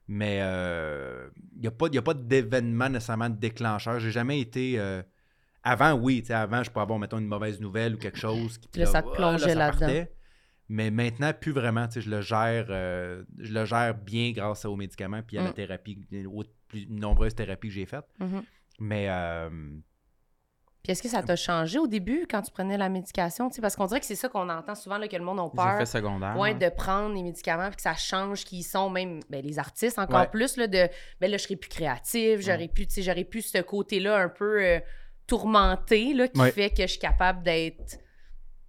[0.07, 3.99] Mais il n'y a pas, y a pas d'événement nécessairement déclencheur.
[3.99, 4.79] J'ai jamais été.
[4.79, 5.01] euh,
[5.63, 8.59] avant, oui, avant, je peux avoir, mettons, une mauvaise nouvelle ou quelque chose.
[8.59, 10.05] Qui, là, ça te plongeait là-dedans.
[10.69, 15.21] Mais maintenant, plus vraiment, je le gère, euh, je le gère bien grâce aux médicaments
[15.21, 15.53] puis à la Mm.
[15.53, 18.05] thérapie, aux plus nombreuses thérapies que j'ai faites.
[18.19, 18.43] Mhm.
[18.79, 19.49] Mais euh,
[20.83, 23.49] Puis est-ce que ça t'a changé au début quand tu prenais la médication?
[23.61, 25.49] Parce qu'on dirait que c'est ça qu'on entend souvent, là, que le monde a Les
[25.55, 25.75] peur.
[25.75, 26.37] effets secondaires.
[26.37, 29.57] Ouais, de prendre les médicaments puis que ça change qui ils sont, même ben, les
[29.59, 30.27] artistes encore Ouais.
[30.27, 30.87] plus, là, de
[31.21, 34.79] ben là, je serais plus créative, j'aurais pu, j'aurais pu ce côté-là un peu euh,
[35.25, 36.51] tourmenté, là, qui Ouais.
[36.51, 37.97] fait que je suis capable d'être,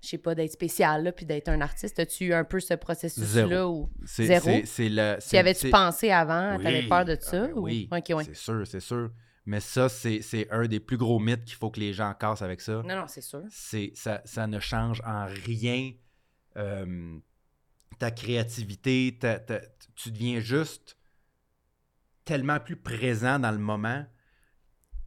[0.03, 1.99] je sais pas, d'être spécial, là, puis d'être un artiste.
[1.99, 4.45] As-tu eu un peu ce processus-là ou c'est Zéro?
[4.45, 5.19] c'est- c'est le.
[5.33, 6.57] y avais-tu pensé avant?
[6.57, 6.63] Oui.
[6.65, 7.45] T'avais peur de ça?
[7.55, 7.65] ou...
[7.65, 8.25] Oui, ouais.
[8.25, 9.11] c'est sûr, c'est sûr.
[9.47, 12.43] Mais ça, c'est c'est un des plus gros mythes qu'il faut que les gens cassent
[12.43, 12.83] avec ça.
[12.85, 13.43] Non, non, c'est sûr.
[13.49, 15.93] c'est ça, ça ne change en rien
[16.57, 17.19] euh,
[17.99, 19.17] ta créativité.
[19.21, 19.61] ta- ta-
[19.95, 20.97] tu deviens juste
[22.25, 24.05] tellement plus présent dans le moment.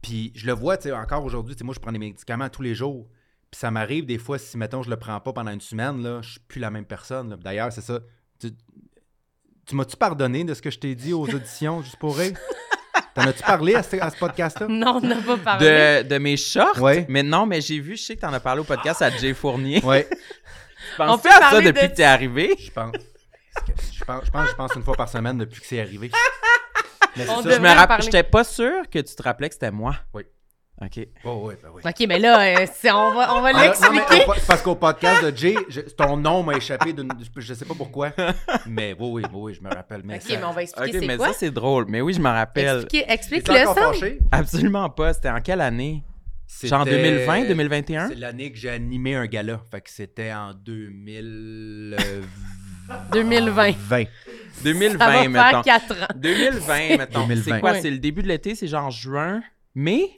[0.02, 2.74] Puis je le vois, tu sais, encore aujourd'hui, moi je prends des médicaments tous les
[2.74, 3.08] jours.
[3.50, 6.22] Puis ça m'arrive des fois, si mettons je le prends pas pendant une semaine, là,
[6.22, 7.36] je suis plus la même personne.
[7.36, 8.00] D'ailleurs, c'est ça.
[8.38, 8.52] Tu,
[9.66, 12.38] tu m'as-tu pardonné de ce que je t'ai dit aux auditions, juste pour rire?
[13.14, 14.66] T'en as-tu parlé à ce, à ce podcast-là?
[14.68, 15.66] Non, on n'a pas parlé.
[16.04, 16.80] De, de mes shorts?
[16.80, 17.06] Ouais.
[17.08, 19.34] Mais non, mais j'ai vu, je sais que t'en as parlé au podcast à Jay
[19.34, 19.80] Fournier.
[20.96, 22.56] Penses-tu On peut à ça depuis de- que t'es arrivé?
[22.58, 22.94] Je pense.
[23.92, 26.10] Je pense, je pense, je pense une fois par semaine depuis que c'est arrivé.
[27.16, 27.50] Mais c'est On ça.
[27.50, 29.96] Je me rappelle, j'étais pas sûr que tu te rappelais que c'était moi.
[30.14, 30.22] Oui.
[30.82, 31.06] OK.
[31.24, 31.82] Oh, oui, ben oui.
[31.84, 34.22] OK, mais là, euh, c'est- on va, on va Ah, non, mais l'expliquer.
[34.22, 37.52] au po- c'est parce qu'au podcast de Jay, je- ton nom m'a échappé, d'une- je,
[37.54, 38.12] sais pas pourquoi.
[38.66, 40.00] Mais oui, oui, oui, oui, je me rappelle.
[40.04, 41.26] Mais OK, ça- mais on va OK, expliquer mais c'est quoi.
[41.28, 41.84] ça, c'est drôle.
[41.88, 42.76] Mais oui, je me rappelle.
[42.80, 43.92] Expliquez- Explique-le encore ça.
[43.92, 44.18] fâché?
[44.32, 45.12] Absolument pas.
[45.12, 46.02] C'était en quelle année?
[46.64, 48.08] Genre C'était- 2020, 2021?
[48.08, 49.60] C'est l'année que j'ai animé un gala.
[49.70, 51.96] Fait que c'était en 2020.
[53.12, 53.72] 2020.
[54.64, 55.32] 2020, Ça va mettons.
[55.50, 56.06] faire 4 ans.
[56.16, 57.26] 2020, mettons.
[57.26, 57.54] 2020.
[57.54, 57.72] C'est quoi?
[57.72, 57.80] Ouais.
[57.82, 58.54] C'est le début de l'été?
[58.54, 59.42] C'est genre juin?
[59.74, 60.10] Mai?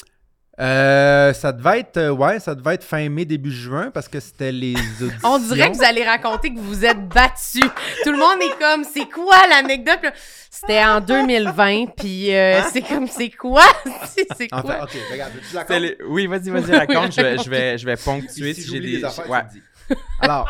[0.63, 4.21] Euh, ça devait être euh, ouais, ça devait être fin mai début juin parce que
[4.21, 5.19] c'était les auditions.
[5.25, 7.65] On dirait que vous allez raconter que vous vous êtes battus.
[8.05, 9.99] Tout le monde est comme, c'est quoi l'anecdote?
[10.51, 13.65] C'était en 2020, puis euh, c'est comme, c'est quoi?
[14.07, 14.61] C'est c'est quoi?
[14.61, 15.33] En fait, OK, regarde,
[15.67, 17.13] tu les- Oui, vas-y, vas-y, raconte.
[17.13, 19.05] je, vais, je, vais, je vais ponctuer si, j'ai des...
[19.05, 19.43] affaires, ouais.
[19.53, 19.63] dis.
[20.21, 20.47] Alors,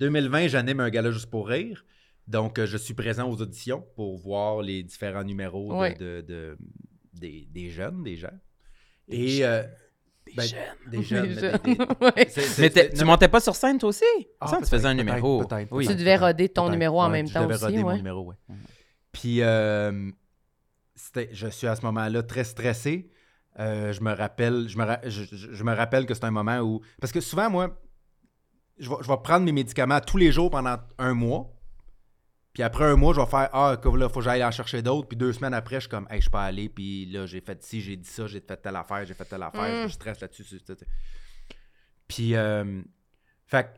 [0.00, 1.84] 2020, j'anime un gala juste pour rire.
[2.28, 5.94] Donc, je suis présent aux auditions pour voir les différents numéros de- Ouais.
[5.94, 6.56] de, de,
[7.22, 8.36] des, des jeunes, des gens.
[9.08, 9.44] Et.
[9.44, 9.62] euh,
[10.36, 10.90] ben, jeunes.
[10.90, 11.28] Des jeunes.
[11.28, 11.78] Des mais jeunes.
[12.00, 12.28] Ouais.
[12.58, 14.04] Mais tu non, montais pas sur scène, toi aussi?
[14.40, 15.44] Ah, ça, tu faisais un numéro.
[15.44, 15.86] peut-être, oui.
[15.86, 18.24] Tu devais roder ton numéro en Ouais, même je temps devais aussi, roder mon numéro,
[18.26, 18.36] ouais.
[19.10, 20.10] Puis, euh,
[20.94, 23.10] c'était- je suis à ce moment-là très stressé.
[23.58, 26.30] Euh, je me rappelle, je me, ra- je, je- je me rappelle que c'est un
[26.30, 27.76] moment où, parce que souvent moi,
[28.78, 31.52] je vais, je vais prendre mes médicaments tous les jours pendant un mois.
[32.52, 34.82] Puis après un mois, je vais faire ah que là, faut que j'aille en chercher
[34.82, 35.08] d'autres.
[35.08, 36.68] Puis deux semaines après, je suis comme hey, je suis pas allé.
[36.68, 39.42] Puis là, j'ai fait ci, j'ai dit ça, j'ai fait telle affaire, j'ai fait telle
[39.42, 39.88] affaire, Mm.
[39.88, 40.44] je stresse là-dessus.
[42.06, 42.82] Puis, euh,
[43.46, 43.68] fait que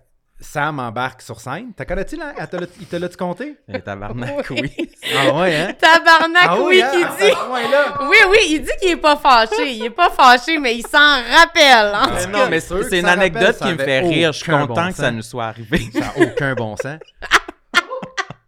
[0.40, 1.72] Sam embarque sur scène.
[1.76, 2.34] T'as connais-tu là?
[2.37, 3.54] Elle te l'a- Il te l'a-tu compté?
[3.68, 4.62] Eh, tabarnak, Oui.
[4.76, 4.90] oui.
[5.16, 5.72] Ah ouais, hein?
[5.80, 6.90] Tabarnak, Ah oui, hein?
[6.90, 7.30] qui dit.
[7.46, 7.98] point-là.
[8.10, 9.72] Oui, oui, il dit qu'il est pas fâché.
[9.72, 11.92] Il est pas fâché, mais il s'en rappelle.
[12.12, 14.32] Mais non, cas, mais c'est une rappelle, anecdote qui me fait rire.
[14.32, 15.88] Je suis content bon que ça nous soit arrivé.
[15.92, 16.98] Ça n'a aucun bon sens.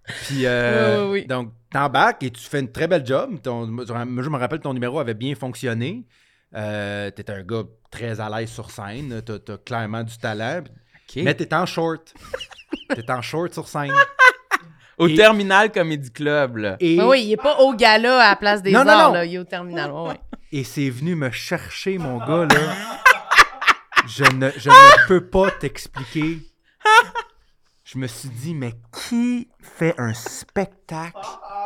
[0.07, 1.27] Puis, euh, Oui, oui, oui.
[1.27, 3.41] donc, t'embarques et tu fais une très belle job.
[3.43, 6.05] Ton- je me rappelle que ton numéro avait bien fonctionné.
[6.55, 9.21] Euh, t'es un gars très à l'aise sur scène.
[9.25, 10.63] T'as, t'as clairement du talent.
[11.17, 12.15] Mais t'es en short.
[12.95, 13.93] t'es en short sur scène.
[14.99, 16.77] Au Et- Terminal Comedy Club, là.
[16.81, 19.09] Et, Mais oui, il est pas au gala à la place des Non, non, arts,
[19.09, 19.15] non.
[19.15, 19.25] là.
[19.27, 19.91] Il est au terminal.
[19.93, 20.19] Ouais.
[20.53, 22.61] et c'est venu me chercher, mon gars, là.
[24.07, 26.39] Je ne, je ne peux pas t'expliquer.
[27.89, 31.17] Je me suis dit, mais qui fait un spectacle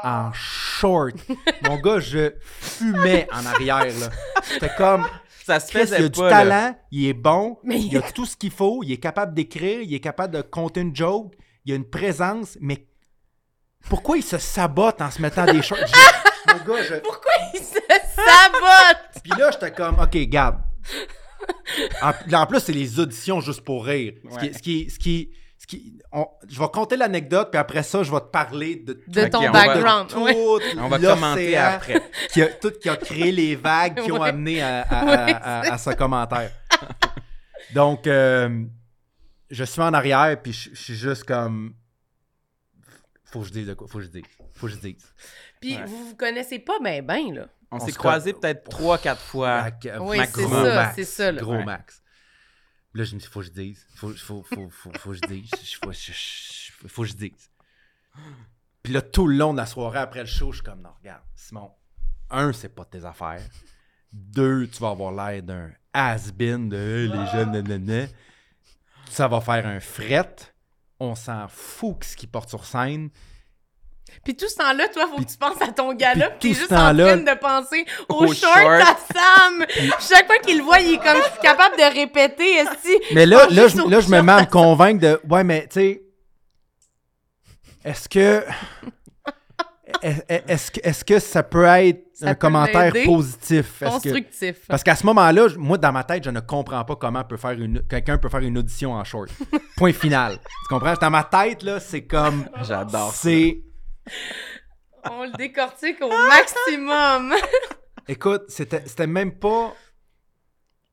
[0.04, 1.14] en short?
[1.66, 4.10] Mon gars, je fumais en arrière, là.
[4.42, 5.06] C'était comme,
[5.46, 6.30] Ça se Chris, il a du pas, là.
[6.30, 9.80] talent, il est bon, Mais- il a tout ce qu'il faut, il est capable d'écrire,
[9.80, 11.32] il est capable de compter une joke,
[11.64, 12.86] il a une présence, mais
[13.88, 15.78] pourquoi il se sabote en se mettant des shorts?
[16.48, 16.94] Mon gars, je...
[16.96, 17.78] Pourquoi il se
[18.14, 19.22] sabote?
[19.24, 20.58] Puis là, j'étais comme, OK, garde.
[22.02, 24.12] En, plus, c'est les auditions juste pour rire.
[24.30, 24.52] Ce qui, Ouais.
[24.52, 28.10] ce qui, ce qui, ce qui- on- je vais compter l'anecdote, puis après ça, je
[28.10, 28.92] vais te parler de,
[29.28, 30.08] ton on va- background.
[30.08, 30.18] tout.
[30.78, 32.02] On va commenter après.
[32.32, 35.60] Qui a, tout qui a créé les vagues qui ont amené à, à- Ouais, à-
[35.60, 36.50] à- à ce commentaire.
[37.72, 38.64] Donc, euh,
[39.50, 41.74] je suis en arrière, puis je, je suis juste comme.
[43.26, 43.86] Faut que je dise de quoi?
[43.88, 44.22] Faut que je dise.
[44.54, 45.04] Faut que je dise.
[45.60, 45.84] Puis Ouais.
[45.86, 47.46] vous vous connaissez pas ben ben, là.
[47.70, 49.66] On, On s'est se croisés peut-être trois, quatre fois.
[50.00, 51.40] Oui, c'est gros ça, max, c'est ça, là.
[51.40, 51.64] Gros Ouais.
[51.64, 52.02] max.
[52.94, 53.86] Là, je me dit, faut que je dise.
[53.94, 55.50] Faut, faut, faut, faut, faut que je dise.
[55.82, 57.50] Faut, je- faut que je dise.
[58.82, 60.90] Puis là, tout le long de la soirée après le show, je suis comme, non,
[61.00, 61.70] regarde, Simon,
[62.30, 63.42] un, c'est pas tes affaires.
[64.12, 68.06] Deux, tu vas avoir l'air d'un has-been de Hey, les jeunes, nanana.
[69.08, 70.34] Ça va faire un fret.
[70.98, 73.10] On s'en fout que ce qu'il porte sur scène.
[74.24, 76.58] Puis tout ce temps-là, toi, faut que tu penses à ton gala, puis puis t'es
[76.60, 78.82] juste en train de penser au, Au short, short.
[78.82, 79.64] à Sam.
[80.00, 83.26] Chaque fois qu'il le voit, il est comme, je suis capable de répéter, est Mais
[83.26, 85.20] là, là, je, là, je me mets à me convaincre de.
[85.28, 86.02] Ouais, mais tu sais.
[87.84, 88.44] Est-ce que.
[90.02, 93.82] est- Est-ce que, est-ce que ça peut être Ça un peut commentaire positif?
[93.82, 94.56] Est-ce que- constructif.
[94.68, 97.52] Parce qu'à ce moment-là, moi, dans ma tête, je ne comprends pas comment peut faire
[97.52, 99.30] une, quelqu'un peut faire une audition en short.
[99.76, 100.38] Point final.
[100.38, 100.94] Tu comprends?
[101.00, 102.46] Dans ma tête, là, c'est comme.
[102.62, 103.28] J'adore ça.
[105.10, 107.34] On le décortique au maximum.
[108.08, 109.74] Écoute, c'était même pas.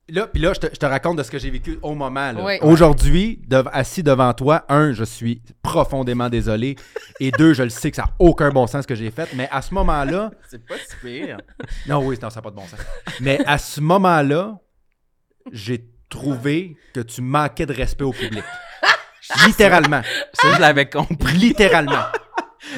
[0.09, 2.31] Là, puis là, je te, je te raconte de ce que j'ai vécu au moment.
[2.37, 2.59] Oui.
[2.61, 3.41] Aujourd'hui,
[3.73, 6.77] assis devant toi, un, je suis profondément désolé.
[7.19, 9.27] Et deux, je le sais que ça n'a aucun bon sens ce que j'ai fait.
[9.33, 10.31] Mais à ce moment-là.
[10.49, 11.37] C'est pas si pire.
[11.87, 12.79] Non, oui, non, ça n'a pas de bon sens.
[13.19, 14.57] Mais à ce moment-là,
[15.51, 18.43] j'ai trouvé que tu manquais de respect au public.
[19.45, 20.01] Littéralement.
[20.31, 21.33] Ça, je l'avais compris.
[21.33, 22.05] Littéralement.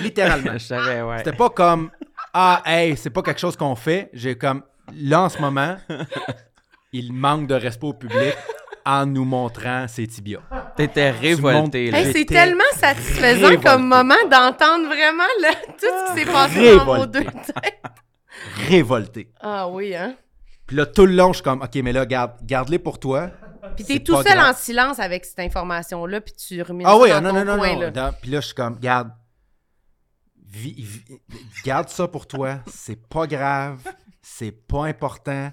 [0.02, 0.54] Littéralement.
[0.54, 1.18] Je savais, ouais.
[1.20, 1.89] C'était pas comme
[2.34, 4.10] Ah, hey, c'est pas quelque chose qu'on fait.
[4.13, 4.63] J'ai comme
[4.96, 5.78] là en ce moment,
[6.92, 8.36] il manque de respect au public
[8.86, 10.39] en nous montrant ses tibias.
[10.76, 12.00] T'étais révolté, là.
[12.02, 13.68] Hey, c'est tellement satisfaisant révolté.
[13.70, 17.20] comme moment d'entendre vraiment là, tout ce qui s'est passé dans vos Révolté.
[17.20, 17.82] deux têtes.
[18.70, 19.32] Révolté.
[19.42, 20.15] Ah oui, hein?
[20.65, 23.30] Puis là, tout le long, je suis comme OK, mais là, garde, garde-les pour toi.
[23.76, 24.52] Puis t'es C'est tout seul grave.
[24.52, 27.46] en silence avec cette information-là, puis tu rumines Ah ça oui, dans non, ton non,
[27.46, 27.80] non, coin, non.
[27.82, 27.92] là.
[27.92, 29.10] Dans- Puis là, je suis comme, garde,
[30.51, 31.03] vi- vi-
[31.63, 32.59] garde ça pour toi.
[32.67, 33.81] C'est pas grave.
[34.21, 35.51] C'est pas important.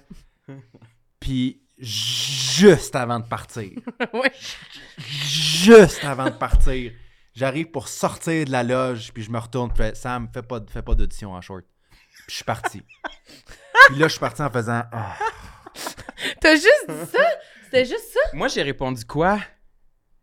[1.19, 3.71] Puis juste avant de partir,
[4.13, 4.31] Ouais.
[4.97, 6.91] juste avant de partir,
[7.33, 10.41] j'arrive pour sortir de la loge, puis je me retourne, puis je fais, Sam, fais
[10.41, 11.63] pas, fais pas d'audition en short.
[11.89, 12.81] Puis je suis parti.
[13.87, 15.15] puis là, je suis parti en faisant, Ah.
[16.41, 17.23] T'as juste dit ça?
[17.65, 18.19] C'était juste ça?
[18.33, 19.39] Moi, j'ai répondu quoi?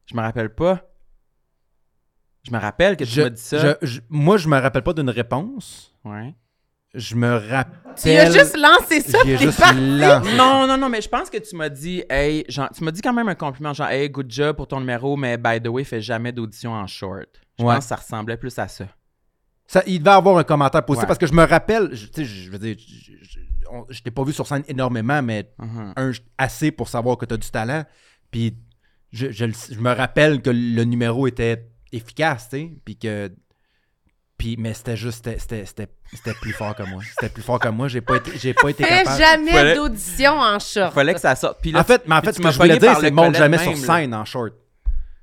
[0.06, 0.82] Je me rappelle pas.
[2.44, 3.76] Je me rappelle que tu Je- m'as dit ça.
[3.80, 5.94] je- je- moi, je me rappelle pas d'une réponse.
[6.04, 6.34] Ouais.
[6.94, 7.94] Je me rappelle.
[7.96, 9.80] Tu as juste lancé ça, puis juste parti.
[9.98, 10.36] lancé.
[10.36, 13.00] Non, non, non, mais je pense que tu m'as dit, hey, genre, tu m'as dit
[13.00, 15.82] quand même un compliment, genre, hey, good job pour ton numéro, mais by the way,
[15.84, 17.26] fais jamais d'audition en short.
[17.58, 17.74] Je Ouais.
[17.74, 18.86] pense que ça ressemblait plus à ça.
[19.66, 21.06] Ça, il devait avoir un commentaire positif Ouais.
[21.08, 22.76] parce que je me rappelle, je, tu sais, je veux dire,
[23.88, 25.94] je, t'ai pas vu sur scène énormément, mais Mhm.
[25.96, 27.84] un, assez pour savoir que tu as du talent.
[28.30, 28.56] Puis
[29.12, 29.46] je, je
[29.80, 33.30] me rappelle que le numéro était efficace, tu sais, puis que.
[34.36, 37.00] Puis, mais c'était juste, c'était- c'était c'était- c'était plus fort que moi.
[37.08, 37.86] C'était plus fort que moi.
[37.86, 39.18] J'ai pas été, j'ai pas été Fais capable.
[39.18, 40.92] jamais Fallait- d'audition en short.
[40.92, 41.60] Fallait que ça sorte.
[41.62, 43.58] Puis là, En fait, mais en fait, ce que je voulais dire, c'est monte jamais
[43.58, 43.76] sur là.
[43.76, 44.52] scène en short.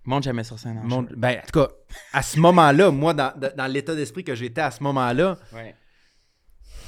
[0.06, 1.20] Monte jamais sur scène en Monte- short.
[1.20, 1.68] ben, en tout cas,
[2.14, 5.76] à ce moment-là, moi, dans, dans- l'état d'esprit que j'étais à ce moment-là, Ouais.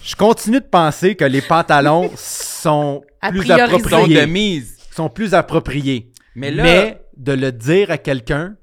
[0.01, 4.27] je continue de penser que les pantalons sont plus priori, Ils sont de appropriés.
[4.27, 4.77] mise.
[4.95, 6.11] Sont plus appropriés.
[6.35, 8.55] Mais là, Mais de le dire à quelqu'un,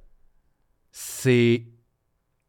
[0.92, 1.64] c'est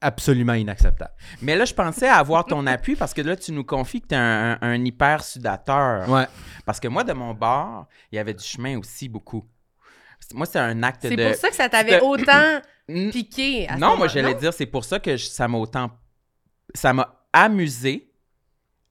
[0.04, 1.14] absolument inacceptable.
[1.44, 4.16] mais là, je pensais avoir ton appui parce que là, tu nous confies que tu
[4.16, 6.10] es un, un- un hyper sudateur.
[6.10, 6.26] Ouais.
[6.66, 9.46] Parce que moi, de mon bord, il y avait du chemin aussi beaucoup.
[10.34, 11.28] Moi, c'est un acte C'est de.
[11.28, 12.62] pour ça que ça t'avait de- autant
[13.12, 13.68] piqué.
[13.70, 15.92] à Non, moi, j'allais dire, c'est pour ça que je- ça m'a autant.
[16.74, 18.12] Ça m'a amusé,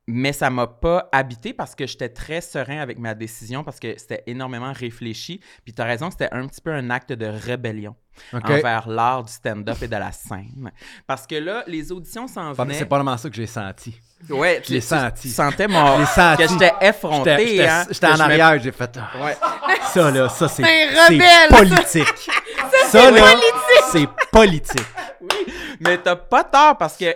[0.06, 3.96] mais ça m'a pas habité parce que j'étais très serein avec ma décision parce que
[3.98, 5.40] c'était énormément réfléchi.
[5.64, 7.96] Puis tu as raison, c'était un petit peu un acte de rébellion
[8.32, 8.44] OK.
[8.50, 10.70] envers l'art du stand-up et de la scène.
[11.06, 12.74] Parce que là, les auditions s'en venaient.
[12.74, 14.00] C'est pas vraiment ça que j'ai senti.
[14.28, 15.28] Ouais, Je l'ai senti.
[15.28, 15.96] Tu sentais mon...
[15.96, 16.42] Je l'ai senti.
[16.42, 17.36] que j'étais effronté.
[17.46, 18.98] J'étais hein, j'étais en arrière, j'ai fait.
[18.98, 19.36] ah, Ouais.
[19.92, 20.62] Ça, là, ça, c'est
[21.48, 22.30] politique.
[22.88, 23.24] Ça, là,
[23.90, 24.86] c'est politique.
[25.80, 27.14] Mais t'as pas tort parce que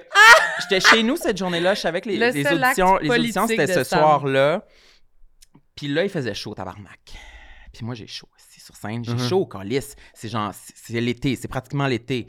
[0.60, 3.60] j'étais chez nous cette journée-là, je savais que les, Le les auditions, les auditions politique
[3.68, 4.62] c'était ce soir-là.
[5.76, 7.00] Puis là, il faisait chaud, tabarnak.
[7.72, 8.28] Puis moi, j'ai chaud
[8.64, 9.04] sur scène.
[9.04, 9.28] J'ai Mhm.
[9.28, 9.94] chaud au calice.
[10.14, 12.26] C'est genre, c'est l'été, c'est pratiquement l'été.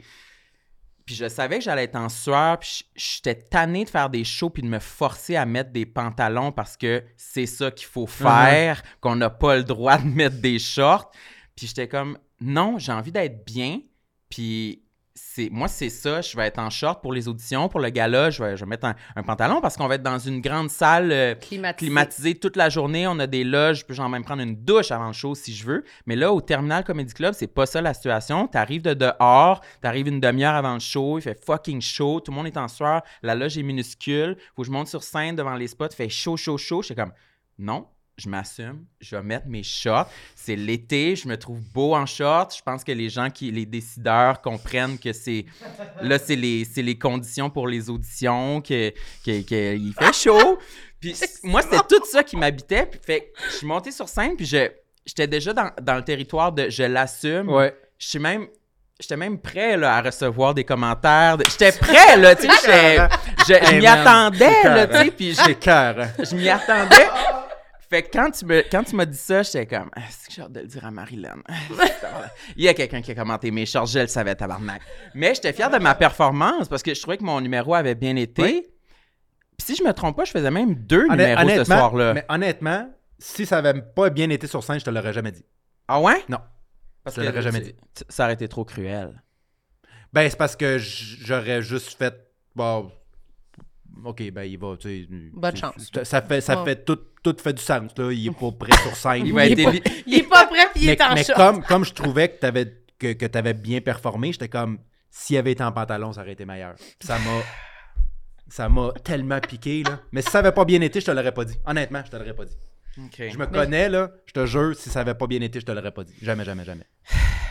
[1.04, 4.50] Puis je savais que j'allais être en sueur, puis j'étais tanné de faire des shows
[4.50, 8.82] puis de me forcer à mettre des pantalons parce que c'est ça qu'il faut faire,
[9.00, 11.10] qu'on n'a pas le droit de mettre des shorts.
[11.54, 13.80] Puis j'étais comme, non, j'ai envie d'être bien,
[14.28, 14.82] puis
[15.16, 18.28] c'est moi, c'est ça, je vais être en short pour les auditions, pour le gala,
[18.30, 20.68] je vais, je vais mettre un, un pantalon parce qu'on va être dans une grande
[20.68, 21.86] salle euh, Climatisé.
[21.86, 24.90] climatisée toute la journée, on a des loges, je peux genre même prendre une douche
[24.90, 25.84] avant le show si je veux.
[26.04, 28.46] Mais là, au Terminal Comedy Club, c'est pas ça la situation.
[28.46, 32.36] T'arrives de dehors, t'arrives une demi-heure avant le show, il fait fucking chaud, tout le
[32.36, 35.54] monde est en sueur, la loge est minuscule, faut que je monte sur scène devant
[35.54, 36.82] les spots, il fait chaud, chaud, chaud.
[36.82, 37.12] J'étais comme,
[37.58, 37.86] non,
[38.16, 40.08] je m'assume, je vais mettre mes shorts.
[40.34, 42.48] C'est l'été, je me trouve beau en shorts.
[42.56, 45.44] Je pense que les gens qui, les décideurs comprennent que c'est,
[46.00, 48.90] là, c'est les, c'est les conditions pour les auditions, que,
[49.24, 50.58] que, que il fait chaud.
[50.98, 52.86] Puis moi, c'était tout ça qui m'habitait.
[52.86, 54.70] Puis fait, je suis monté sur scène, puis je,
[55.04, 57.50] j'étais déjà dans, dans le territoire de je l'assume.
[57.50, 57.76] Ouais.
[57.98, 58.46] Je suis même.
[58.98, 61.36] J'étais même prêt là, à recevoir des commentaires.
[61.36, 62.96] de- J'étais prêt, là, tu sais.
[63.46, 65.10] Je, je Hey, m'y attendais, là, tu sais.
[65.10, 66.08] Puis je- hein.
[66.18, 67.06] je m'y attendais.
[67.88, 70.34] Fait que quand tu me, quand tu m'as dit ça, j'étais comme, ah, c'est que
[70.34, 71.38] j'ai hâte de le dire à Marilyn.
[72.56, 74.82] Il y a quelqu'un qui a commenté mes shorts, je le savais, tabarnak.
[75.14, 78.16] Mais j'étais fier de ma performance parce que je trouvais que mon numéro avait bien
[78.16, 78.42] été.
[78.42, 78.66] Oui.
[79.56, 82.14] Puis si je me trompe pas, je faisais même deux numéros ce soir-là.
[82.14, 85.44] Mais honnêtement, si ça avait pas bien été sur scène, je te l'aurais jamais dit.
[85.88, 86.22] Ah ouais?
[86.28, 86.38] Non.
[87.04, 87.74] Parce Je l'aurais jamais dit.
[88.08, 89.22] Ça aurait été trop cruel.
[90.12, 92.14] Ben, c'est parce que j- j'aurais juste fait.
[92.54, 92.90] Bon.
[94.04, 94.76] Ok, ben, il va.
[94.78, 95.90] Tu sais, Bonne chance.
[95.94, 96.64] Ça, ça fait, ça Ouais.
[96.74, 98.12] fait tout, tout fait du sens, là.
[98.12, 99.26] Il est pas prêt sur scène.
[99.26, 101.02] Il va Il être est pas- éli- Il est pas prêt, puis il mais est
[101.02, 101.36] en mais short.
[101.38, 104.78] comme, comme je trouvais que t'avais que, que t'avais bien performé, j'étais comme
[105.10, 106.74] s'il avait été en pantalon, ça aurait été meilleur.
[106.76, 107.40] Puis Ça m'a
[108.48, 110.00] ça m'a tellement piqué là.
[110.12, 111.58] Mais si ça avait pas bien été, je te l'aurais pas dit.
[111.66, 112.56] Honnêtement, je te l'aurais pas dit.
[113.18, 115.72] Je me connais là, je te jure, si ça avait pas bien été, je te
[115.72, 116.14] l'aurais pas dit.
[116.22, 116.84] Jamais, jamais, jamais.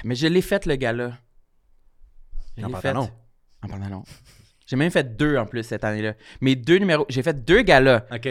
[0.04, 1.18] Mais je l'ai fait, le gars-là.
[2.58, 3.06] Je En pantalon.
[3.06, 3.14] fait.
[3.64, 4.04] En pantalon.
[4.66, 6.13] J'ai même fait deux en plus cette année-là.
[6.41, 7.05] Mes deux numéros.
[7.09, 8.28] J'ai fait deux galas Ok.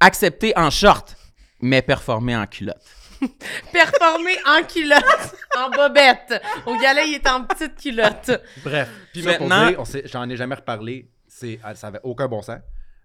[0.00, 1.16] acceptés en short,
[1.60, 2.82] mais performés en culotte.
[3.72, 6.42] Performé en culotte, en bobette.
[6.66, 8.30] Au gala, il est en petite culotte.
[8.64, 8.88] Bref.
[9.12, 11.08] Puis ça pour maintenant- dire, on s'est- j'en ai jamais reparlé.
[11.26, 12.58] C'est, ah, ça avait aucun bon sens.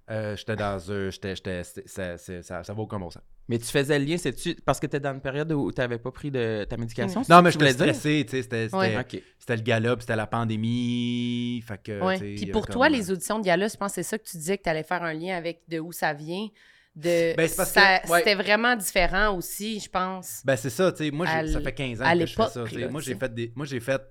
[0.09, 1.09] Euh, j'étais dans un.
[1.09, 3.23] J'étais, j'étais, ça, ça, ça va aucun bon sens.
[3.49, 5.97] Mais tu faisais le lien, c'est-tu parce que tu dans une période où tu n'avais
[5.97, 7.23] pas pris de ta médication?
[7.27, 8.41] Non, mais je voulais stressé, tu sais.
[8.43, 8.97] C'était, c'était, Ouais.
[8.99, 9.21] Ok.
[9.39, 11.61] c'était le gala, puis c'était la pandémie.
[11.67, 11.99] Fait que.
[12.01, 12.17] Ouais.
[12.19, 14.37] Puis pour comme, toi, les auditions de gala, je pense que c'est ça que tu
[14.37, 16.47] disais que tu allais faire un lien avec de où ça vient.
[16.95, 17.35] De...
[17.35, 18.19] Ben, c'est parce ça- que- ouais.
[18.19, 20.41] C'était vraiment différent aussi, je pense.
[20.45, 21.11] Ben, c'est ça, tu sais.
[21.11, 22.63] Moi, ça fait 15 ans que je fais ça.
[22.65, 22.79] tu sais.
[22.81, 23.51] là, Moi, j'ai fait des.
[23.55, 24.01] Moi, j'ai fait.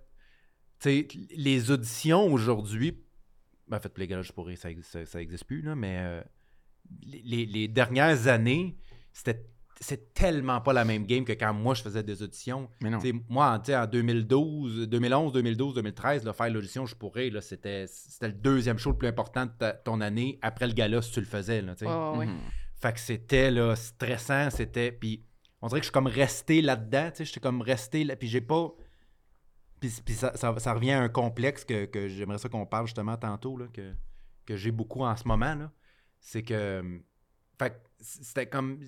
[0.81, 2.99] Tu sais, les auditions aujourd'hui.
[3.67, 5.97] Ben, en fait, les galas, je pourrais, ça, existe- ça, ça existe plus, là, mais.
[6.01, 6.23] euh,
[7.03, 8.77] les, les- les dernières années,
[9.19, 9.45] c'était.
[9.81, 12.69] C'est tellement pas la même game que quand moi je faisais des auditions.
[12.81, 12.99] Mais non.
[13.29, 17.41] Moi, en, tu sais, en 2012, 2011, 2012, 2013, là, faire l'audition, je pourrais, là,
[17.41, 21.01] c'était, c'était le deuxième show le plus important de ta- ton année après le gala
[21.01, 21.63] si tu le faisais.
[21.63, 21.77] Là.
[21.81, 22.39] Mhm.
[22.75, 24.91] Fait que c'était là, stressant, c'était.
[24.91, 25.25] Puis
[25.63, 28.17] on dirait que je suis comme resté là-dedans, tu sais, j'étais comme resté là.
[28.17, 28.73] Puis j'ai pas.
[29.79, 32.87] Puis, puis ça, ça, ça revient à un complexe que, que j'aimerais ça qu'on parle
[32.87, 33.95] justement tantôt, là, que
[34.45, 35.71] que j'ai beaucoup en ce moment, là,
[36.19, 36.83] c'est que.
[37.61, 38.81] Fait que c'était comme.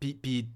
[0.00, 0.48] Puis, puis,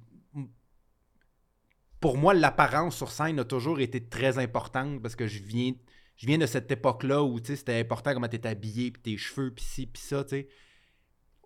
[2.00, 5.72] pour moi, l'apparence sur scène a toujours été très importante parce que je viens,
[6.16, 9.02] je viens de cette époque-là où tu sais, c'était important comment tu étais habillé, puis
[9.02, 10.24] tes cheveux, puis ci, puis ça.
[10.24, 10.48] tu sais.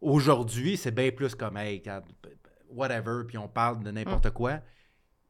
[0.01, 1.83] Aujourd'hui, c'est bien plus comme, hey,
[2.69, 4.61] whatever, puis on parle de n'importe quoi.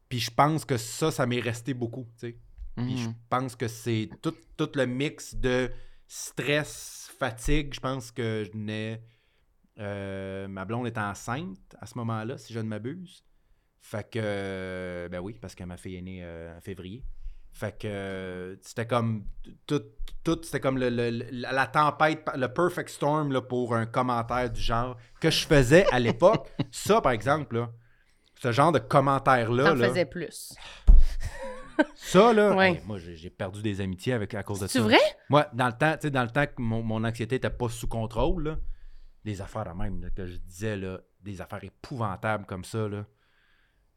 [0.09, 2.05] Puis je pense que ça, ça m'est resté beaucoup.
[2.19, 2.39] tu sais.
[2.77, 3.15] Puis je Mhm.
[3.31, 5.71] pense que c'est tout, tout le mix de
[6.07, 7.73] stress, fatigue.
[7.75, 9.03] Je pense que je venais.
[9.79, 13.25] Euh, ma blonde était enceinte à ce moment-là, si je ne m'abuse.
[13.81, 14.19] Fait que.
[14.23, 17.05] euh, ben oui, parce que ma fille est née euh, en février.
[17.53, 19.25] Fait que c'était comme.
[19.67, 19.83] Tout,
[20.25, 24.51] tout c'était comme le, le- le- la tempête, le perfect storm là, pour un commentaire
[24.51, 26.51] du genre que je faisais à l'époque.
[26.71, 27.71] ça, par exemple, là,
[28.41, 29.65] ce genre de commentaire-là.
[29.71, 30.55] T'en là, faisais plus.
[31.95, 32.73] ça, là, Ouais.
[32.75, 34.85] hey, moi, j'ai perdu des amitiés avec, à cause de C'est ça.
[34.85, 34.99] vrai?
[35.29, 38.45] Moi, dans le temps, dans le temps que mon, mon anxiété était pas sous contrôle,
[38.45, 38.57] là,
[39.27, 43.05] des affaires de même, là, que je disais, là, des affaires épouvantables comme ça, là,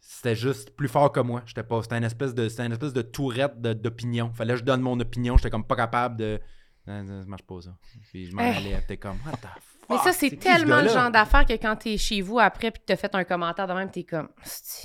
[0.02, 1.44] c'était juste plus fort que moi.
[1.46, 4.32] J'étais pas, c'était une espèce de, c'était une espèce de tourette de- d'opinion.
[4.34, 5.38] Fallait que je donne mon opinion.
[5.38, 6.40] J'étais comme pas capable de,
[6.88, 7.78] non, non, ça marche pas ça.
[8.10, 8.56] Puis je m'en Eh.
[8.58, 9.48] allais, t'es comme, what the
[9.90, 12.80] Mais fuck, ça, c'est tellement le genre d'affaire que quand t'es chez vous après puis
[12.82, 14.30] que t'as fait un commentaire de même, t'es comme.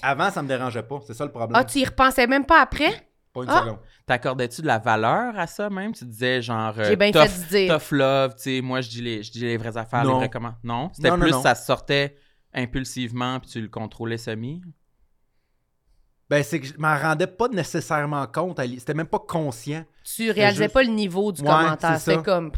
[0.03, 1.01] Avant, ça me dérangeait pas.
[1.07, 1.53] C'est ça le problème.
[1.59, 3.09] Ah, tu y repensais même pas après?
[3.35, 3.61] Pas une Ah.
[3.65, 3.79] seconde.
[4.07, 5.93] T'accordais-tu de la valeur à ça même?
[5.93, 7.77] Tu disais genre euh, J'ai bien tough, fait dire.
[7.79, 10.13] tough love, tu sais, moi je dis les, je dis les vraies affaires, Non.
[10.13, 10.55] les vrais comment.
[10.63, 10.91] Non?
[10.95, 11.43] C'était Non, plus non.
[11.43, 12.17] ça sortait
[12.55, 14.63] impulsivement puis tu le contrôlais semi?
[16.31, 18.59] Ben, c'est que je m'en rendais pas nécessairement compte.
[18.79, 19.85] C'était même pas conscient.
[20.05, 21.99] Tu réalisais juste- pas le niveau du Ouais, commentaire.
[22.01, 22.51] c'est comme.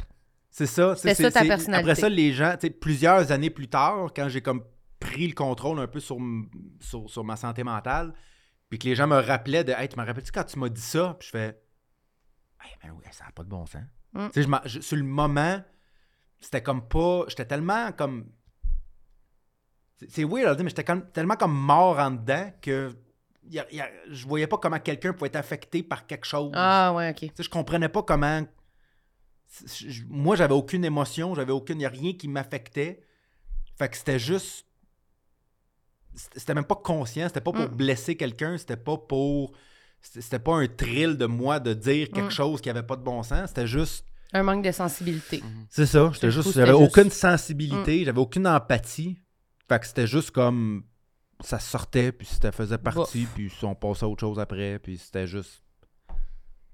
[0.51, 0.95] C'est ça.
[0.97, 1.91] C'est- ça ta c'est- personnalité.
[1.91, 4.63] Après ça, les gens, tu sais, plusieurs années plus tard, quand j'ai comme
[5.01, 6.47] pris le contrôle un peu sur, m-
[6.81, 8.15] sur, sur ma santé mentale,
[8.69, 10.81] puis que les gens me rappelaient de Hey, tu me rappelles-tu quand tu m'as dit
[10.81, 11.17] ça?
[11.19, 11.61] Puis je fais
[12.63, 13.83] Hey, ben oui, ça n'a pas de bon sens.
[14.13, 14.29] Mm.
[14.33, 15.63] Tu sais, je sur le moment,
[16.41, 17.25] c'était comme pas.
[17.29, 18.27] J'étais tellement comme.
[20.09, 22.95] C'est- weird mais j'étais comme- tellement comme mort en dedans que
[23.49, 26.53] y a- y a- je voyais pas comment quelqu'un pouvait être affecté par quelque chose.
[26.55, 27.17] Ah, ouais, ok.
[27.21, 28.45] Tu sais, je comprenais pas comment.
[29.65, 31.77] je- Moi, j'avais aucune émotion, j'avais aucune.
[31.77, 33.01] Il n'y a rien qui m'affectait.
[33.79, 34.66] Fait que c'était juste.
[36.35, 37.77] C'était même pas conscient, c'était pas pour Mm.
[37.77, 39.53] blesser quelqu'un, c'était pas pour.
[40.01, 42.31] C'était pas un thrill de moi de dire quelque Mm.
[42.31, 44.05] chose qui avait pas de bon sens, c'était juste.
[44.33, 45.43] Un manque de sensibilité.
[45.69, 46.53] C'est ça, j'étais juste.
[46.55, 49.19] J'avais juste- aucune sensibilité, j'avais aucune empathie.
[49.69, 50.85] Fait que c'était juste comme.
[51.45, 55.27] Ça sortait, puis ça faisait partie, puis on passait à autre chose après, puis c'était
[55.27, 55.63] juste.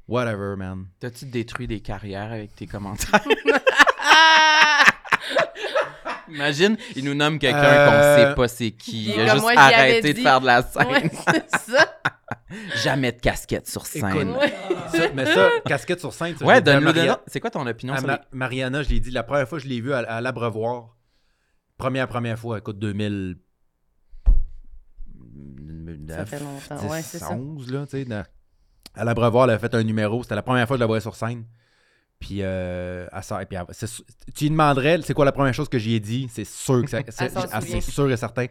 [0.07, 0.87] Whatever, man.
[1.01, 3.25] T'as-tu détruit des carrières avec tes commentaires?
[6.29, 9.07] Imagine, il nous nomme quelqu'un Euh, qu'on sait pas c'est qui.
[9.13, 10.87] Il a juste moi, arrêté de faire de la scène.
[10.89, 12.01] Ouais, c'est ça.
[12.83, 14.07] Jamais de casquette sur scène.
[14.09, 14.55] Écoute, Ouais.
[14.93, 18.07] Ça, mais ça, casquette sur scène, ça, Ouais, Maria- de C'est quoi ton opinion sur
[18.07, 18.21] Ma- les...
[18.39, 20.97] Mariana, je l'ai dit, la première fois que je l'ai vu à, à l'Abreuvoir,
[21.79, 23.37] première, première fois, écoute, 2000.
[26.09, 27.33] Ça fait longtemps, ouais, c'est ça.
[27.33, 28.05] 11, là, tu sais.
[28.05, 28.25] dans-
[28.95, 31.01] À l'Abreuvoir, elle a fait un numéro, c'était la première fois que je la voyais
[31.01, 31.45] sur scène.
[32.23, 33.89] Puis, euh, elle sort- et puis elle-
[34.33, 36.89] tu lui demanderais, c'est quoi la première chose que j'y ai dit, c'est sûr que
[37.11, 38.47] c'est ah, sûr et certain.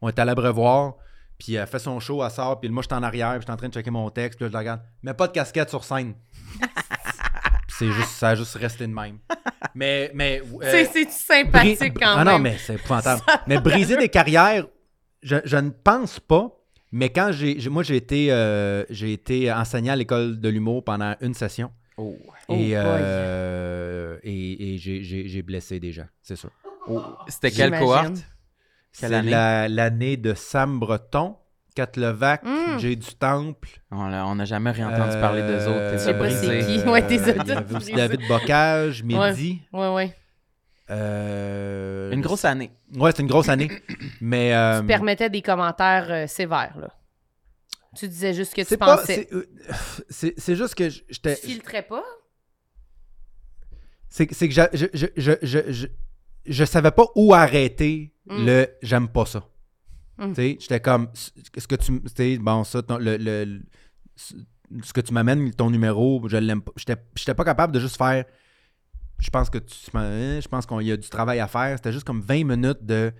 [0.00, 0.94] On est à l'Abreuvoir,
[1.36, 3.46] puis elle fait son show, elle sort, puis moi, je suis en arrière, puis je
[3.46, 4.80] suis en train de checker mon texte, puis là, je la regarde.
[5.02, 6.14] Mais pas de casquette sur scène.
[7.68, 9.18] C'est juste, ça a juste resté de même.
[9.74, 10.40] Mais, mais.
[10.62, 12.34] euh, C'est- sympathique quand ah même.
[12.34, 13.20] non, mais c'est épouvantable.
[13.46, 14.66] mais briser des carrières,
[15.22, 16.48] je, je ne pense pas.
[16.92, 17.58] Mais quand j'ai.
[17.60, 21.70] j'ai- Moi, j'ai été, euh, j'ai été enseignant à l'école de l'humour pendant une session.
[21.98, 22.16] Oh.
[22.48, 22.74] Oh et, boy.
[22.74, 26.50] euh, et, et j'ai, j'ai- j'ai blessé des gens, c'est sûr.
[27.28, 27.86] C'était quelle J'imagine.
[27.86, 28.24] cohorte?
[28.92, 29.30] C'est année?
[29.30, 31.36] la- l'année de Sam Breton,
[31.74, 32.78] Kat Levac, Mm.
[32.78, 33.80] Jay du Temple.
[33.90, 35.70] On n'a jamais rien entendu parler d'eux autres.
[35.78, 36.62] Euh, Je sais pas brisé.
[36.62, 36.88] c'est qui.
[36.88, 37.94] Ouais, t'es euh.
[37.96, 39.60] David Bocage, Mehdi.
[39.72, 40.16] Ouais, ouais.
[40.90, 42.70] euh, Une grosse année.
[42.96, 43.70] Ouais, c'est une grosse année.
[44.20, 44.54] mais.
[44.54, 46.88] euh, Tu permettais des commentaires euh, sévères, là.
[47.96, 48.96] Tu disais juste ce que tu pas.
[48.98, 49.28] pensais.
[50.08, 51.36] C'est, euh, c'est, juste que j'étais.
[51.36, 52.04] Tu filtrais pas?
[54.08, 55.86] C'est, c'est que je, je, je, je, je,
[56.46, 58.44] je savais pas où arrêter Mm.
[58.44, 59.48] le j'aime pas ça.
[60.18, 60.28] Mm.
[60.30, 61.08] Tu sais, j'étais comme.
[61.14, 62.38] Ce que tu.
[62.38, 63.62] Bon, ça, ton- le, le- le-
[64.82, 66.72] ce que tu m'amènes, ton numéro, je l'aime pas.
[66.76, 68.24] J'étais, j'étais pas capable de juste faire.
[69.20, 69.76] Je pense que tu.
[69.94, 71.76] Je pense qu'il y a du travail à faire.
[71.76, 73.12] C'était juste comme 20 minutes de.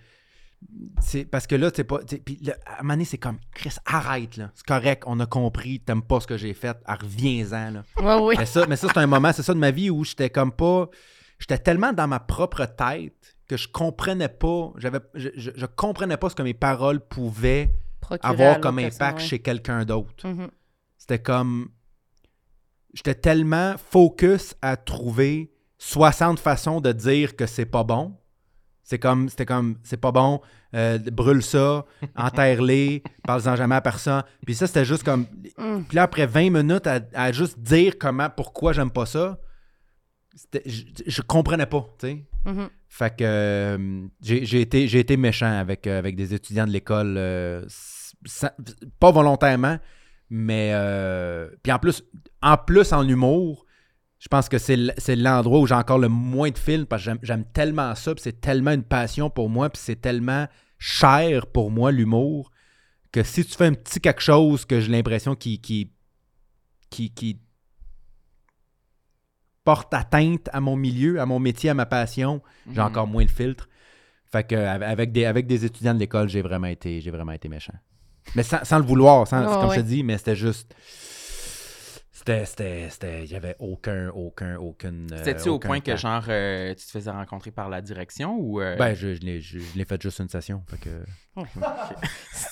[1.01, 2.01] C'est parce que là, c'est pas.
[2.01, 4.51] tu sais, Puis là, à un moment donné, c'est comme Chris, arrête là.
[4.55, 6.77] C'est correct, on a compris, t'aimes pas ce que j'ai fait.
[6.87, 7.83] Ah, Reviens-en là.
[7.99, 8.35] Ouais, oui.
[8.39, 10.53] Mais ça, mais ça c'est un moment, c'est ça de ma vie où j'étais comme
[10.53, 10.89] pas.
[11.39, 14.73] J'étais tellement dans ma propre tête que je comprenais pas.
[14.79, 19.03] J'avais, je, je- je comprenais pas ce que mes paroles pouvaient Procurer avoir comme personne,
[19.03, 19.25] impact ouais.
[19.27, 20.27] chez quelqu'un d'autre.
[20.27, 20.49] Mhm.
[20.99, 21.69] C'était comme.
[22.95, 28.17] J'étais tellement focus à trouver 60 façons de dire que c'est pas bon.
[28.89, 30.41] C'est comme, c'était comme, c'est pas bon,
[30.73, 31.85] euh, brûle ça,
[32.17, 34.23] enterre-les, parle-en jamais à personne.
[34.47, 35.27] Puis ça, c'était juste comme.
[35.59, 35.83] Mm.
[35.89, 39.39] Puis là, après 20 minutes à, à juste dire comment, pourquoi j'aime pas ça,
[40.65, 42.25] je, je comprenais pas, tu sais.
[42.45, 42.69] Mhm.
[42.89, 46.71] Fait que euh, j'ai j'ai été, j'ai été méchant avec, euh, avec des étudiants de
[46.71, 47.65] l'école, euh,
[48.25, 48.51] sans-
[49.01, 49.79] pas volontairement,
[50.31, 52.05] mais euh, puis en plus,
[52.41, 53.66] en plus en humour,
[54.19, 54.77] je pense que c'est
[55.17, 58.41] l'endroit où j'ai encore le moins de films parce que j'aime- tellement ça, puis c'est
[58.41, 60.47] tellement une passion pour moi, puis c'est tellement
[60.79, 62.51] cher pour moi l'humour
[63.13, 65.91] que si tu fais un petit quelque chose que j'ai l'impression qui, qui,
[66.91, 67.39] qui, qui
[69.65, 72.43] porte atteinte à mon milieu, à mon métier, à ma passion,
[72.73, 72.87] j'ai Mhm.
[72.87, 73.69] encore moins de filtres.
[74.31, 77.33] Fait que av- avec des, avec des étudiants de l'école, j'ai vraiment été, j'ai vraiment
[77.33, 77.75] été méchant.
[78.35, 80.75] Mais sans, sans le vouloir, sans, Ouais, comme je te dis, mais c'était juste.
[82.27, 82.45] C'était.
[82.45, 82.89] C'était.
[82.91, 84.09] c'était- Il n'y avait aucun.
[84.11, 84.57] Aucun.
[84.57, 85.09] Aucune.
[85.13, 88.61] euh, C'était-tu au point que, genre, euh, tu te faisais rencontrer par la direction ou.
[88.61, 90.63] euh, Ben, je, je l'ai je- je l'ai fait juste une session.
[90.69, 90.91] Fait que...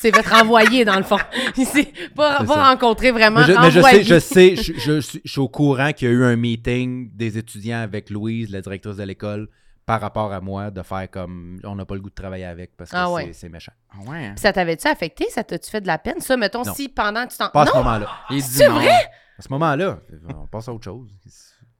[0.01, 1.19] Tu t'es fait renvoyer, dans le fond.
[1.57, 2.65] Il s'est pas, C'est pas ça.
[2.71, 3.41] rencontré vraiment.
[3.41, 6.09] Mais je, mais je sais, je sais, je, je suis- je suis au courant qu'il
[6.09, 9.49] y a eu un meeting des étudiants avec Louise, la directrice de l'école,
[9.87, 12.77] par rapport à moi, de faire comme on n'a pas le goût de travailler avec
[12.77, 13.31] parce que Ah c'est- ouais.
[13.33, 13.73] c'est méchant.
[13.93, 14.31] Ah ouais.
[14.31, 15.27] Puis ça t'avait-tu affecté?
[15.31, 16.21] Ça t'a-tu fait de la peine?
[16.21, 16.75] Ça, mettons, Non.
[16.75, 17.49] si pendant que tu t'en.
[17.51, 18.09] Pas à ce moment-là.
[18.41, 18.75] C'est non.
[18.75, 18.93] vrai?
[19.39, 20.01] À ce moment-là,
[20.37, 21.11] on passe à autre chose.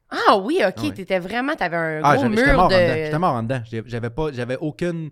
[0.09, 0.83] Ah oui, OK.
[0.83, 0.91] Ouais.
[0.93, 1.55] T'étais vraiment.
[1.55, 2.77] T'avais un Ah, gros mur mort en dedans.
[2.79, 3.03] de.
[3.03, 3.61] J'étais mort en dedans.
[3.85, 5.09] J'avais pas, j'avais aucune.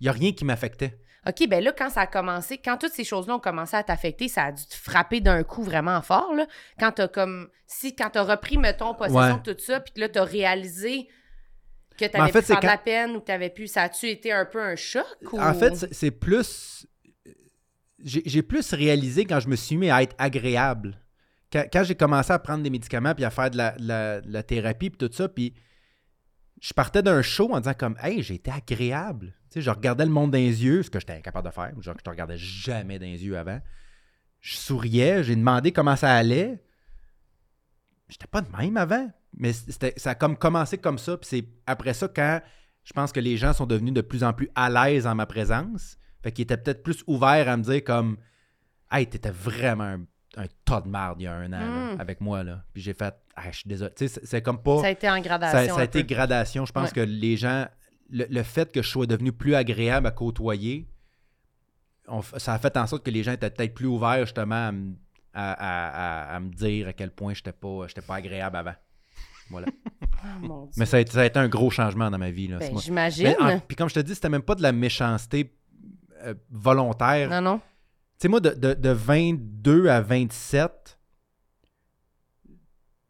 [0.00, 0.98] Il n'y a rien qui m'affectait.
[1.26, 4.26] OK, ben là, quand ça a commencé, quand toutes ces choses-là ont commencé à t'affecter,
[4.26, 6.46] ça a dû te frapper d'un coup vraiment fort, là.
[6.80, 7.48] Quand t'as comme...
[7.66, 9.40] Si, quand t'as repris, mettons, possession Ouais.
[9.44, 11.06] de tout ça, puis que là, t'as réalisé
[11.96, 13.68] que t'avais en fait, pu faire de la peine ou que t'avais pu...
[13.68, 15.40] Ça a-tu été un peu un choc ou...
[15.40, 16.86] En fait, c'est- plus.
[18.04, 20.98] J'ai plus réalisé quand je me suis mis à être agréable.
[21.52, 25.14] Quand, j'ai commencé à prendre des médicaments puis à faire de la, thérapie puis tout
[25.14, 25.54] ça, puis
[26.60, 29.34] je partais d'un show en disant comme Hey, j'ai été agréable.
[29.50, 31.72] Tu sais, je regardais le monde dans les yeux, ce que j'étais incapable de faire.
[31.80, 33.60] Genre, je te regardais jamais dans les yeux avant.
[34.40, 36.62] Je souriais, j'ai demandé comment ça allait.
[38.08, 39.10] J'étais pas de même avant.
[39.34, 41.16] Mais ça a comme commencé comme ça.
[41.18, 42.40] Puis c'est après ça quand
[42.84, 45.26] je pense que les gens sont devenus de plus en plus à l'aise en ma
[45.26, 45.96] présence.
[46.22, 48.16] Fait qu'ils étaient peut-être plus ouverts à me dire comme
[48.90, 50.04] Hey, t'étais vraiment un,
[50.36, 52.00] un tas de marde il y a un an là, Mm.
[52.00, 52.42] avec moi.
[52.42, 52.64] Là.
[52.72, 53.92] Puis j'ai fait Ah, je suis désolé.
[53.96, 54.80] Tu sais, c'est, comme pas.
[54.80, 56.14] Ça a été en gradation ça a été peu.
[56.14, 56.66] gradation.
[56.66, 56.94] Je pense Ouais.
[56.94, 57.66] que les gens,
[58.10, 60.86] le, le fait que je sois devenu plus agréable à côtoyer,
[62.08, 64.72] on ça a fait en sorte que les gens étaient peut-être plus ouverts justement à,
[64.72, 64.94] me-
[65.32, 65.88] à- à-
[66.32, 68.74] à- à me dire à quel point j'étais pas, j'étais pas agréable avant.
[69.50, 69.66] Voilà.
[70.42, 70.50] Dieu.
[70.76, 72.48] Mais ça a, été, ça a été un gros changement dans ma vie.
[72.48, 73.34] Là, Ben, j'imagine.
[73.66, 75.54] Puis comme je te dis, c'était même pas de la méchanceté
[76.22, 77.28] euh, volontaire.
[77.30, 77.60] Non, non.
[78.22, 80.96] Tu sais, moi, de, de- de 22 à 27,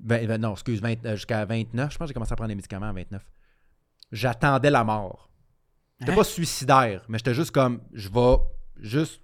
[0.02, 2.48] vingt- vingt- non, excuse, 20, euh, jusqu'à 29, je pense que j'ai commencé à prendre
[2.48, 3.22] des médicaments à 29.
[4.10, 5.28] J'attendais la mort.
[6.00, 6.14] J'étais Hein?
[6.14, 8.36] pas suicidaire, mais j'étais juste comme, je vais
[8.80, 9.20] juste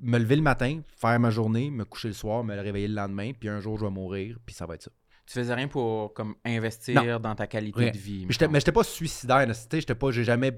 [0.00, 3.32] me lever le matin, faire ma journée, me coucher le soir, me réveiller le lendemain,
[3.32, 4.92] puis un jour, je vais mourir, puis ça va être ça.
[5.26, 7.90] Tu faisais rien pour comme investir dans ta qualité Rien.
[7.90, 8.26] de vie.
[8.26, 10.56] Mais j'étais- j'étais pas suicidaire, j'étais pas, j'ai jamais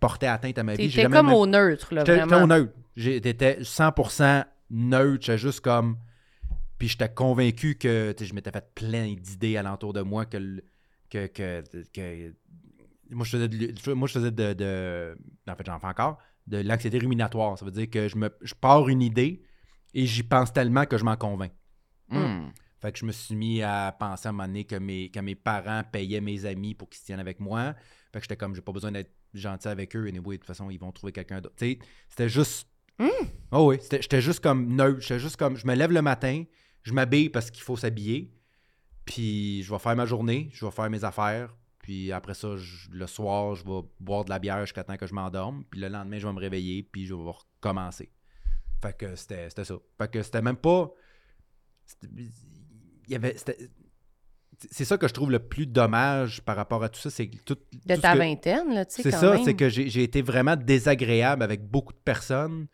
[0.00, 0.90] porté atteinte à ma vie.
[0.90, 2.72] jamais comme même- au neutre, là, J'étais j'étais au neutre.
[2.98, 5.24] J'étais 100% neutre.
[5.24, 5.98] J'étais juste comme.
[6.78, 10.62] Puis j'étais convaincu que je m'étais fait plein d'idées alentour de moi que.
[11.10, 12.34] que, que, que-
[13.10, 15.18] moi, je faisais de, moi, je faisais de, de-
[15.48, 16.18] En fait, j'en fais encore.
[16.46, 17.58] De l'anxiété ruminatoire.
[17.58, 19.42] Ça veut dire que je, me, je pars une idée
[19.94, 21.52] et j'y pense tellement que je m'en convainc.
[22.08, 22.48] Hmm.
[22.80, 25.20] Fait que je me suis mis à penser à un moment donné que mes, que
[25.20, 27.74] mes parents payaient mes amis pour qu'ils se tiennent avec moi.
[28.12, 30.06] Fait que j'étais comme, j'ai pas besoin d'être gentil avec eux.
[30.06, 31.56] Et de toute façon, ils vont trouver quelqu'un d'autre.
[31.58, 32.68] C'était juste.
[33.50, 35.00] Oh oui, j'étais juste comme neutre.
[35.00, 36.44] J'étais juste comme, je me lève le matin,
[36.82, 38.32] je m'habille parce qu'il faut s'habiller.
[39.04, 41.54] Puis je vais faire ma journée, je vais faire mes affaires.
[41.78, 45.06] Puis après ça, je- le soir, je vais boire de la bière jusqu'à temps que
[45.06, 45.64] je m'endorme.
[45.70, 48.10] Puis le lendemain, je vais me réveiller, puis je vais recommencer.
[48.82, 49.74] Fait que c'était ça.
[49.96, 50.90] Fait que c'était même pas.
[52.12, 52.30] Il
[53.08, 53.34] y avait.
[54.70, 57.10] C'est ça que je trouve le plus dommage par rapport à tout ça.
[57.10, 57.54] C'est que tout.
[57.54, 60.20] De tout ta ce que- vingtaine, là, tu sais, C'est ça, c'est que j'ai été
[60.20, 62.66] vraiment désagréable avec beaucoup de personnes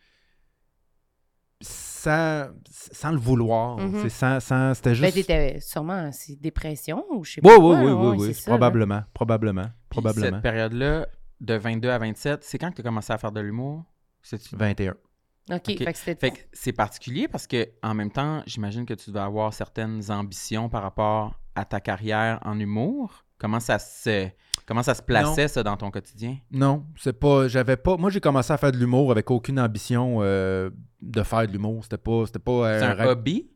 [1.64, 3.78] sans, sans le vouloir.
[3.78, 4.02] Mhm.
[4.02, 5.14] C'est sans, sans- C'était Ben, juste.
[5.14, 7.58] t'étais sûrement c'est dépression ou je sais Oui, pas.
[7.58, 8.34] oui, quoi, oui, oui, oui, là.
[8.46, 10.36] probablement, probablement, Puis probablement.
[10.36, 11.06] Cette période-là,
[11.40, 13.84] de 22 à 27, c'est quand que tu as commencé à faire de l'humour?
[14.22, 14.92] C'est-tu- 21.
[14.92, 15.78] OK, Ok.
[15.78, 16.14] fait que c'était...
[16.20, 20.10] Fait que c'est particulier parce que en même temps, j'imagine que tu devais avoir certaines
[20.10, 23.24] ambitions par rapport à ta carrière en humour.
[23.38, 24.28] Comment ça se
[24.66, 26.38] comment ça se plaçait ça dans ton quotidien?
[26.50, 27.48] Non, c'est pas.
[27.48, 27.96] J'avais pas.
[27.96, 30.70] Moi, j'ai commencé à faire de l'humour avec aucune ambition euh,
[31.02, 31.82] de faire de l'humour.
[31.84, 32.26] C'était pas.
[32.26, 32.78] C'était pas.
[32.78, 33.50] C'est un hobby?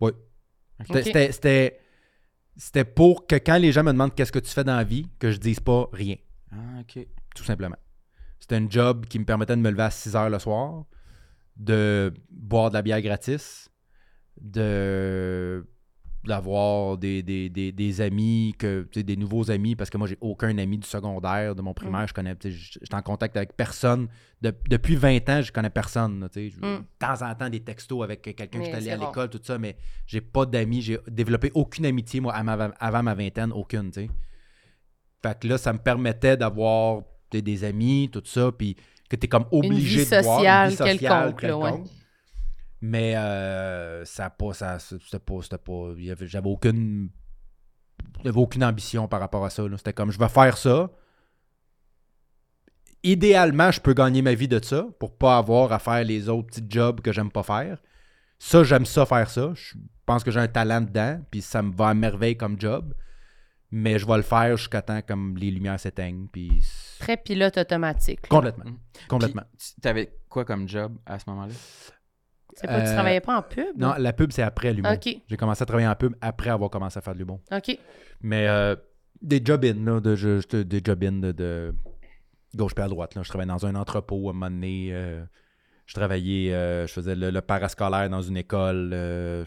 [0.00, 0.12] Oui.
[0.92, 1.32] C'était.
[1.32, 1.80] c'était-
[2.58, 5.06] C'était pour que quand les gens me demandent qu'est-ce que tu fais dans la vie,
[5.18, 6.16] que je dise pas rien,
[6.50, 7.06] Ah, OK.
[7.34, 7.76] tout simplement.
[8.38, 10.84] C'était un job qui me permettait de me lever à 6 heures le soir,
[11.56, 13.68] de boire de la bière gratis,
[14.40, 15.66] de
[16.26, 20.56] d'avoir des, des, des, des amis, que, des nouveaux amis, parce que moi, j'ai aucun
[20.58, 24.08] ami du secondaire, de mon primaire, je connais, j'étais en contact avec personne.
[24.42, 26.20] De- depuis 20 ans, je connais personne.
[26.20, 26.28] là.
[26.34, 26.60] Je- Mm.
[26.60, 29.40] De temps en temps, des textos avec quelqu'un que Mais j'étais allé à l'école, tout
[29.42, 33.90] ça, mais j'ai pas d'amis, j'ai développé aucune amitié, moi, avant ma vingtaine, aucune.
[33.92, 34.08] Fait
[35.40, 37.02] que là, ça me permettait d'avoir
[37.32, 38.76] des amis, tout ça, puis
[39.10, 41.70] que tu es comme obligé de voir une vie sociale quelconque, là, ouais.
[42.80, 47.08] Mais euh, ça pas, ça, c'était pas, c'était pas, il y avait- j'avais aucune,
[48.22, 49.66] j'avais aucune ambition par rapport à ça.
[49.66, 49.76] là.
[49.78, 50.90] C'était comme, je vais faire ça.
[53.02, 56.48] Idéalement, je peux gagner ma vie de ça pour pas avoir à faire les autres
[56.48, 57.78] petits jobs que j'aime pas faire.
[58.38, 59.52] Ça, j'aime ça faire ça.
[59.54, 59.74] Je
[60.04, 62.94] pense que j'ai un talent dedans, puis ça me va à merveille comme job.
[63.70, 66.64] Mais je vais le faire jusqu'à temps comme les lumières s'éteignent, puis
[67.00, 68.26] Très pilote automatique.
[68.28, 68.78] complètement, Mhm.
[69.08, 69.42] complètement.
[69.82, 71.52] Tu avais quoi comme job à ce moment-là?
[72.58, 73.76] C'est pas, tu Euh, travaillais pas en pub?
[73.76, 74.92] Non, la pub c'est après l'humour.
[75.28, 77.40] J'ai commencé à travailler en pub après avoir commencé à faire de l'humour.
[77.52, 77.78] OK.
[78.22, 78.74] Mais euh,
[79.22, 81.74] des job-in, là, de, je- je- des job-in de, de
[82.56, 83.14] gauche puis à droite.
[83.14, 83.22] Là.
[83.22, 84.88] Je travaillais dans un entrepôt à un moment donné.
[84.92, 85.22] euh,
[85.84, 88.90] je travaillais, euh, je faisais le, le parascolaire dans une école.
[88.92, 89.44] euh,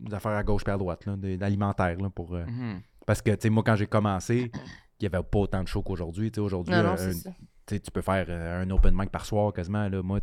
[0.00, 1.96] des affaires à gauche puis à droite, là, des, alimentaires.
[1.98, 2.80] Là, pour, euh, Mhm.
[3.04, 5.82] Parce que, tu sais, moi, quand j'ai commencé, il n'y avait pas autant de shows
[5.82, 6.30] qu'aujourd'hui.
[6.30, 7.30] Tu sais, Aujourd'hui, Non, non, un- c'est ça.
[7.66, 9.88] tu peux faire un open mic par soir quasiment.
[9.88, 10.00] Là.
[10.02, 10.20] Moi,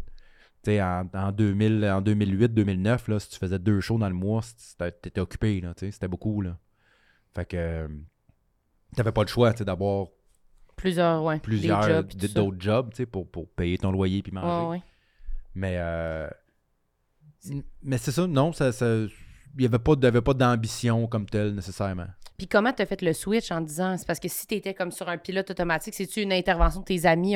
[0.67, 4.41] en, en 2000, en 2008, 2009, là, si tu faisais deux shows dans le mois,
[4.77, 5.61] t'étais occupé.
[5.61, 6.41] là, tu sais, C'était beaucoup.
[6.41, 6.57] Là.
[7.33, 7.87] Fait que euh,
[8.95, 10.07] t'avais pas le choix tu sais, d'avoir
[10.75, 11.39] Plusieurs, ouais.
[11.39, 14.65] plusieurs jobs, d'autres jobs tu sais, pour, pour payer ton loyer puis manger.
[14.65, 14.83] Ouais, ouais.
[15.55, 16.29] Mais, euh,
[17.81, 19.09] mais c'est ça, non, ça, ça, il
[19.57, 22.07] n'y avait pas, d'avait pas d'ambition comme telle nécessairement.
[22.37, 25.07] Puis comment t'as fait le switch en disant, c'est parce que si t'étais comme sur
[25.07, 27.35] un pilote automatique, c'est-tu une intervention de tes amis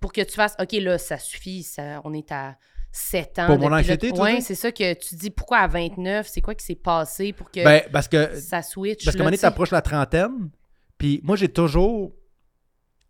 [0.00, 2.56] pour que tu fasses, OK, là, ça suffit, ça, on est à
[2.92, 3.46] 7 ans.
[3.46, 4.42] Pour de mon anxiété, tu dis?
[4.42, 7.62] c'est ça que tu dis, pourquoi à 29, c'est quoi qui s'est passé pour que
[7.62, 9.04] Ben, parce que ça switch?
[9.04, 9.42] Parce donné, tu sais?
[9.42, 10.50] t'approches la trentaine,
[10.98, 12.12] puis moi, j'ai toujours...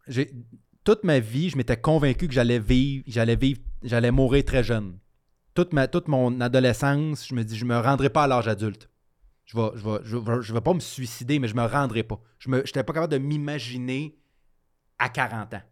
[0.06, 0.30] j'ai
[0.84, 4.98] Toute ma vie, je m'étais convaincu que j'allais vivre, j'allais vivre, j'allais mourir très jeune.
[5.54, 8.90] Toute, ma, toute mon adolescence, je me dis, je me rendrai pas à l'âge adulte.
[9.52, 12.04] Je vais, je, vais, je, vais, je vais pas me suicider, mais je me rendrai
[12.04, 12.20] pas.
[12.38, 14.16] Je n'étais pas capable de m'imaginer
[14.96, 15.62] à 40 ans.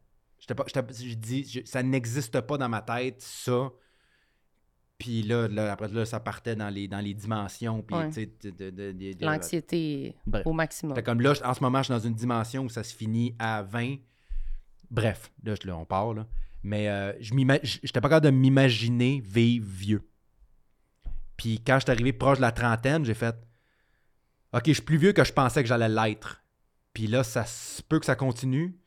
[0.40, 3.70] J'étais pas, j'étais- je dis, je- ça n'existe pas dans ma tête, ça.
[4.98, 7.82] Puis là, là, après, là, ça partait dans les, dans les dimensions.
[7.82, 8.08] Puis, Ouais.
[8.08, 10.44] de- de- de- L'anxiété Bref.
[10.44, 11.00] au maximum.
[11.04, 13.62] comme là, en ce moment, je suis dans une dimension où ça se finit à
[13.62, 13.94] 20.
[14.90, 16.26] Bref, là, je- là, on part, là.
[16.64, 17.32] Mais euh, je
[17.84, 20.08] j'étais pas capable de m'imaginer vivre vieux.
[21.36, 23.36] Puis quand je suis arrivé proche de la trentaine, j'ai fait
[24.52, 26.42] OK, je suis plus vieux que je pensais que j'allais l'être.
[26.94, 28.78] Puis là, ça se peut que ça continue.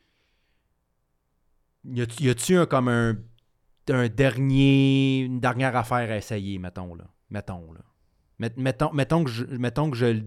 [1.86, 3.18] Y a-tu un, comme un,
[3.90, 7.06] un dernier, une dernière affaire à essayer, mettons, là?
[7.30, 7.82] Mettons, là.
[8.40, 10.22] Met- mettons, mettons, que je, mettons que je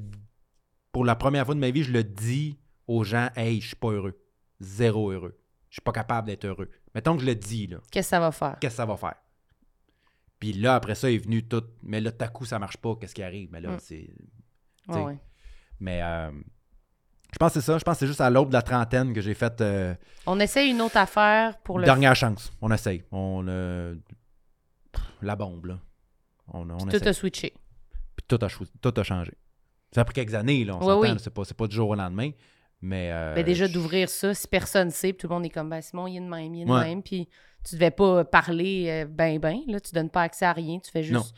[0.93, 3.77] pour la première fois de ma vie, je le dis aux gens, hey, je suis
[3.77, 4.19] pas heureux.
[4.61, 5.39] Zéro heureux.
[5.71, 6.71] Je suis pas capable d'être heureux.
[6.95, 7.79] Mettons que je le dis, là.
[7.91, 8.57] Qu'est-ce que ça va faire?
[8.61, 9.17] Qu'est-ce que ça va faire?
[10.39, 11.65] Puis là, après ça, est venu tout.
[11.83, 12.95] Mais là, tout à coup, ça marche pas.
[12.97, 13.49] Qu'est-ce qui arrive?
[13.51, 13.79] Mais là, Mm.
[13.81, 14.11] c'est.
[14.89, 15.19] Ouais, sais, ouais.
[15.81, 16.31] Mais euh,
[17.33, 17.79] je pense que c'est ça.
[17.79, 19.95] Je pense que c'est juste à l'aube de la trentaine que j'ai fait euh,
[20.27, 21.85] On essaie une autre affaire pour le.
[21.85, 22.53] dernière chance.
[22.63, 23.03] On essaye.
[23.13, 23.95] On euh,
[25.23, 25.79] la bombe, là.
[26.53, 27.09] On, on Tout essaye.
[27.09, 27.55] a switché.
[28.17, 28.49] Puis tout a,
[28.81, 29.33] tout a changé.
[29.93, 30.75] Ça a pris quelques années, là.
[30.77, 31.21] On Oui, s'entend, oui.
[31.21, 32.31] C'est pas, pas du jour au lendemain.
[32.83, 33.11] Mais.
[33.13, 35.71] euh, Ben déjà je- d'ouvrir ça, si personne sait, puis tout le monde est comme
[35.71, 36.85] ben Simon, il est de même, il est de Ouais.
[36.85, 37.29] même, puis
[37.65, 41.03] tu devais pas parler ben ben, là, tu donnes pas accès à rien, tu fais
[41.03, 41.35] juste.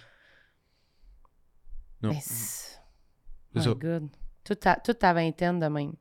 [2.02, 2.08] Non.
[2.08, 2.14] Non.
[2.14, 2.20] Ben,
[3.60, 3.74] c'est ça.
[3.74, 4.08] God.
[4.44, 5.92] Toute ta, toute ta vingtaine de même.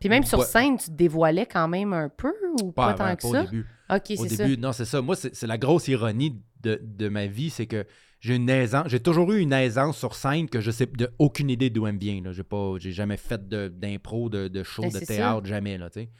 [0.00, 2.32] Puis même sur scène, tu te dévoilais quand même un peu
[2.62, 3.40] ou pas, Pas, tant avant, que pas ça?
[3.40, 3.66] au début.
[3.90, 4.44] Ok, Au c'est ça.
[4.46, 5.02] début, non, c'est ça.
[5.02, 7.84] Moi, c'est c'est la grosse ironie de, de ma vie, c'est que
[8.20, 11.50] j'ai une aisance, j'ai toujours eu une aisance sur scène que je sais de aucune
[11.50, 12.20] idée d'où elle me vient.
[12.22, 12.32] là.
[12.32, 16.00] J'ai pas, j'ai jamais fait d'impro, de, de show, Ben, de théâtre, jamais là, tu
[16.00, 16.10] sais.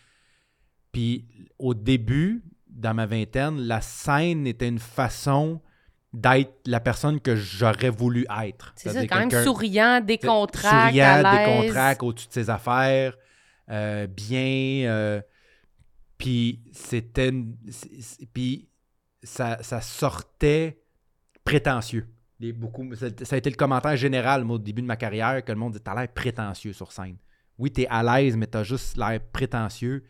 [0.92, 1.26] Puis
[1.58, 5.60] au début, dans ma vingtaine, la scène était une façon
[6.12, 8.72] d'être la personne que j'aurais voulu être.
[8.76, 13.16] C'est ça, quand même souriant, décontracté, souriant, décontracté au-dessus de ses affaires,
[13.70, 14.88] euh, bien.
[14.88, 15.20] euh,
[16.16, 17.32] puis c'était.
[18.32, 18.68] Puis
[19.22, 20.80] ça, ça sortait
[21.44, 22.06] prétentieux.
[22.54, 25.52] Beaucoup, ça, ça a été le commentaire général, moi, au début de ma carrière, que
[25.52, 27.16] le monde dit T'as l'air prétentieux sur scène.
[27.58, 30.04] Oui, t'es à l'aise, mais t'as juste l'air prétentieux.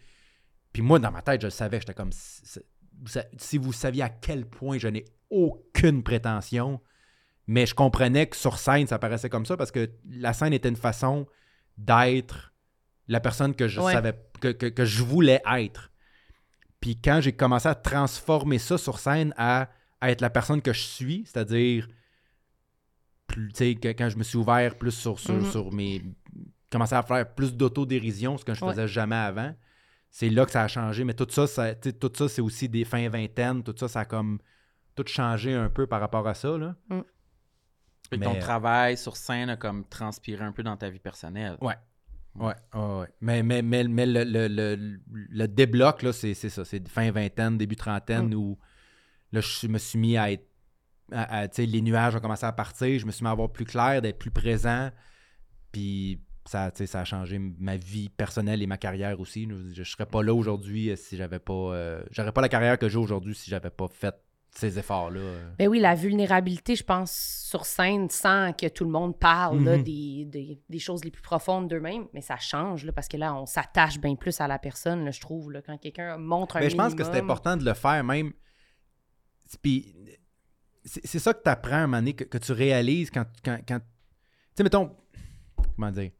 [0.72, 1.80] Puis moi, dans ma tête, je le savais.
[1.80, 2.12] J'étais comme
[3.38, 6.80] Si vous saviez à quel point je n'ai aucune prétention,
[7.50, 10.68] Mais je comprenais que sur scène, ça paraissait comme ça parce que la scène était
[10.68, 11.26] une façon
[11.78, 12.52] d'être
[13.06, 13.92] la personne que je Ouais.
[13.94, 15.90] savais que, que- que je voulais être.
[16.78, 19.70] Puis quand j'ai commencé à transformer ça sur scène à,
[20.02, 21.88] à être la personne que je suis, c'est-à-dire
[23.26, 25.50] plus- tu sais, que- quand je me suis ouvert plus sur, sur, Mhm.
[25.50, 26.02] sur mes.
[26.70, 28.72] commencé à faire plus d'autodérision, ce que je Ouais.
[28.72, 29.54] faisais jamais avant.
[30.10, 31.04] C'est là que ça a changé.
[31.04, 33.62] Mais tout ça, ça tout ça, c'est aussi des fins vingtaines.
[33.62, 34.38] Tout ça, ça a comme
[34.94, 36.56] tout changé un peu par rapport à ça.
[36.56, 36.74] Là.
[38.10, 41.56] Et ton travail sur scène a comme transpiré un peu dans ta vie personnelle.
[41.60, 41.76] Ouais.
[42.34, 43.06] Ouais, ouais, ouais.
[43.20, 46.64] Mais, mais, mais, mais le, le, le, le débloc, là, c'est c'est ça.
[46.64, 48.58] C'est fin vingtaine, début trentaine, où
[49.32, 50.46] là, je me suis mis à être.
[51.10, 52.98] à- à- tu sais, les nuages ont commencé à partir.
[52.98, 54.90] Je me suis mis à avoir plus clair, d'être plus présent.
[55.72, 59.48] Puis ça, tu sais, ça a changé ma vie personnelle et ma carrière aussi.
[59.48, 61.52] Je, je serais pas là aujourd'hui euh, si j'avais pas.
[61.52, 64.14] euh, J'aurais pas la carrière que j'ai aujourd'hui si j'avais pas fait
[64.50, 65.20] ces efforts-là.
[65.58, 69.76] Ben oui, la vulnérabilité, je pense, sur scène, sans que tout le monde parle là,
[69.76, 69.82] Mhm.
[69.84, 73.34] des, des- des choses les plus profondes d'eux-mêmes, mais ça change, là, parce que là,
[73.34, 76.60] on s'attache bien plus à la personne, là, je trouve, là, quand quelqu'un montre un
[76.60, 78.32] Mais Ben, je pense que c'est important de le faire même.
[79.62, 79.94] Puis
[80.84, 83.26] c'est c'est ça que tu apprends à un moment donné, que, que tu réalises quand.
[83.44, 83.84] quand, quand- tu
[84.56, 84.96] sais, mettons.
[85.76, 86.10] Comment dire?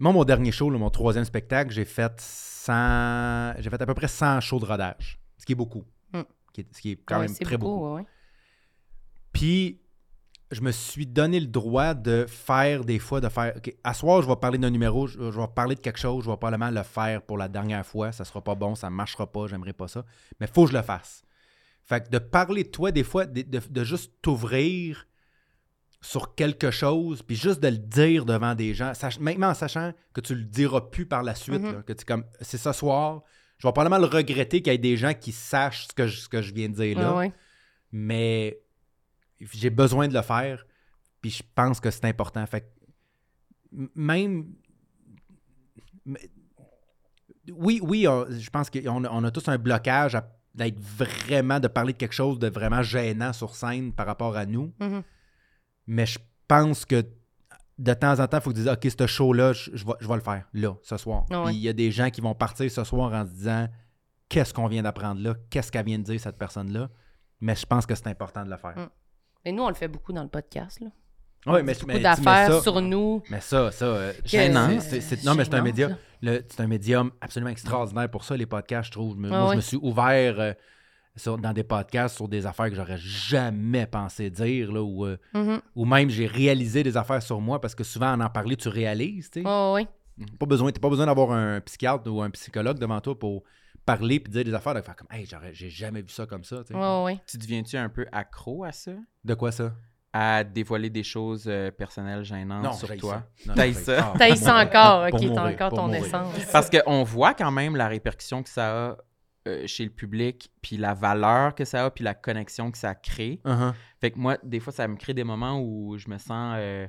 [0.00, 3.54] Moi, mon dernier show, là, mon troisième spectacle, j'ai fait 100.
[3.58, 5.20] J'ai fait à peu près 100 shows de rodage.
[5.38, 5.84] Ce qui est beaucoup.
[6.12, 6.22] Mm.
[6.52, 7.94] Qui est- ce qui est quand Ouais, même très beau, beaucoup.
[7.96, 8.04] ouais.
[9.32, 9.80] Puis,
[10.50, 13.54] je me suis donné le droit de faire des fois, de faire.
[13.56, 16.24] OK, à soir, je vais parler d'un numéro, je, je vais parler de quelque chose,
[16.24, 18.10] je vais probablement le faire pour la dernière fois.
[18.10, 20.04] Ça sera pas bon, ça ne marchera pas, j'aimerais pas ça.
[20.40, 21.22] Mais il faut que je le fasse.
[21.84, 25.06] Fait que de parler de toi, des fois, de, de- de juste t'ouvrir
[26.02, 30.20] sur quelque chose, puis juste de le dire devant des gens, même en sachant que
[30.22, 31.72] tu le diras plus par la suite, Mhm.
[31.74, 33.22] là, que tu comme, c'est ce soir,
[33.58, 36.20] je vais probablement le regretter qu'il y ait des gens qui sachent ce que je,
[36.20, 37.32] ce que je viens de dire là ouais.
[37.92, 38.58] mais
[39.40, 40.64] j'ai besoin de le faire,
[41.20, 42.46] puis je pense que c'est important.
[42.46, 42.66] Fait que
[43.94, 44.54] même.
[47.52, 51.60] Oui, oui, on- je pense qu'on a, on a tous un blocage à- d'être vraiment,
[51.60, 55.02] de parler de quelque chose de vraiment gênant sur scène par rapport à nous, Mhm.
[55.90, 57.04] Mais je pense que
[57.78, 59.92] de temps en temps, il faut que tu dises OK, ce show-là, je, je vais,
[60.00, 61.24] je vais le faire, là, ce soir.
[61.26, 63.66] Puis il y a des gens qui vont partir ce soir en se disant
[64.28, 65.34] Qu'est-ce qu'on vient d'apprendre là?
[65.50, 66.88] Qu'est-ce qu'elle vient de dire, cette personne-là?
[67.40, 68.78] Mais je pense que c'est important de le faire.
[68.78, 68.88] Mm.
[69.44, 70.78] Mais nous, on le fait beaucoup dans le podcast.
[70.80, 70.86] Là.
[71.46, 73.22] Oui, mais, beaucoup d'affaires sur nous.
[73.30, 73.86] Mais ça, ça.
[73.86, 74.78] euh, Gênant.
[74.78, 75.88] c'est- non, mais c'est un média.
[76.22, 79.16] C'est un médium absolument extraordinaire pour ça, les podcasts, je trouve.
[79.16, 80.52] Moi, Ah je me suis ouvert euh,
[81.16, 85.18] sur- dans des podcasts sur des affaires que j'aurais jamais pensé dire, là, ou, euh,
[85.34, 85.60] Mhm.
[85.74, 88.68] ou même j'ai réalisé des affaires sur moi parce que souvent, en en parler, tu
[88.68, 89.30] réalises.
[89.30, 89.46] tu sais.
[89.46, 89.88] Ouais, ouais.
[90.38, 93.42] Pas besoin, t'as pas besoin d'avoir un psychiatre ou un psychologue devant toi pour
[93.86, 96.44] parler et dire des affaires, de faire comme, hey, j'aurais- j'ai jamais vu ça comme
[96.44, 96.58] ça.
[96.58, 96.74] tu sais.
[96.74, 97.20] Ouais, ouais.
[97.26, 98.92] Tu deviens-tu un peu accro à ça?
[99.24, 99.72] De quoi ça?
[100.12, 103.12] À dévoiler des choses euh, personnelles gênantes sur j'haïs toi?
[103.14, 103.46] ça.
[103.46, 103.98] Non, T'haïs j'haïs ça?
[104.14, 104.66] Ah, T'as pour ça mourir.
[104.66, 106.04] encore, t'as mourir, encore ton mourir.
[106.04, 106.46] essence.
[106.52, 108.96] Parce qu'on voit quand même la répercussion que ça a
[109.48, 112.94] euh, chez le public, puis la valeur que ça a, puis la connexion que ça
[112.94, 113.40] crée.
[113.44, 113.72] Uh-huh.
[114.00, 116.86] Fait que moi, des fois, ça me crée des moments où je me sens euh,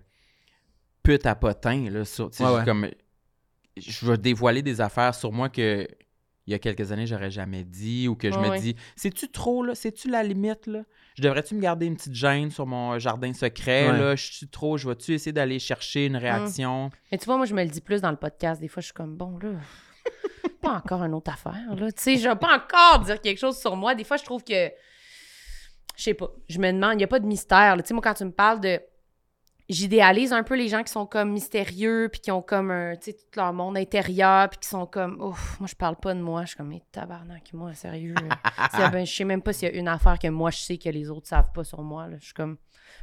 [1.04, 1.90] pute à potin.
[1.90, 2.66] Là, sur, Ouais, ouais.
[2.66, 2.90] comme,
[3.78, 5.88] je vais dévoiler des affaires sur moi que
[6.48, 8.60] il y a quelques années, j'aurais jamais dit, ou que je Ouais, me ouais.
[8.60, 9.76] dis, c'est-tu trop, là?
[9.76, 10.82] C'est-tu la limite, là?
[11.16, 13.98] Je devrais-tu me garder une petite gêne sur mon jardin secret, Ouais.
[13.98, 14.16] là?
[14.16, 16.90] Je suis trop, je vais-tu essayer d'aller chercher une réaction?
[17.12, 18.60] Mais tu vois, moi, je me le dis plus dans le podcast.
[18.60, 19.52] Des fois, je suis comme, bon, là,
[20.62, 21.92] pas encore une autre affaire, là.
[21.92, 23.96] Tu sais, je vais pas encore dire quelque chose sur moi.
[23.96, 24.72] Des fois, je trouve que,
[25.98, 27.76] je sais pas, je me demande, il n'y a pas de mystère.
[27.76, 27.82] là.
[27.82, 28.80] Tu sais, moi, quand tu me parles de.
[29.70, 33.12] J'idéalise un peu les gens qui sont comme mystérieux, puis qui ont comme un, tu
[33.12, 36.20] sais, tout leur monde intérieur, puis qui sont comme, ouf, moi, je parle pas de
[36.20, 36.42] moi.
[36.42, 38.16] Je suis comme, mais tabarnak, moi, sérieux.
[38.92, 40.90] ben, je sais même pas s'il y a une affaire que moi, je sais que
[40.90, 42.08] les autres savent pas sur moi.
[42.08, 42.18] là.
[42.20, 42.58] Je suis comme,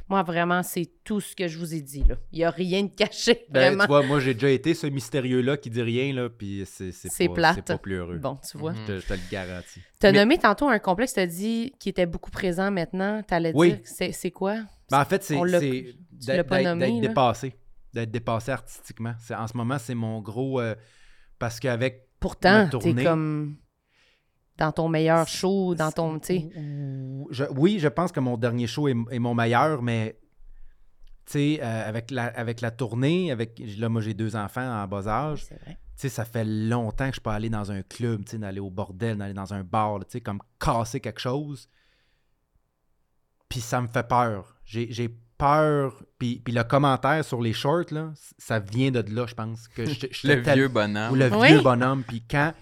[0.09, 2.15] moi, vraiment, c'est tout ce que je vous ai dit, là.
[2.31, 3.83] Il y a rien de caché, Ben, vraiment.
[3.83, 7.09] tu vois, moi, j'ai déjà été ce mystérieux-là qui dit rien, là, puis c'est c'est
[7.09, 7.55] C'est pas, plate.
[7.55, 8.17] c'est pas plus heureux.
[8.17, 8.71] Bon, tu vois.
[8.73, 8.77] Mhm.
[8.79, 9.81] Je, te, je te le garantis.
[9.99, 13.21] T'as Mais- nommé tantôt un complexe, t'as dit qui était beaucoup présent maintenant.
[13.23, 13.69] T'allais Oui.
[13.73, 14.55] dire, c'est c'est quoi?
[14.91, 15.95] Ben, en fait, c'est On l'a- c'est tu
[16.27, 17.07] l'as d'être pas d'être- nommé, d'être là?
[17.09, 17.55] dépassé.
[17.93, 19.13] D'être dépassé artistiquement.
[19.19, 20.59] C'est- En ce moment, c'est mon gros...
[20.59, 20.75] euh,
[21.37, 22.07] parce qu'avec...
[22.19, 23.57] Pourtant, t'es comme
[24.59, 28.95] dans ton meilleur show, dans ton, je- oui, je pense que mon dernier show est,
[29.11, 30.19] est mon meilleur, mais...
[31.25, 34.87] Tu sais, euh, avec, la, avec la tournée, avec là, moi, j'ai deux enfants en
[34.87, 35.45] bas âge.
[35.45, 35.77] C'est vrai.
[35.95, 38.59] Tu sais, ça fait longtemps que je peux aller dans un club, tu sais, d'aller
[38.59, 41.69] au bordel, d'aller dans un bar, là, tu sais, comme casser quelque chose.
[43.47, 44.55] Puis ça me fait peur.
[44.65, 46.03] J'ai j'ai peur.
[46.17, 49.67] Puis, puis le commentaire sur les shorts, là, ça vient de là, je pense.
[49.67, 51.11] Que je, je- Le vieux bonhomme.
[51.11, 51.47] Ou le Oui.
[51.49, 52.03] vieux bonhomme.
[52.03, 52.53] Puis quand,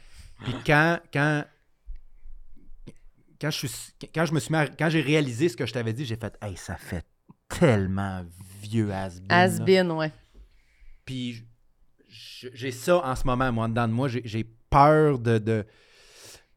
[0.44, 1.44] puis quand, quand,
[3.40, 3.70] quand je suis,
[4.14, 6.56] quand je me suis quand j'ai réalisé ce que je t'avais dit, j'ai fait, hey,
[6.58, 7.06] ça fait
[7.50, 8.26] tellement
[8.62, 10.12] vieux has Has been, ouais.
[11.06, 11.46] Puis
[12.10, 14.08] j'ai ça en ce moment, moi, en dedans de moi.
[14.10, 15.66] J'ai- peur de, de-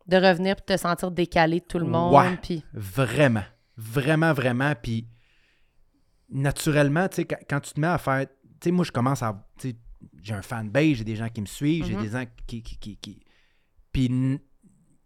[0.08, 2.12] De revenir puis te sentir décalé de tout le monde.
[2.12, 2.36] Ouais.
[2.42, 3.44] Puis Vraiment.
[3.76, 4.74] Vraiment, vraiment.
[4.74, 5.06] Puis
[6.28, 8.26] naturellement, tu sais, quand, quand tu te mets à faire.
[8.26, 9.46] Tu sais, moi, je commence à.
[9.58, 9.76] tu sais,
[10.22, 12.02] J'ai un fanbase, j'ai des gens qui me suivent, j'ai Mhm.
[12.02, 12.62] des gens qui.
[12.64, 13.22] qui, qui, qui-
[13.92, 14.40] Puis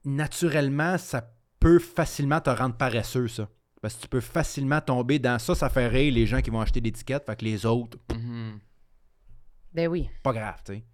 [0.05, 1.31] naturellement, ça
[1.65, 3.49] peut facilement te rendre paresseux, ça.
[3.81, 6.61] Parce que tu peux facilement tomber dans ça, ça fait rire les gens qui vont
[6.61, 8.59] acheter l'étiquette, fait que les autres, Mhm.
[9.73, 10.09] ben oui.
[10.23, 10.85] pas grave, tu sais.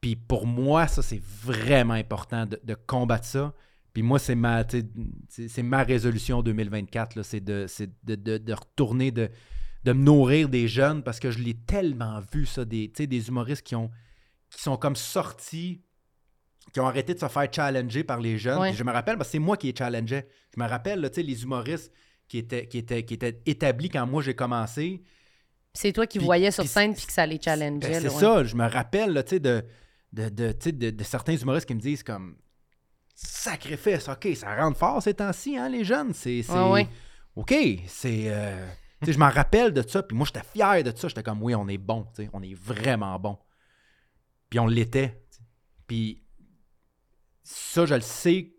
[0.00, 3.54] Puis pour moi, ça, c'est vraiment important de, de combattre ça.
[3.92, 4.64] Puis moi, c'est ma,
[5.28, 9.30] c'est ma résolution 2024, là, c'est de, c'est de, de- de retourner, de,
[9.84, 13.06] de me nourrir des jeunes, parce que je l'ai tellement vu, ça, des, tu sais,
[13.06, 13.90] des humoristes qui, ont,
[14.50, 15.83] qui sont comme sortis,
[16.72, 18.58] qui ont arrêté de se faire challenger par les jeunes.
[18.60, 18.72] Ouais.
[18.72, 20.26] Je me rappelle, parce que c'est moi qui les challengeais.
[20.56, 21.92] Je me rappelle, là, tu sais, les humoristes
[22.26, 25.02] qui étaient, qui, étaient, qui étaient établis quand moi j'ai commencé.
[25.72, 27.88] C'est toi qui voyais sur scène puis que ça les challengeait.
[27.88, 29.64] Ben, c'est ça, je me rappelle, là, tu sais, de,
[30.12, 32.36] de, de, de- de certains humoristes qui me disent comme
[33.14, 36.12] sacrifice, ok, ça rentre fort ces temps-ci, hein, les jeunes.
[36.14, 36.42] C'est.
[36.42, 36.88] c'est- Ouais, ouais.
[37.36, 37.54] Ok,
[37.86, 38.24] c'est.
[38.28, 38.66] euh,
[39.00, 41.08] tu sais, je m'en rappelle de ça, puis moi, j'étais fier de ça.
[41.08, 43.38] J'étais comme, oui, on est bon, tu sais, on est vraiment bon.
[44.50, 45.20] Puis on l'était.
[45.86, 46.23] Puis
[47.44, 48.52] ça, je le sais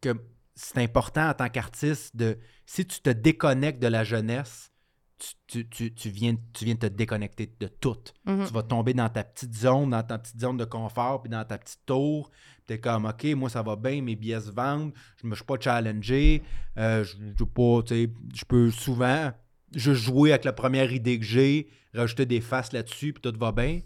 [0.00, 0.10] que
[0.54, 2.38] c'est important en tant qu'artiste de.
[2.66, 4.70] Si tu te déconnectes de la jeunesse,
[5.18, 7.96] tu, tu- tu- tu viens, tu viens te déconnecter de tout.
[8.26, 8.46] Mhm.
[8.46, 11.44] Tu vas tomber dans ta petite zone, dans ta petite zone de confort, puis dans
[11.44, 12.30] ta petite tour.
[12.66, 15.44] Tu es comme, OK, moi, ça va bien, mes billets se vendent, je me suis
[15.44, 16.42] pas challengé,
[16.76, 19.32] euh, je, je, pas, je peux souvent
[19.74, 23.52] juste jouer avec la première idée que j'ai, rajouter des faces là-dessus, puis tout va
[23.52, 23.80] bien.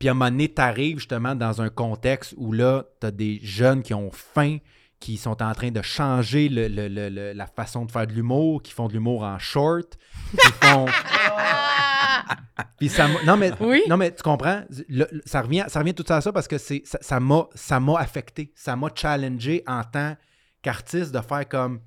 [0.00, 3.10] Puis à un moment donné, tu arrives justement dans un contexte où là, tu as
[3.12, 4.56] des jeunes qui ont faim,
[4.98, 8.12] qui sont en train de changer le- le- le- le- la façon de faire de
[8.14, 9.96] l'humour, qui font de l'humour en short,
[10.32, 10.86] qui font...
[12.78, 13.82] Puis ça m'a- non mais Oui.
[13.88, 14.62] non mais tu comprends?
[14.88, 17.46] Le- le- ça revient ça revient tout ça à ça parce que c'est ça m'a
[17.54, 20.16] ça m'a affecté ça m'a challengé en tant
[20.62, 21.80] qu'artiste de faire comme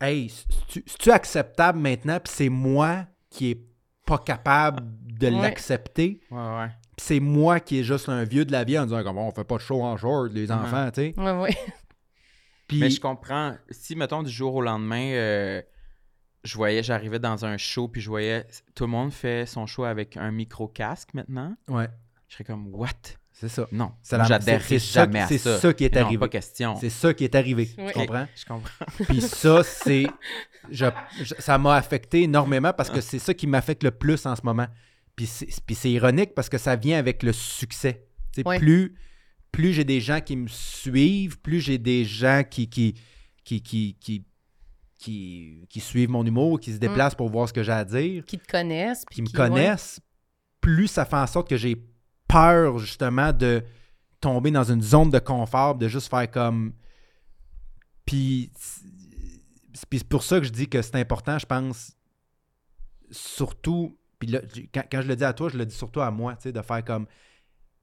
[0.00, 0.32] hey
[0.68, 3.60] c'est tu acceptable maintenant puis c'est moi qui est
[4.06, 4.82] pas capable
[5.18, 5.42] de Ouais.
[5.42, 6.20] l'accepter?
[6.30, 6.70] Ouais, ouais.
[6.98, 9.44] C'est moi qui est juste un vieux de la vie en disant comme on fait
[9.44, 11.56] pas de show en short les enfants tu sais Ouais, ouais.
[12.66, 13.54] puis Mais je comprends.
[13.70, 15.62] Si, mettons, du jour au lendemain, euh,
[16.44, 19.84] je voyais, j'arrivais dans un show, puis je voyais, tout le monde fait son show
[19.84, 21.54] avec un micro-casque maintenant.
[21.68, 21.88] ouais
[22.28, 22.88] Je serais comme, what?
[23.32, 25.58] c'est ça Non, C'est moi, la- j'adhérerai c'est- c'est ça- jamais à c'est ça.
[25.58, 26.18] ça qui est Non, arrivé.
[26.18, 26.76] pas question.
[26.76, 27.86] c'est ça qui est arrivé Oui.
[27.86, 28.26] tu comprends?
[28.34, 28.86] Je comprends.
[29.08, 30.06] Puis ça, c'est.
[30.70, 30.86] je-
[31.22, 34.42] je- ça m'a affecté énormément parce que c'est ça qui m'affecte le plus en ce
[34.42, 34.66] moment.
[35.18, 38.06] Puis c'est, puis c'est ironique parce que ça vient avec le succès.
[38.46, 38.60] Ouais.
[38.60, 38.94] Plus,
[39.50, 42.94] plus j'ai des gens qui me suivent, plus j'ai des gens qui, qui,
[43.44, 44.24] qui, qui, qui,
[44.96, 48.24] qui, qui suivent mon humour, qui se déplacent pour voir ce que j'ai à dire,
[48.26, 49.04] Qui te connaissent.
[49.10, 49.32] qui me ouais.
[49.32, 49.98] connaissent,
[50.60, 51.84] plus ça fait en sorte que j'ai
[52.28, 53.64] peur justement de
[54.20, 56.74] tomber dans une zone de confort, de juste faire comme.
[58.06, 58.52] Puis
[59.74, 61.96] c'est pour ça que je dis que c'est important, je pense,
[63.10, 63.97] surtout.
[64.18, 64.40] Puis là,
[64.74, 66.52] quand, quand je le dis à toi, je le dis surtout à moi, tu sais,
[66.52, 67.06] de faire comme.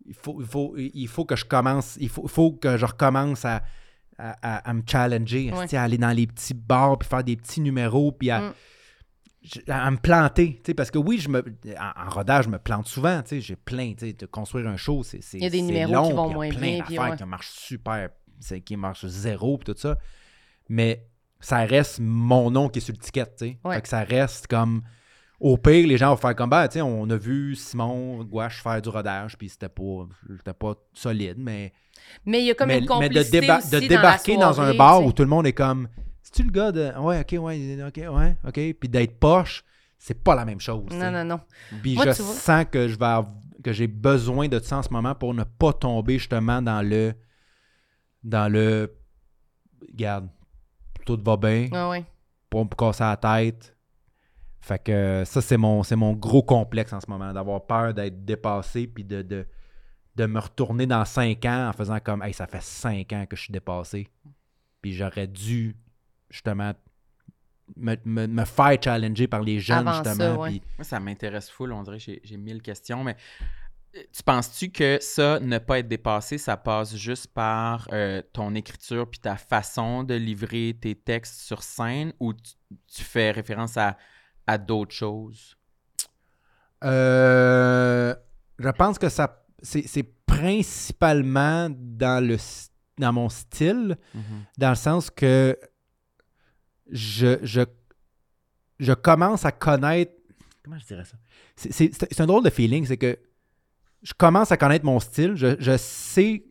[0.06, 3.44] Il faut, il faut, il faut que je commence, il faut, faut que je recommence
[3.46, 3.64] à,
[4.18, 5.74] à, à- à me challenger, Ouais.
[5.76, 8.54] à aller dans les petits bars, puis faire des petits numéros, puis à, Mm.
[9.44, 11.40] je- à me planter, tu sais, parce que oui, je me,
[11.80, 14.68] en, en rodage, je me plante souvent, tu sais, j'ai plein, tu sais, de construire
[14.68, 16.34] un show, c'est c'est Il y a des numéros long, qui vont puis il y
[16.34, 17.18] a moins plein bien, d'affaires ouais.
[17.18, 18.10] qui marchent super,
[18.40, 19.98] c'est- qui marchent zéro, puis tout ça,
[20.70, 21.08] mais
[21.40, 23.76] ça reste mon nom qui est sur sais, Ouais.
[23.76, 24.84] Fait que ça reste comme,
[25.40, 28.62] au pire, les gens vont faire comme, bah, tu sais, on a vu Simon Gouache
[28.64, 30.08] faire du rodage, puis c'était pas,
[30.38, 31.74] c'était pas solide, mais
[32.26, 33.88] Mais il y a comme mais, une mais de, complicité déba- aussi de dans la
[33.88, 35.88] débarquer dans, un bar où tout le monde est comme
[36.22, 38.54] C'est-tu le gars de Ouais, ok, ouais, ok, ouais, ok.
[38.80, 39.64] Puis d'être poche,
[39.98, 40.86] c'est pas la même chose.
[40.92, 41.40] Non, non, non.
[41.82, 43.22] Puis je sens que je vais
[43.64, 47.14] que j'ai besoin de ça en ce moment pour ne pas tomber justement dans le
[48.24, 48.96] dans le
[49.90, 50.30] regarde,
[51.06, 52.06] tout va bien, Ouais, ouais.
[52.50, 53.75] pas me casser la tête.
[54.66, 58.26] Fait que ça, c'est mon, c'est mon gros complexe en ce moment, d'avoir peur d'être
[58.26, 59.46] dépassé puis de, de,
[60.16, 63.36] de me retourner dans cinq ans en faisant comme Hey, ça fait cinq ans que
[63.36, 64.08] je suis dépassé.
[64.82, 65.76] Puis j'aurais dû
[66.32, 66.74] justement
[67.76, 70.42] me, me- me faire challenger par les jeunes, Avant ça, justement.
[70.42, 70.50] ouais.
[70.50, 71.72] puis- Moi, ça m'intéresse full.
[71.72, 73.16] On dirait que j'ai- j'ai mille questions, mais
[73.96, 78.56] euh, tu penses-tu que ça, ne pas être dépassé, ça passe juste par euh, ton
[78.56, 82.54] écriture puis ta façon de livrer tes textes sur scène ou tu,
[82.88, 83.96] tu fais référence à,
[84.48, 85.56] à d'autres choses?
[86.84, 88.14] Euh,
[88.60, 92.38] je pense que ça c'est principalement dans le
[92.98, 94.22] dans mon style, Mhm.
[94.58, 95.58] dans le sens que
[96.92, 97.62] je, je
[98.80, 100.14] je commence à connaître.
[100.64, 101.18] Comment je dirais ça?
[101.56, 103.18] C'est- un drôle de feeling, c'est que
[104.04, 105.34] je commence à connaître mon style.
[105.36, 106.46] Je, je sais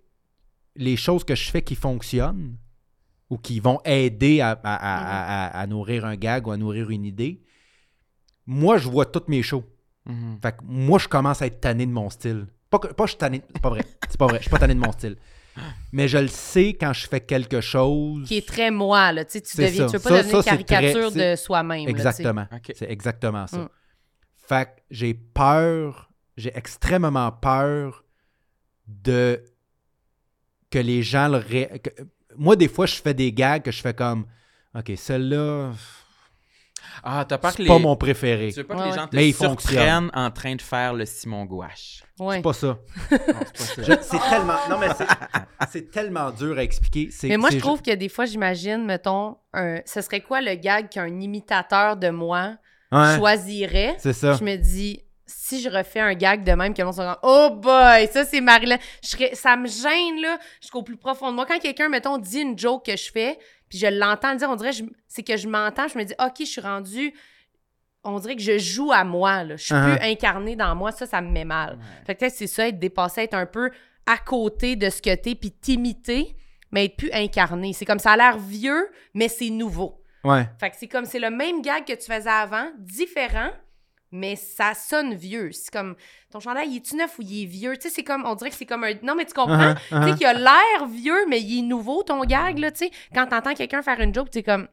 [0.76, 2.56] les choses que je fais qui fonctionnent
[3.30, 7.40] ou qui vont aider à- à- à nourrir un gag ou à nourrir une idée.
[8.46, 9.64] Moi, je vois toutes mes shows.
[10.06, 10.38] Mhm.
[10.42, 12.46] Fait que moi, je commence à être tanné de mon style.
[12.70, 13.42] Pas que pas je suis tanné.
[13.54, 13.84] C'est pas vrai.
[14.08, 14.38] C'est pas vrai.
[14.38, 15.16] Je suis pas tanné de mon style.
[15.92, 18.26] Mais je le sais quand je fais quelque chose.
[18.26, 19.24] Qui est très moi, là.
[19.24, 19.92] Tu sais, tu deviens, ça.
[19.92, 21.78] tu veux pas Ça- devenir ça, caricature très- de soi-même.
[21.78, 21.90] là, tu sais.
[21.90, 22.46] Exactement.
[22.74, 23.58] C'est exactement ça.
[23.58, 23.68] Mm.
[24.48, 28.04] Fait que j'ai peur, j'ai extrêmement peur
[28.88, 29.42] de
[30.70, 32.02] que les gens le ré- que-
[32.36, 34.26] Moi, des fois, je fais des gags que je fais comme
[34.76, 35.70] OK, celle-là,
[37.02, 37.68] Ah, t'as peur que c'est les...
[37.68, 38.50] pas mon préféré.
[38.52, 38.96] Tu veux pas que Ouais, les ouais.
[38.98, 40.10] gens te Mais il surprennent fonctionne.
[40.14, 42.02] en train de faire le Simon Gouache?
[42.18, 42.36] Ouais.
[42.36, 42.66] C'est pas ça.
[42.66, 42.78] Non,
[43.10, 43.82] c'est pas ça.
[43.82, 44.54] Je- C'est tellement.
[44.70, 45.06] Non, mais c'est-
[45.72, 47.08] c'est tellement dur à expliquer.
[47.10, 49.78] C'est- Mais moi, c'est je trouve que des fois, j'imagine, mettons, un...
[49.84, 52.56] ce serait quoi le gag qu'un imitateur de moi
[52.92, 53.96] Ouais, choisirait?
[53.98, 54.34] C'est ça.
[54.34, 57.30] Je me dis, si je refais un gag de même, que le monde sera comme,
[57.30, 58.78] oh boy, ça c'est Marilyn.
[59.02, 59.34] Je serais...
[59.34, 61.46] Ça me gêne, là, jusqu'au plus profond de moi.
[61.46, 64.56] Quand quelqu'un, mettons, dit une joke que je fais, puis je l'entends le dire, on
[64.56, 64.72] dirait,
[65.08, 67.14] c'est que je m'entends, je me dis, OK, je suis rendue.
[68.04, 69.56] On dirait que je joue à moi, là.
[69.56, 69.96] Je suis Uh-huh.
[69.96, 70.92] plus incarnée dans moi.
[70.92, 71.78] Ça, ça me met mal.
[72.06, 73.70] Fait que peut-être c'est ça, être dépassé, être un peu
[74.06, 76.36] à côté de ce que t'es, puis t'imiter,
[76.70, 77.72] mais être plus incarné.
[77.72, 80.02] C'est comme ça a l'air vieux, mais c'est nouveau.
[80.22, 80.46] Ouais.
[80.60, 83.50] Fait que c'est comme, c'est le même gag que tu faisais avant, différent,
[84.14, 85.50] mais ça sonne vieux.
[85.52, 85.96] C'est comme,
[86.30, 87.76] ton chandail, il est-tu neuf ou il est vieux?
[87.76, 88.94] Tu sais, c'est comme, on dirait que c'est comme un...
[89.02, 89.72] Non, mais tu comprends?
[89.72, 90.16] Uh-huh, Tu sais, uh-huh.
[90.16, 92.90] qu'il a l'air vieux, mais il est nouveau, ton gag, là, tu sais.
[93.12, 94.68] Quand t'entends quelqu'un faire une joke, tu comme...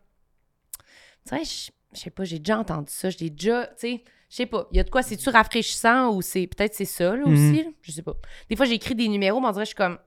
[1.27, 4.03] Tu sais, je sais pas, j'ai déjà entendu ça, j'ai déjà, tu sais...
[4.29, 6.47] Je sais pas, il y a de quoi, c'est-tu rafraîchissant ou c'est...
[6.47, 7.33] Peut-être c'est ça, là, Mhm.
[7.33, 7.69] aussi, là?
[7.81, 8.13] je sais pas.
[8.49, 9.97] Des fois, j'écris des numéros, mais on dirait que je suis comme...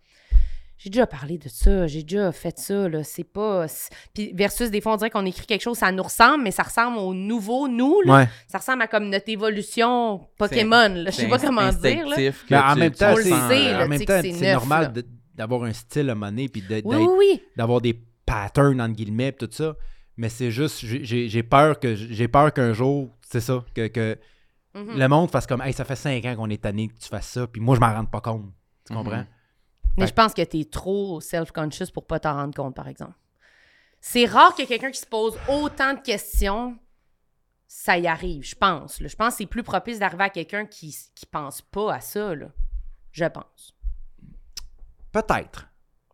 [0.85, 3.65] J'ai déjà parlé de ça, j'ai déjà fait ça, là, c'est pas...
[4.13, 6.63] Puis versus, des fois, on dirait qu'on écrit quelque chose, ça nous ressemble, mais ça
[6.63, 8.15] ressemble au nouveau nous, là.
[8.19, 8.29] Ouais.
[8.49, 11.07] Ça ressemble à comme notre évolution Pokémon, là.
[11.11, 12.17] Je sais pas comment dire, là.
[12.51, 14.23] Mais en tu- même temps, c'est sait, là, en même temps,
[14.53, 14.93] normal
[15.35, 17.43] d'avoir un style à un moment donné, puis de- Oui, d'être- oui, oui.
[17.57, 19.75] d'avoir des patterns entre guillemets tout ça
[20.17, 24.17] mais c'est juste j'ai- peur que j'ai peur qu'un jour c'est ça que, que
[24.75, 24.97] Mhm.
[24.99, 27.29] le monde fasse comme hey ça fait cinq ans qu'on est tanné que tu fasses
[27.29, 28.47] ça puis moi je m'en rends pas compte
[28.87, 28.99] tu Mhm.
[28.99, 29.25] comprends?
[29.97, 33.15] Mais je pense que t'es trop self-conscious pour pas t'en rendre compte, par exemple.
[34.01, 36.77] C'est rare que quelqu'un qui se pose autant de questions,
[37.69, 39.01] ça y arrive, je pense.
[39.01, 39.09] là.
[39.09, 42.35] Je pense que c'est plus propice d'arriver à quelqu'un qui, qui pense pas à ça,
[42.35, 42.47] là.
[43.13, 43.75] Je pense.
[45.13, 45.69] peut-être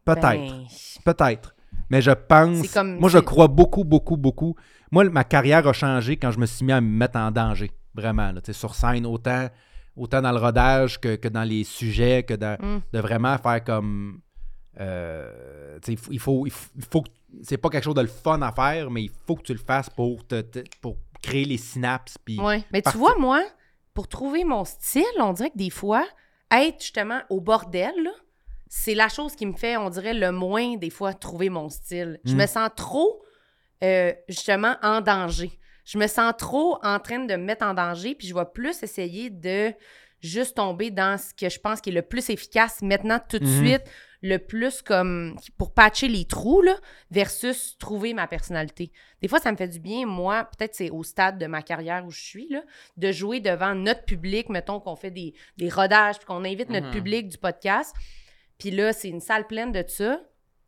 [0.04, 0.66] peut-être Ben,
[1.04, 1.54] peut-être
[1.88, 4.54] mais je pense comme- moi je crois beaucoup beaucoup beaucoup
[4.90, 7.70] moi ma carrière a changé quand je me suis mis à me mettre en danger
[7.94, 9.48] vraiment là, tu sur scène autant
[9.96, 12.80] autant dans le rodage que, que dans les sujets que dans Mm.
[12.92, 14.20] de vraiment faire comme
[14.80, 16.52] euh, il faut, il faut, il
[16.90, 17.10] faut, que-
[17.42, 19.58] c'est pas quelque chose de le fun à faire mais il faut que tu le
[19.58, 22.64] fasses pour te, te- pour créer les synapses puis Ouais.
[22.72, 23.42] Mais tu vois, moi,
[23.94, 26.06] pour trouver mon style, on dirait que des fois,
[26.50, 27.92] être justement au bordel,
[28.68, 32.20] c'est la chose qui me fait, on dirait, le moins, des fois, trouver mon style.
[32.24, 32.38] Je Mm.
[32.38, 33.22] me sens trop,
[33.84, 35.50] euh, justement, en danger.
[35.90, 38.80] Je me sens trop en train de me mettre en danger, puis je vais plus
[38.84, 39.72] essayer de
[40.20, 43.44] juste tomber dans ce que je pense qui est le plus efficace maintenant, tout de
[43.46, 43.66] Mhm.
[43.66, 43.82] suite,
[44.22, 46.76] le plus comme pour patcher les trous, là,
[47.10, 48.92] versus trouver ma personnalité.
[49.22, 52.04] Des fois, ça me fait du bien, moi, peut-être c'est au stade de ma carrière
[52.06, 52.62] où je suis, là,
[52.98, 56.88] de jouer devant notre public, mettons qu'on fait des, des rodages, puis qu'on invite notre
[56.88, 56.92] Mhm.
[56.92, 57.96] public du podcast.
[58.58, 60.20] Puis là, c'est une salle pleine de ça.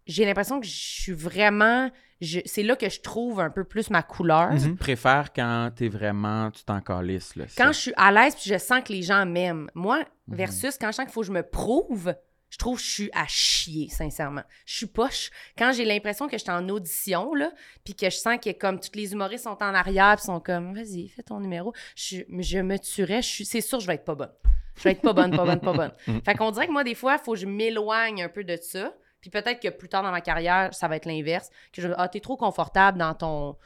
[0.06, 1.90] J'ai l'impression que je suis vraiment...
[2.22, 4.52] je- c'est là que je trouve un peu plus ma couleur.
[4.52, 4.58] Mhm.
[4.62, 7.44] Tu préfères quand t'es vraiment, tu t'en calisses, là.
[7.56, 9.68] Quand je suis à l'aise puis je sens que les gens m'aiment.
[9.74, 9.98] Moi,
[10.28, 10.36] Mhm.
[10.36, 12.14] versus quand je sens qu'il faut que je me prouve,
[12.48, 14.42] je trouve que je suis à chier, sincèrement.
[14.66, 15.30] Je suis poche.
[15.58, 17.50] Quand j'ai l'impression que je suis en audition, là,
[17.84, 20.74] puis que je sens que comme tous les humoristes sont en arrière puis sont comme,
[20.74, 23.22] vas-y, fais ton numéro, je, je me tuerais.
[23.22, 24.32] Je suis, c'est sûr, je vais être pas bonne.
[24.76, 25.92] Je vais être pas bonne, pas bonne, pas bonne.
[26.24, 28.56] Fait qu'on dirait que moi, des fois, il faut que je m'éloigne un peu de
[28.60, 28.94] ça.
[29.22, 31.48] Puis peut-être que plus tard dans ma carrière, ça va être l'inverse.
[31.72, 33.56] Que je ah, t'es trop confortable dans ton,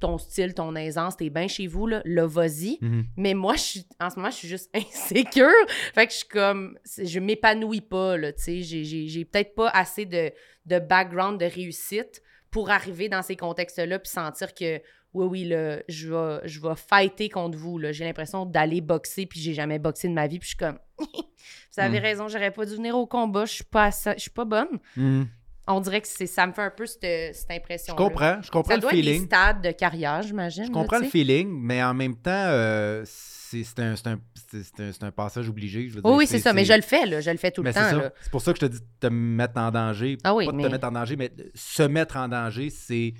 [0.00, 2.78] ton style, ton aisance, t'es bien chez vous, là, là, vas-y.
[2.80, 3.06] Mhm.
[3.16, 5.48] Mais moi, je suis, en ce moment, je suis juste insécure.
[5.94, 8.84] Fait que je suis comme, je m'épanouis pas, là, tu sais.
[8.84, 10.32] J'ai peut-être pas assez de,
[10.66, 14.80] de background de réussite pour arriver dans ces contextes-là puis sentir que,
[15.14, 17.92] oui, oui, là, je vais, je vais fighter contre vous, là.
[17.92, 20.78] J'ai l'impression d'aller boxer puis j'ai jamais boxé de ma vie puis je suis comme,
[20.98, 22.02] vous avez Mm.
[22.02, 24.78] raison, j'aurais pas dû venir au combat, je suis pas, assez- je suis pas bonne.
[24.96, 25.26] Mhm.
[25.66, 28.50] On dirait que c'est, ça me fait un peu cette, cette impression je comprends je
[28.50, 30.66] comprends Ça le doit être des feeling stades de carrière, j'imagine.
[30.66, 34.92] Je comprends le feeling, mais en même temps, euh, c'est c'est un, c'est un, un-
[34.92, 35.88] c'est un passage obligé.
[35.88, 37.20] Je veux Oui, dire, oui, c'est ça, mais je le fais, là.
[37.22, 38.10] Je le fais tout mais le temps.
[38.20, 40.18] C'est pour ça que je te dis de te mettre en danger.
[40.24, 43.14] Ah oui, pas de mais- te mettre en danger, mais se mettre en danger, c'est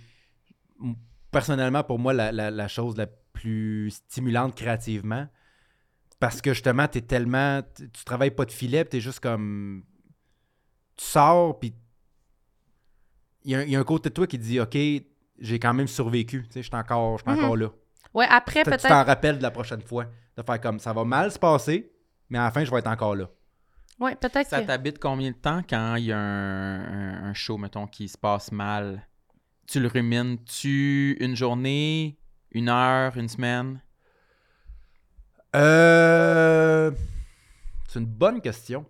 [1.34, 5.26] personnellement pour moi la, la- la chose la plus stimulante créativement.
[6.20, 7.60] Parce que justement, tu es tellement.
[7.76, 9.84] Tu travailles pas de filet, tu es juste comme.
[10.96, 11.74] Tu sors, puis.
[13.44, 15.58] Il y, a un- il y a un côté de toi qui dit Ok, j'ai
[15.58, 16.44] quand même survécu.
[16.46, 17.44] Tu sais, je suis encore, je suis Mhm.
[17.44, 17.68] encore là.
[18.14, 19.06] Ouais, après, Tu tu t'en peut-être.
[19.06, 20.06] rappelles de la prochaine fois.
[20.36, 21.92] De faire comme ça va mal se passer,
[22.30, 23.28] mais à la fin, je vais être encore là.
[24.00, 24.66] Ouais, peut-être Ça que.
[24.66, 28.16] t'habite combien de temps quand il y a un, un- un show, mettons, qui se
[28.18, 29.06] passe mal?
[29.66, 32.18] Tu le rumines-tu une journée,
[32.50, 33.82] une heure, une semaine?
[35.56, 36.90] Euh,
[37.88, 38.84] C'est une bonne question.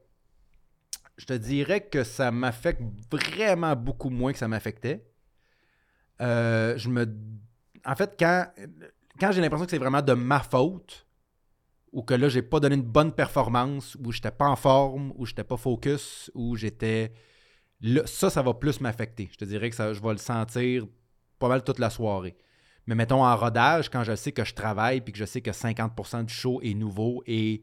[1.16, 5.06] Je te dirais que ça m'affecte vraiment beaucoup moins que ça m'affectait.
[6.20, 7.06] Euh, je me...
[7.84, 8.46] En fait, quand,
[9.20, 11.06] quand j'ai l'impression que c'est vraiment de ma faute,
[11.92, 15.24] ou que là, j'ai pas donné une bonne performance, ou j'étais pas en forme, ou
[15.24, 17.12] j'étais pas focus, ou j'étais...
[17.85, 19.28] là, ça, ça va plus m'affecter.
[19.32, 20.86] Je te dirais que ça, je vais le sentir
[21.39, 22.36] pas mal toute la soirée.
[22.86, 25.51] Mais mettons en rodage, quand je sais que je travaille puis que je sais que
[25.52, 27.62] 50% du show est nouveau et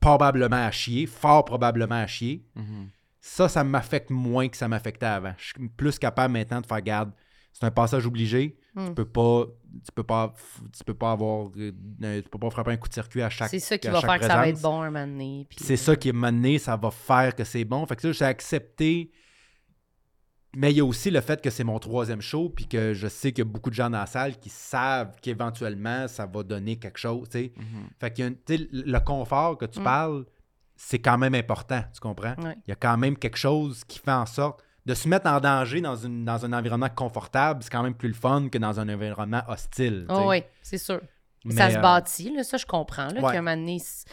[0.00, 2.88] probablement à chier, fort probablement à chier, Mhm.
[3.20, 5.32] ça, ça m'affecte moins que ça m'affectait avant.
[5.38, 7.12] Je suis plus capable maintenant de faire garde.
[7.52, 8.58] C'est un passage obligé.
[8.74, 8.88] Hmm.
[8.88, 9.46] Tu peux pas.
[9.84, 10.34] Tu peux pas.
[10.76, 11.48] Tu peux pas avoir.
[11.56, 11.72] euh,
[12.22, 13.48] tu peux pas frapper un coup de circuit à chaque.
[13.48, 15.46] C'est ça qui va faire que ça va être bon un moment donné.
[15.48, 17.86] puis- C'est ça qui est mené, ça va faire que c'est bon.
[17.86, 19.10] Fait que ça, j'ai accepté.
[20.58, 23.08] Mais il y a aussi le fait que c'est mon troisième show, puis que je
[23.08, 26.42] sais qu'il y a beaucoup de gens dans la salle qui savent qu'éventuellement, ça va
[26.42, 27.28] donner quelque chose.
[27.28, 27.52] tu sais.
[27.56, 27.88] Mhm.
[28.00, 28.16] Fait
[28.48, 29.84] sais, le confort que tu Mm.
[29.84, 30.24] parles,
[30.74, 32.34] c'est quand même important, tu comprends?
[32.42, 32.56] Ouais.
[32.66, 35.40] Il y a quand même quelque chose qui fait en sorte de se mettre en
[35.40, 38.78] danger dans, une, dans un environnement confortable, c'est quand même plus le fun que dans
[38.80, 40.06] un environnement hostile.
[40.08, 41.00] Oh, oui, c'est sûr.
[41.44, 43.08] Mais, ça se euh, bâtit, là, ça, je comprends.
[43.08, 43.32] Là, ouais.
[43.32, 44.04] qu'à un moment donné, c-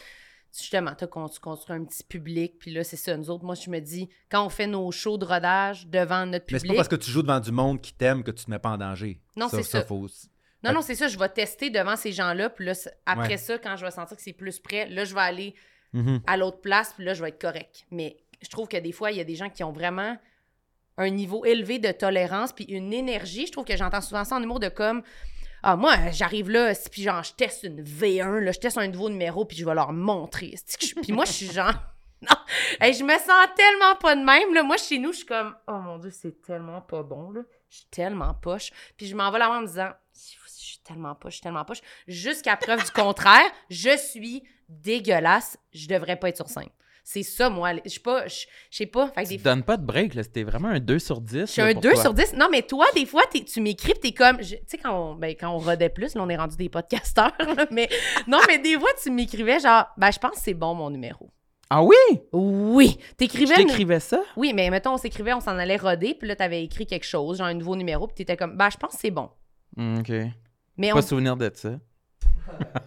[0.55, 3.17] justement, tu construis un petit public, puis là, c'est ça.
[3.17, 6.45] Nous autres, moi, je me dis, quand on fait nos shows de rodage devant notre
[6.51, 6.61] Mais public.
[6.61, 8.59] c'est pas parce que tu joues devant du monde qui t'aime que tu te mets
[8.59, 9.19] pas en danger.
[9.35, 9.81] Non, c'est ça.
[9.83, 10.07] faut-
[10.63, 11.07] Non, non, c'est ça.
[11.07, 12.73] Je vais tester devant ces gens-là, puis là,
[13.05, 13.37] après Ouais.
[13.37, 15.55] ça, quand je vais sentir que c'est plus prêt, là, je vais aller
[15.93, 16.21] Mhm.
[16.27, 17.85] à l'autre place, puis là, je vais être correct.
[17.91, 20.17] Mais je trouve que des fois, il y a des gens qui ont vraiment
[20.97, 23.47] un niveau élevé de tolérance, puis une énergie.
[23.47, 25.01] Je trouve que j'entends souvent ça en humour de comme.
[25.65, 29.09] Ah, moi, j'arrive là, puis genre, je teste une V1, là, je teste un nouveau
[29.09, 30.55] numéro, puis je vais leur montrer.
[31.01, 31.73] Puis moi, je suis genre.
[32.23, 32.37] Non!
[32.79, 34.53] Je me sens tellement pas de même.
[34.53, 34.63] Là.
[34.63, 35.53] Moi, chez nous, je suis comme.
[35.67, 37.31] Oh mon Dieu, c'est tellement pas bon.
[37.31, 37.41] Là.
[37.69, 38.71] Je suis tellement poche.
[38.95, 39.89] Puis je m'en vais là-bas en me disant.
[40.13, 41.81] Je suis tellement poche, je suis tellement poche.
[42.07, 45.57] Jusqu'à preuve du contraire, je suis dégueulasse.
[45.73, 46.69] Je devrais pas être sur scène.
[47.05, 47.73] C'est ça, moi.
[47.85, 48.25] Je sais pas.
[48.27, 49.07] Je sais pas.
[49.09, 50.23] Fait que Tu des te donnes pas de break, là.
[50.23, 51.39] C'était vraiment un 2 sur 10.
[51.41, 52.01] je suis un pour 2 toi.
[52.01, 52.33] sur 10.
[52.35, 54.37] Non, mais toi, des fois, tu m'écris, pis t'es comme.
[54.37, 57.33] Tu sais, quand on, ben, quand on rodait plus, là, on est rendu des podcasteurs.
[57.39, 57.89] là, mais
[58.27, 61.29] non, mais des fois, tu m'écrivais genre, ben, je pense que c'est bon, mon numéro.
[61.69, 61.95] Ah oui?
[62.31, 62.97] Oui.
[63.17, 63.55] T'écrivais.
[63.55, 64.21] t'écrivais ça?
[64.37, 67.39] Oui, mais mettons, on s'écrivait, on s'en allait roder, puis là, t'avais écrit quelque chose,
[67.39, 69.29] genre un nouveau numéro, puis t'étais comme, ben, je pense que c'est bon.
[69.75, 70.11] Hmm, OK.
[70.77, 71.71] Mais on- Pas souvenir de ça.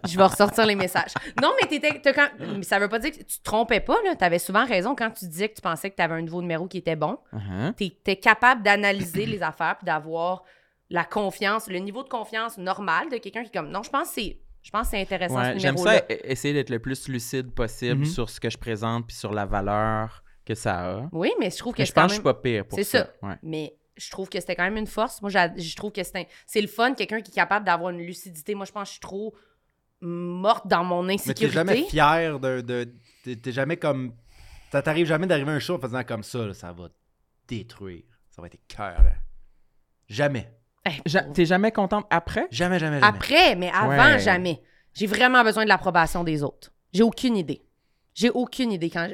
[0.09, 1.13] Je vais ressortir les messages.
[1.43, 2.01] Non, mais t'étais.
[2.01, 2.29] t'as quand...
[2.57, 4.15] mais ça veut pas dire que tu te trompais pas, là.
[4.17, 6.79] T'avais souvent raison quand tu disais que tu pensais que t'avais un nouveau numéro qui
[6.79, 7.19] était bon.
[7.35, 7.73] Uh-huh.
[7.75, 10.43] T'es es capable d'analyser les affaires puis d'avoir
[10.91, 14.09] la confiance, le niveau de confiance normal de quelqu'un qui est comme non, je pense
[14.09, 16.81] que c'est je pense que c'est intéressant Ouais, ce J'aime ça, e- essayer d'être le
[16.81, 18.05] plus lucide possible Mhm.
[18.05, 21.09] sur ce que je présente puis sur la valeur que ça a.
[21.13, 22.77] Oui, mais je trouve que Mais c'est je pense que je suis pas pire pour
[22.79, 22.99] C'est ça.
[23.05, 23.27] ça.
[23.27, 23.35] Ouais.
[23.43, 25.21] mais je trouve que c'était quand même une force.
[25.23, 27.99] Moi, j'a- je trouve que c'est un- le fun, quelqu'un qui est capable d'avoir une
[28.01, 28.55] lucidité.
[28.55, 29.35] Moi, je pense que je suis trop
[30.01, 31.47] morte dans mon Mais insécurité.
[31.47, 32.61] t'es jamais fier de.
[32.61, 32.93] de
[33.25, 34.15] t'es- t'es jamais comme.
[34.73, 36.89] Ça t'arrive jamais d'arriver à un show en faisant comme ça, là, ça va
[37.49, 38.03] détruire.
[38.31, 39.03] Ça va être cœur.
[40.09, 40.53] Jamais.
[40.85, 42.47] Hey, Ja- pour- T'es jamais contente après?
[42.51, 43.17] Jamais, jamais, jamais.
[43.17, 44.19] Après, mais avant, Ouais.
[44.21, 44.61] jamais.
[44.93, 46.71] J'ai vraiment besoin de l'approbation des autres.
[46.93, 47.63] J'ai aucune idée.
[48.15, 48.91] J'ai aucune idée.
[48.91, 49.09] Quand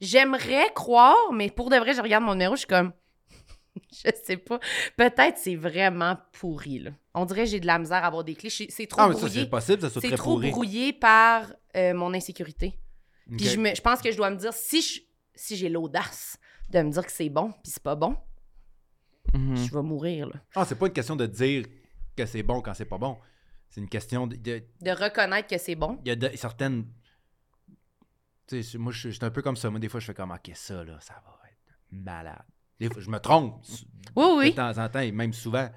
[0.00, 2.92] J'aimerais croire, mais pour de vrai, je regarde mon numéro, je suis comme.
[3.92, 4.58] je sais pas.
[4.96, 6.78] Peut-être c'est vraiment pourri.
[6.80, 6.90] Là.
[7.14, 8.50] On dirait que j'ai de la misère à avoir des clés.
[8.50, 9.40] C'est trop Ah, mais brouillé.
[9.42, 10.50] c'est possible, ça soit C'est très trop pourri.
[10.50, 12.78] brouillé par euh, mon insécurité.
[13.36, 15.00] Puis je, me- je pense que je dois me dire, si je-
[15.34, 16.38] si j'ai l'audace
[16.70, 18.16] de me dire que c'est bon, puis c'est pas bon,
[19.34, 19.56] Mhm.
[19.56, 20.28] je vais mourir.
[20.28, 20.36] Là.
[20.54, 21.66] Ah, c'est pas une question de dire
[22.16, 23.18] que c'est bon quand c'est pas bon.
[23.68, 24.36] C'est une question de.
[24.36, 25.98] de- De reconnaître que c'est bon.
[26.04, 26.86] Il y a de- certaines.
[28.46, 29.68] Tu sais, moi, je suis je suis un peu comme ça.
[29.68, 32.42] Moi, des fois, je fais comme, OK, ça, là, ça va être malade.
[32.80, 33.62] Je me trompe.
[34.16, 34.50] Oui, oui.
[34.50, 35.68] De temps en temps, et même souvent.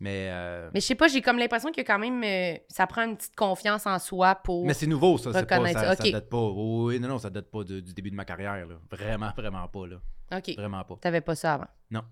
[0.00, 0.28] Mais.
[0.30, 3.16] euh, Mais je sais pas, j'ai comme l'impression que quand même, euh, ça prend une
[3.16, 4.66] petite confiance en soi pour.
[4.66, 5.32] Mais c'est nouveau, ça.
[5.32, 5.96] C'est pas, ça, ça.
[5.96, 6.10] ça Ok.
[6.10, 6.36] date pas.
[6.38, 8.66] Oh, oui, non, non, ça date pas du début de ma carrière.
[8.66, 8.74] Là.
[8.90, 9.86] Vraiment, vraiment pas.
[9.86, 9.96] Là.
[10.36, 10.54] OK.
[10.56, 10.96] Vraiment pas.
[11.00, 11.68] T'avais pas ça avant?
[11.90, 12.02] Non.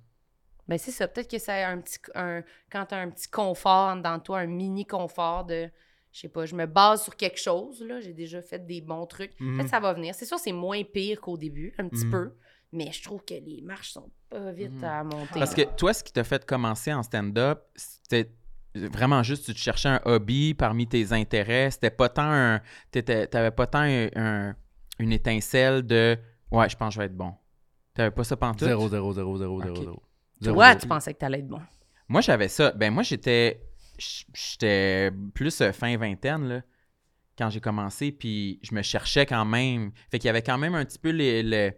[0.69, 1.09] Ben c'est ça.
[1.09, 1.99] Peut-être que c'est un petit.
[2.15, 5.69] Un, quand t'as un petit confort dans toi, un mini confort de.
[6.13, 8.01] Je sais pas, je me base sur quelque chose, là.
[8.01, 9.33] J'ai déjà fait des bons trucs.
[9.41, 9.55] Mhm.
[9.57, 10.15] Peut-être que ça va venir.
[10.15, 12.11] C'est sûr, c'est moins pire qu'au début, un petit Mhm.
[12.13, 12.33] peu.
[12.73, 14.85] Mais je trouve que les marches sont pas vite Mhm.
[14.85, 15.35] à monter.
[15.39, 18.31] Parce que toi, ce qui t'a fait commencer en stand-up, c'était
[18.75, 21.71] vraiment juste, tu te cherchais un hobby parmi tes intérêts.
[21.73, 22.61] C'était pas tant un.
[22.93, 24.55] t'étais- T'avais pas tant un- un-
[25.01, 26.17] une étincelle de
[26.53, 27.33] Ouais, je pense que je vais être bon.
[27.95, 28.67] T'avais pas ça pantoute?
[28.69, 30.03] 0, 0, 0, 0, 0, Ok.
[30.41, 30.55] 0.
[30.55, 31.61] Toi, tu pensais que t'allais être bon.
[32.09, 32.71] Moi, j'avais ça.
[32.73, 33.63] Ben, moi, j'étais.
[34.35, 36.63] J'étais plus euh, fin vingtaine, là,
[37.37, 39.93] quand j'ai commencé, puis je me cherchais quand même.
[40.11, 41.77] Fait qu'il y avait quand même un petit peu les- les- les-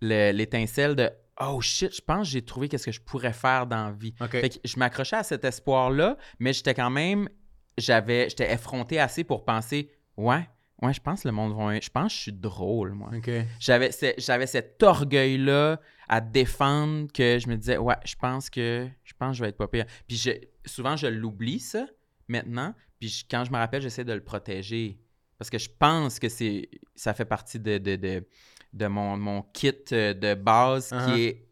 [0.00, 1.10] l'étincelle de
[1.40, 4.14] Oh shit, je pense que j'ai trouvé qu'est-ce que je pourrais faire dans la vie.
[4.40, 7.28] Fait que je m'accrochais à cet espoir-là, mais j'étais quand même.
[7.76, 8.30] J'avais.
[8.30, 10.48] J'étais effronté assez pour penser Ouais,
[10.80, 11.78] ouais, je pense que le monde va.
[11.78, 13.10] Je pense que je suis drôle, moi.
[13.14, 13.30] OK.
[13.60, 15.78] J'avais, ce- j'avais cet orgueil-là
[16.08, 19.50] à défendre que je me disais, ouais, je pense que je pense que je vais
[19.50, 19.84] être pas pire.
[20.08, 20.30] Puis je-
[20.64, 21.86] souvent, je l'oublie, ça,
[22.28, 22.74] maintenant.
[22.98, 24.98] Puis je- quand je me rappelle, j'essaie de le protéger.
[25.38, 28.26] Parce que je pense que c'est ça fait partie de, de, de,
[28.76, 31.14] de mon, mon kit euh, de base Uh-huh.
[31.14, 31.42] qui est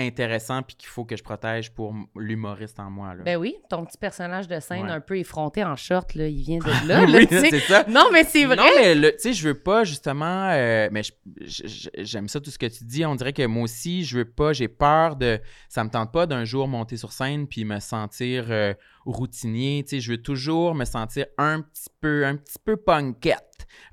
[0.00, 3.16] intéressant puis qu'il faut que je protège pour l'humoriste en moi.
[3.16, 3.24] Là.
[3.24, 4.92] Ben oui, ton petit personnage de scène Ouais.
[4.92, 7.50] un peu effronté en short, là, il vient de là, là, oui, tu sais.
[7.50, 7.84] c'est ça.
[7.88, 8.54] Non, mais c'est vrai.
[8.54, 10.50] Non, mais le- tu sais, je veux pas justement.
[10.52, 13.04] euh, mais je- j'aime ça tout ce que tu dis.
[13.04, 14.52] On dirait que moi aussi, je veux pas.
[14.52, 15.40] J'ai peur de.
[15.68, 18.74] Ça me tente pas d'un jour monter sur scène puis me sentir euh,
[19.04, 19.82] routinier.
[19.82, 23.42] Tu sais, je veux toujours me sentir un petit peu, un petit peu punkette.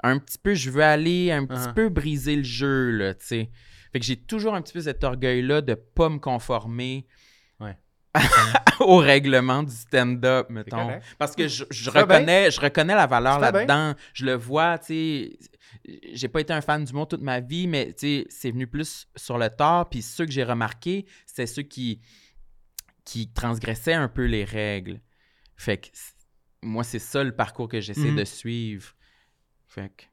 [0.03, 1.73] Un petit peu, je veux aller un petit Uh-huh.
[1.73, 3.49] peu briser le jeu, là, tu sais.
[3.93, 7.07] Fait que j'ai toujours un petit peu cet orgueil-là de pas me conformer.
[7.59, 7.77] Ouais.
[8.79, 10.99] au règlement du stand-up, mettons.
[11.17, 12.01] Parce que je, bien.
[12.01, 13.93] reconnais, je reconnais la valeur là-dedans.
[14.13, 15.37] Je le vois, tu sais.
[16.13, 18.67] J'ai pas été un fan du monde toute ma vie, mais tu sais, c'est venu
[18.67, 19.89] plus sur le tard.
[19.89, 22.01] Puis ceux que j'ai remarqués, c'était ceux qui,
[23.03, 24.99] qui transgressaient un peu les règles.
[25.57, 25.87] Fait que
[26.63, 28.15] moi, c'est ça le parcours que j'essaie Mhm.
[28.17, 28.93] de suivre.
[29.75, 30.03] Fait que...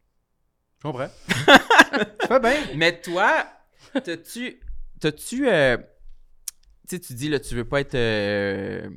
[0.78, 1.08] Je comprends.
[2.40, 2.60] Bien.
[2.76, 3.46] Mais toi,
[3.92, 4.60] t'as-tu.
[5.00, 5.48] T'as-tu.
[5.48, 7.94] euh, tu sais, tu dis, là, tu veux pas être.
[7.94, 8.90] euh,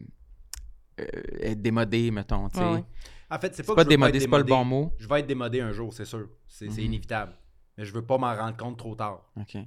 [1.00, 1.06] euh,
[1.42, 2.66] être démodé, mettons, tu sais.
[2.66, 2.84] Ouais, ouais.
[3.30, 4.92] En fait, c'est pas, pas, que je veux démodé, c'est pas le bon mot.
[4.98, 6.28] Je vais être démodé un jour, c'est sûr.
[6.48, 6.80] C'est Mhm.
[6.80, 7.34] inévitable.
[7.78, 9.26] Mais je veux pas m'en rendre compte trop tard.
[9.40, 9.58] OK.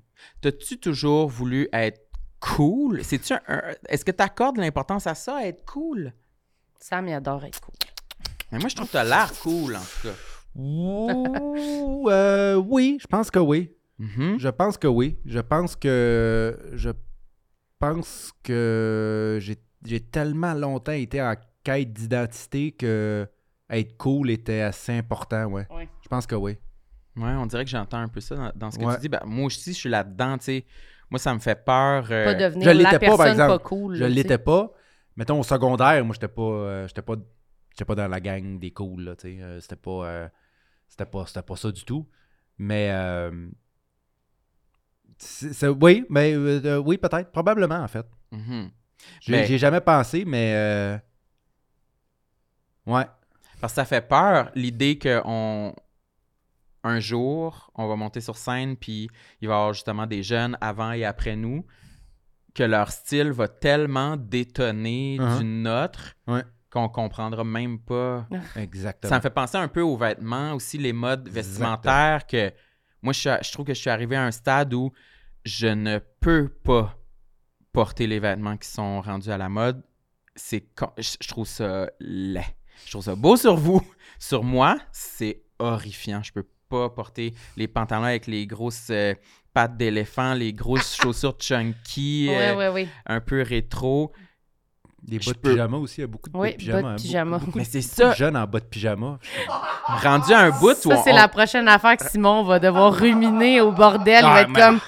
[0.40, 2.00] T'as-tu toujours voulu être
[2.40, 3.04] cool?
[3.04, 6.12] C'est-tu un- un- Est-ce que t'accordes l'importance à ça, être cool?
[6.80, 7.74] Sam, il adore être cool.
[8.50, 10.14] Mais moi, je trouve que t'as l'air cool, en tout cas.
[10.58, 13.72] Ouh, euh, oui, je pense que oui.
[13.98, 14.38] Mhm.
[14.38, 15.16] Je pense que oui.
[15.24, 16.58] Je pense que.
[16.74, 16.90] Je
[17.78, 23.26] pense que j'ai j'ai tellement longtemps été en quête d'identité que
[23.70, 25.66] être cool était assez important, ouais.
[25.70, 25.88] Ouais.
[26.02, 26.56] Je pense que oui.
[27.16, 28.94] Ouais, on dirait que j'entends un peu ça dans, dans ce que Ouais.
[28.96, 29.08] tu dis.
[29.08, 30.64] Ben, moi aussi, je suis là-dedans, tu sais.
[31.10, 32.06] Moi, ça me fait peur.
[32.10, 33.50] euh, Pas devenir je la l'étais pas, par personne exemple.
[33.52, 33.94] pas cool.
[33.94, 34.72] Je l'étais pas.
[35.16, 37.14] Mettons, au secondaire, moi, j'étais pas, euh, j'étais pas,
[37.70, 39.42] j'étais pas dans la gang des cools, là, tu sais.
[39.42, 40.28] Euh, c'était pas, euh,
[40.88, 42.08] c'était pas, c'était pas ça du tout.
[42.58, 43.48] Mais, euh,
[45.18, 48.06] c'est- c'est- oui, mais, euh, euh, oui, peut-être, probablement, en fait.
[48.32, 48.70] mhm.
[49.20, 50.98] J'ai Mais- j'ai jamais pensé, mais, euh,
[52.86, 53.06] ouais.
[53.60, 55.74] Parce que ça fait peur, l'idée qu'on
[56.84, 59.08] un jour, on va monter sur scène, puis
[59.40, 61.64] il va y avoir justement des jeunes avant et après nous,
[62.54, 65.38] que leur style va tellement détonner Uh-huh.
[65.38, 66.44] du nôtre Ouais.
[66.70, 68.26] Qu'on comprendra même pas.
[68.56, 69.08] Exactement.
[69.08, 72.52] Ça me fait penser un peu aux vêtements, aussi les modes vestimentaires, que
[73.02, 74.92] moi, je, trouve que je suis arrivé à un stade où
[75.44, 76.94] je ne peux pas
[77.72, 79.82] porter les vêtements qui sont rendus à la mode.
[80.34, 82.44] C'est con- je, je trouve ça laid.
[82.84, 83.80] Je trouve ça beau sur vous.
[84.20, 86.22] Sur moi, c'est horrifiant.
[86.24, 89.14] Je peux pas porter les pantalons avec les grosses euh,
[89.54, 92.88] pattes d'éléphant, les grosses chaussures chunky, Ouais, euh, ouais, ouais.
[93.06, 94.12] un peu rétro.
[95.08, 96.82] Des bas de peux- pyjama aussi, il y a beaucoup de bas Oui, de pyjama.
[96.82, 97.30] bas de pyjama.
[97.38, 98.12] Beaucoup, beaucoup Mais c'est ça.
[98.14, 99.18] jeunes en bas de pyjama.
[100.02, 103.60] Rendu à un bout Ça, c'est on- la prochaine affaire que Simon va devoir ruminer
[103.60, 104.20] au bordel.
[104.22, 104.80] il Ah, va être mais- comme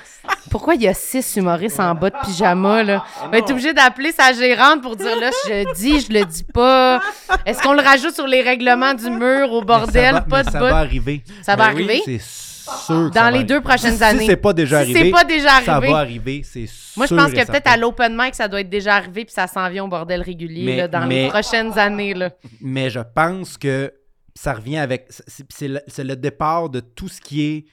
[0.50, 3.04] Pourquoi il y a six humoristes en bas de pyjama, là?
[3.24, 6.24] Il va être obligé d'appeler sa gérante pour dire là, je le dis, je le
[6.24, 7.00] dis pas.
[7.46, 10.04] Est-ce qu'on le rajoute sur les règlements du mur au Mais bordel?
[10.06, 10.70] ça va, pas mais de ça bas.
[10.70, 11.22] va arriver.
[11.42, 12.02] Ça va Ben oui, arriver?
[12.04, 12.18] C'est
[12.78, 13.68] sûr que Dans ça va les deux arriver.
[13.68, 14.18] prochaines Si- années.
[14.20, 15.92] Si c'est pas déjà Si arrivé, c'est pas déjà ça arrivé.
[15.92, 16.92] va arriver, c'est sûr.
[16.98, 17.70] Moi, je pense et que peut-être certain.
[17.72, 20.64] à l'open mic, ça doit être déjà arrivé, puis ça s'en vient au bordel régulier
[20.64, 22.14] Mais- là, dans mais- les prochaines années.
[22.14, 22.30] Là.
[22.60, 23.92] Mais je pense que
[24.34, 25.06] ça revient avec.
[25.10, 27.64] c'est- C'est le, c'est le départ de tout ce qui est.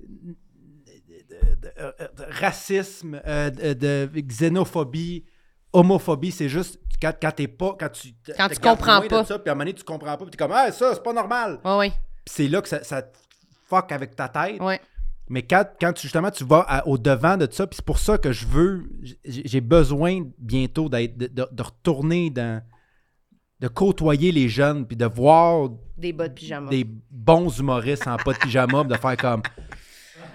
[0.00, 3.72] de- de- de- de racisme, euh, de,
[4.08, 5.24] de xénophobie,
[5.72, 7.76] homophobie, c'est juste quand, quand t'es pas.
[7.78, 9.24] Quand tu, Quand te tu gardes comprends loin de pas.
[9.24, 11.02] Ça, puis à un moment donné, tu comprends pas, puis t'es comme, ah, ça, c'est
[11.02, 11.60] pas normal.
[11.62, 11.90] Puis
[12.26, 13.02] c'est là que ça,
[13.68, 14.60] fuck avec ta tête.
[14.60, 14.80] ouais.
[15.28, 17.98] Mais quand, quand tu, justement tu vas à- au devant de ça, puis c'est pour
[17.98, 18.84] ça que je veux,
[19.24, 22.62] j'ai besoin bientôt d'être, de, de- de retourner dans,
[23.58, 26.70] de côtoyer les jeunes, puis de voir Des bas de pyjama.
[26.70, 29.42] des bons humoristes en pas de pyjama, de faire comme,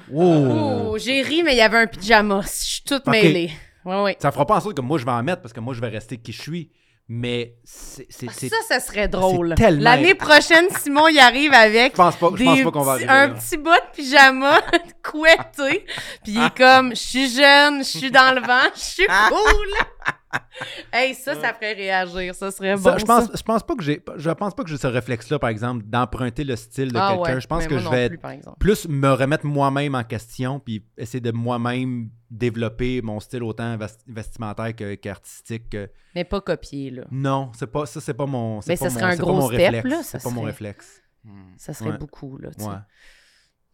[0.09, 2.41] wow, Oh, j'ai ri, mais il y avait un pyjama.
[2.41, 3.51] Je suis toute mêlée.
[3.85, 4.17] Ouais, ouais.
[4.19, 5.81] ça fera pas en sorte que moi je vais en mettre parce que moi je
[5.81, 6.69] vais rester qui je suis,
[7.13, 8.07] Mais c'est.
[8.09, 9.55] c'est- Ah, c'est- Ça, ça serait drôle.
[9.55, 12.83] tellement- L'année prochaine, Simon y arrive avec Je pense pas, je des pense pas qu'on
[12.83, 13.09] va arriver.
[13.09, 13.33] un là.
[13.33, 14.61] petit bas de pyjama
[15.03, 15.85] couetté.
[16.23, 20.13] Puis il est comme, je suis jeune, je suis dans le vent, je suis cool.
[20.93, 22.33] hey, ça, ça ferait réagir.
[22.35, 22.81] Ça serait bon.
[22.83, 23.31] Ça, je pense, ça.
[23.35, 26.43] je pense pas que j'ai, je pense pas que j'ai ce réflexe-là, par exemple, d'emprunter
[26.43, 27.33] le style de Ah quelqu'un.
[27.35, 28.19] ouais, je pense que je vais plus,
[28.59, 34.03] plus me remettre moi-même en question, puis essayer de moi-même développer mon style autant vest-
[34.07, 35.69] vestimentaire que- qu'artistique.
[35.69, 37.03] que- Mais pas copier, là.
[37.11, 39.59] Non, c'est pas, ça, c'est pas mon, Mais pas ça mon, serait un gros step,
[39.59, 39.89] réflexe.
[39.89, 41.01] là, C'est pas mon serait- réflexe.
[41.23, 41.51] Hmm.
[41.57, 41.97] Ça serait Ouais.
[41.97, 42.63] beaucoup, là, tu.
[42.63, 42.75] Ouais.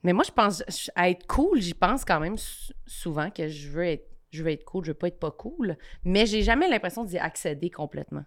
[0.03, 0.63] Mais moi, je pense,
[0.95, 4.51] à être cool, j'y pense quand même sou- souvent que je veux être, je veux
[4.51, 5.77] être cool, je veux pas être pas cool.
[6.03, 8.23] Mais j'ai jamais l'impression d'y accéder complètement.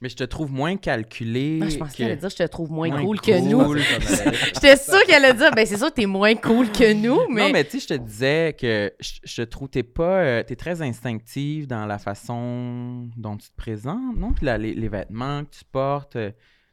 [0.00, 1.60] Mais je te trouve moins calculé.
[1.62, 3.74] Ah, je pensais que- qu'elle allait dire je te trouve moins, Moins cool, que nous.
[4.54, 7.42] J'étais sûre qu'elle allait dire ben c'est sûr que t'es moins cool que nous, mais,
[7.46, 10.42] Non, mais tu sais, je te disais que je, je te trouve, t'es pas, euh,
[10.42, 14.32] t'es très instinctive dans la façon dont tu te présentes, non?
[14.32, 16.32] Puis là, les, les vêtements que tu portes, euh,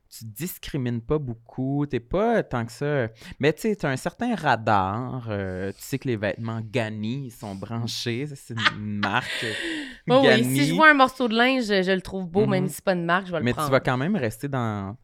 [0.10, 3.08] tu discrimines pas beaucoup, t'es pas tant que ça.
[3.40, 5.28] Mais tu sais, t'as un certain radar.
[5.30, 9.44] euh, tu sais que les vêtements Gani ils sont branchés, c'est une marque.
[9.44, 9.54] euh,
[10.10, 12.50] Oh oui, si je vois un morceau de linge, je, je le trouve beau, Mhm.
[12.50, 13.68] même si c'est pas une marque, je vais le Mais prendre.
[13.68, 14.98] tu vas quand même rester dans.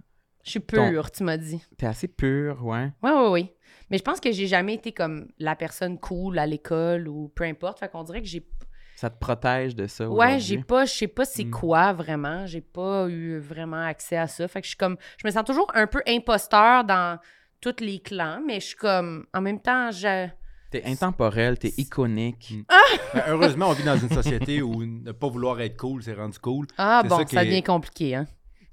[0.43, 1.61] Je suis pure, tu m'as dit.
[1.77, 2.91] T'es assez pur, ouais.
[3.03, 3.51] Oui, oui, oui.
[3.91, 7.43] Mais je pense que j'ai jamais été comme la personne cool à l'école ou peu
[7.43, 7.79] importe.
[7.79, 8.47] Fait qu'on dirait que j'ai.
[9.05, 10.09] Ça te protège de ça.
[10.09, 10.85] Ouais, j'ai pas.
[10.85, 11.51] Je sais pas c'est Mm.
[11.51, 12.47] quoi vraiment.
[12.47, 14.47] J'ai pas eu vraiment accès à ça.
[14.47, 14.97] Fait que je suis comme.
[15.21, 17.19] Je me sens toujours un peu imposteur dans
[17.61, 19.27] tous les clans, mais je suis comme.
[19.31, 20.27] En même temps, je.
[20.71, 22.55] T'es intemporel, t'es iconique.
[23.13, 26.39] Ben, heureusement, on vit dans une société où ne pas vouloir être cool, c'est rendu
[26.39, 26.65] cool.
[26.79, 28.25] Ah bon, ça ça, qui est- devient compliqué, hein?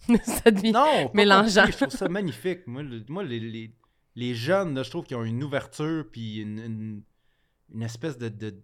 [0.24, 0.72] ça devient.
[0.72, 1.66] Non, Mélangeant.
[1.66, 2.66] Je trouve ça magnifique.
[2.66, 3.74] Moi, le- moi les, les-
[4.16, 7.02] les jeunes, là, je trouve qu'ils ont une ouverture puis une, une-
[7.74, 8.54] une espèce de, de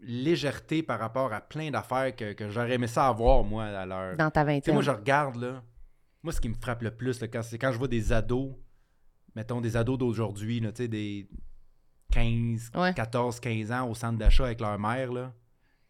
[0.00, 4.16] légèreté par rapport à plein d'affaires que, que j'aurais aimé ça avoir, moi, à l'heure.
[4.16, 4.74] Dans ta vingtaine.
[4.74, 5.62] moi, je regarde, là.
[6.22, 8.52] Moi, ce qui me frappe le plus, là, quand, c'est quand je vois des ados,
[9.34, 11.28] mettons des ados d'aujourd'hui, là, tu sais, des
[12.12, 12.94] 15, Ouais.
[12.94, 15.32] 14, 15 ans au centre d'achat avec leur mère, là.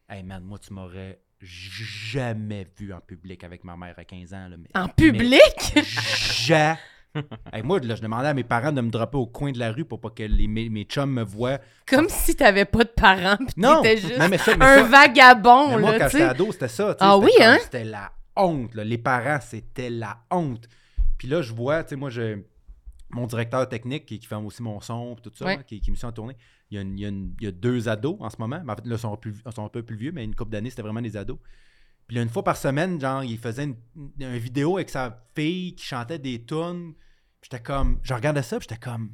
[0.08, 4.48] Hey, man, moi, tu m'aurais jamais vu en public avec ma mère à 15 ans,
[4.48, 4.56] là.
[4.56, 5.74] mais- En public?
[6.32, 6.78] jamais.
[7.52, 9.72] Hey, moi, là, je demandais à mes parents de me dropper au coin de la
[9.72, 11.58] rue pour pas que les, mes, mes chums me voient.
[11.86, 13.80] Comme si t'avais pas de parents pis Non!
[13.82, 16.52] t'étais juste Non, mais ça, mais un ça- vagabond, mais moi, là, quand j'étais ado,
[16.52, 16.96] c'était ça.
[17.00, 17.58] Ah c'était oui, comme- hein?
[17.62, 18.74] C'était la honte.
[18.74, 18.84] là.
[18.84, 20.68] Les parents, c'était la honte.
[21.16, 22.38] Puis là, je vois, tu sais, moi, je,
[23.10, 25.56] mon directeur technique qui, qui fait aussi mon son, tout ça, Ouais.
[25.56, 26.36] là, qui, qui me suit en tournée,
[26.70, 28.36] il y, a une- il, y a une- il y a deux ados en ce
[28.38, 28.60] moment.
[28.64, 30.34] Mais en fait, là, ils sont, plus, ils sont un peu plus vieux, mais une
[30.34, 31.38] couple d'années, c'était vraiment des ados.
[32.06, 33.76] Puis là, une fois par semaine, genre, il faisait une,
[34.18, 36.94] une vidéo avec sa fille qui chantait des tunes.
[37.42, 39.10] J'étais comme, je regardais ça, j'étais comme,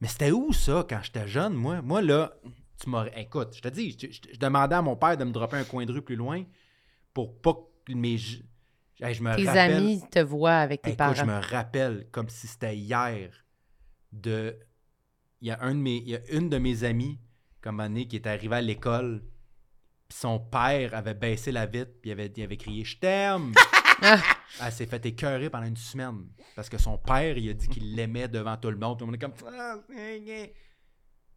[0.00, 1.82] mais c'était où ça quand j'étais jeune, moi?
[1.82, 2.32] Moi, là,
[2.80, 3.12] tu m'aurais.
[3.20, 5.64] Écoute, je te dis, je, je- je demandais à mon père de me dropper un
[5.64, 6.44] coin de rue plus loin
[7.12, 7.54] pour pas
[7.84, 8.16] que mes.
[9.00, 9.72] Hey, je me Tes rappelle.
[9.76, 11.14] amis te voient avec tes parents.
[11.14, 13.30] je me rappelle comme si c'était hier
[14.12, 14.56] de.
[15.40, 15.96] Il y a un de mes.
[15.98, 17.18] Il y a une de mes amies,
[17.60, 19.24] comme année, qui est arrivée à l'école.
[20.08, 23.52] Puis son père avait baissé la vitre, puis il avait, il avait crié Je t'aime!
[24.60, 26.26] Elle s'est fait écœurer pendant une semaine.
[26.56, 28.98] Parce que son père, il a dit qu'il l'aimait devant tout le monde.
[28.98, 29.34] Puis on est comme.
[29.46, 29.76] Ah.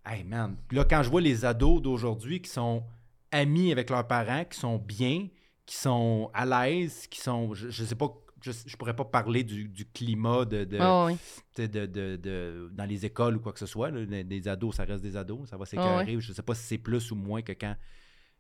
[0.06, 0.56] Hey man.
[0.68, 2.84] Puis là, quand je vois les ados d'aujourd'hui qui sont
[3.32, 5.28] amis avec leurs parents, qui sont bien,
[5.66, 7.54] qui sont à l'aise, qui sont.
[7.54, 8.08] Je, je sais pas.
[8.44, 11.16] Je, je pourrais pas parler du, du climat de, de, oui.
[11.54, 13.92] tu sais, de, de- de- dans les écoles ou quoi que ce soit.
[13.92, 14.24] là.
[14.24, 15.48] Des, ados, ça reste des ados.
[15.48, 16.20] Ça va Ah s'écœurer.
[16.20, 17.76] Je sais pas si c'est plus ou moins que quand.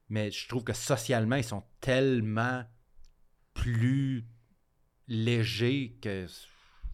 [0.09, 2.63] Mais je trouve que socialement, ils sont tellement
[3.53, 4.25] plus
[5.07, 6.25] légers que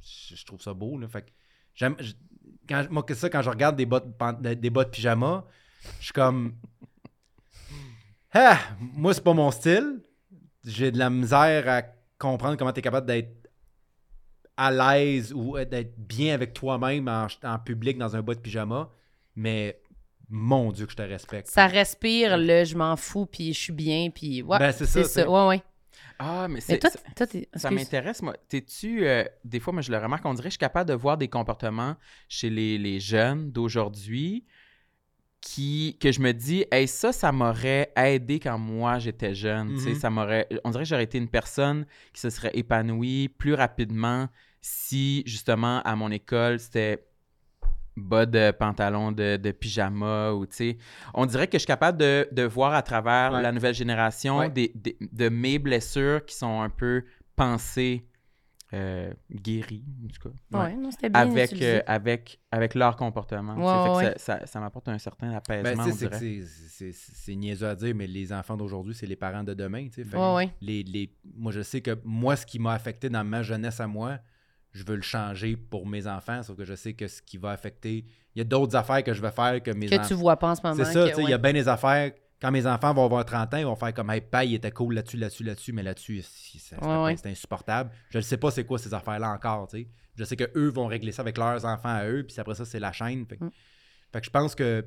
[0.01, 0.97] je, trouve ça beau.
[0.97, 1.07] Là.
[1.07, 1.29] Fait que
[1.73, 1.95] j'aime.
[2.67, 4.07] Quand, moi, que ça, quand je regarde des bottes,
[4.41, 5.45] des bottes pyjama,
[5.99, 6.55] je suis comme.
[8.33, 10.03] Ah, moi, c'est pas mon style.
[10.63, 11.81] J'ai de la misère à
[12.19, 13.49] comprendre comment tu es capable d'être
[14.57, 18.91] à l'aise ou d'être bien avec toi-même en, en public dans un bas de pyjama.
[19.35, 19.81] Mais
[20.29, 21.47] mon Dieu, que je te respecte.
[21.47, 24.59] Ça respire le je m'en fous, puis je suis bien, puis ouais.
[24.59, 25.29] Ben, c'est ça, ça.
[25.29, 25.63] Ouais, ouais.
[26.19, 26.79] Ah, mais Mais c'est.
[26.79, 28.35] toi, ça- m'intéresse, moi.
[28.49, 29.05] T'es-tu.
[29.07, 31.17] euh, des fois, moi, je le remarque, on dirait que je suis capable de voir
[31.17, 31.95] des comportements
[32.27, 34.45] chez les, les jeunes d'aujourd'hui
[35.41, 39.73] qui que je me dis, hey, ça, ça m'aurait aidé quand moi j'étais jeune.
[39.75, 39.95] tu sais, Mhm.
[39.95, 40.47] ça m'aurait.
[40.63, 44.27] On dirait que j'aurais été une personne qui se serait épanouie plus rapidement
[44.61, 47.06] si, justement, à mon école, c'était
[47.97, 50.77] bas de pantalon de, de pyjama ou tu sais.
[51.13, 53.41] On dirait que je suis capable de, de voir à travers Ouais.
[53.41, 54.49] la nouvelle génération Ouais.
[54.49, 57.03] des, des- de mes blessures qui sont un peu
[57.35, 58.05] pensées,
[58.73, 60.59] euh, guéries, en tout cas.
[60.63, 63.55] Ouais, non, c'était bien Avec, euh, avec, avec leur comportement.
[63.55, 65.83] Fait que ça, ça- ça m'apporte un certain Ben, apaisement,
[66.91, 69.87] c'est niaiseux à dire, mais les enfants d'aujourd'hui, c'est les parents de demain.
[70.61, 73.87] Les, les, moi, je sais que moi, ce qui m'a affecté dans ma jeunesse à
[73.87, 74.19] moi,
[74.77, 77.51] je veux le changer pour mes enfants, sauf que je sais que ce qui va
[77.51, 78.05] affecter.
[78.35, 80.07] Il y a d'autres affaires que je vais faire que mes Que enfants.
[80.07, 80.75] tu vois pas en ce moment.
[80.75, 81.41] C'est ça, que- tu sais, il y a ouais.
[81.41, 82.11] bien des affaires.
[82.39, 84.69] Quand mes enfants vont avoir 30 ans, ils vont faire comme Hey, Paille, il était
[84.69, 87.15] cool là-dessus, là-dessus, là-dessus, mais là-dessus, c'est Ouais, ouais.
[87.25, 87.89] insupportable.
[88.11, 89.87] Je ne sais pas c'est quoi ces affaires-là encore, tu sais.
[90.15, 92.79] Je sais qu'eux vont régler ça avec leurs enfants à eux, puis après ça, c'est
[92.79, 93.25] la chaîne.
[93.25, 93.51] Fait, que- Mm.
[94.13, 94.85] fait que je pense que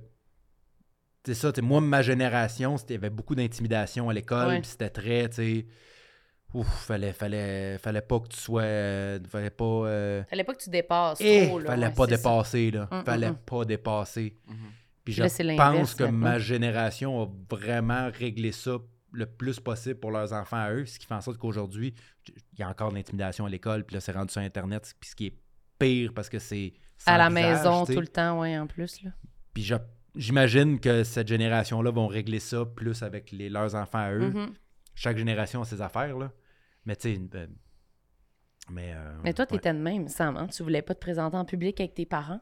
[1.24, 4.60] c'est ça, tu sais, moi, ma génération, il y avait beaucoup d'intimidation à l'école, Ouais.
[4.60, 5.66] puis c'était très, tu sais.
[6.52, 8.62] Ouf, fallait, fallait, fallait pas que tu sois.
[8.62, 9.64] euh, fallait pas.
[9.64, 11.58] euh, Fallait pas que tu dépasses eh, trop.
[11.60, 12.16] Là, fallait ouais, pas c'est ça.
[12.16, 12.88] dépasser, là.
[12.90, 14.36] Hum, fallait pas dépasser.
[15.04, 18.78] Puis là, je pense que ma génération a vraiment réglé ça
[19.12, 21.94] le plus possible pour leurs enfants à eux, ce qui fait en sorte qu'aujourd'hui,
[22.28, 25.10] il y a encore de l'intimidation à l'école, puis là, c'est rendu sur Internet, puis
[25.10, 25.34] ce qui est
[25.78, 26.74] pire parce que c'est
[27.06, 29.02] À la visage, maison tout le temps, oui, en plus.
[29.02, 29.10] Là.
[29.54, 29.74] Puis je-
[30.14, 34.30] j'imagine que cette génération-là vont régler ça plus avec les, leurs enfants à eux.
[34.30, 34.52] Mhm.
[34.94, 36.30] Chaque génération a ses affaires, là.
[36.86, 37.46] Mais tu sais, euh,
[38.70, 38.92] mais...
[38.94, 39.56] euh, Mais toi, ouais.
[39.58, 40.36] t'étais de même, Sam.
[40.36, 40.46] Hein?
[40.48, 42.40] Tu voulais pas te présenter en public avec tes parents?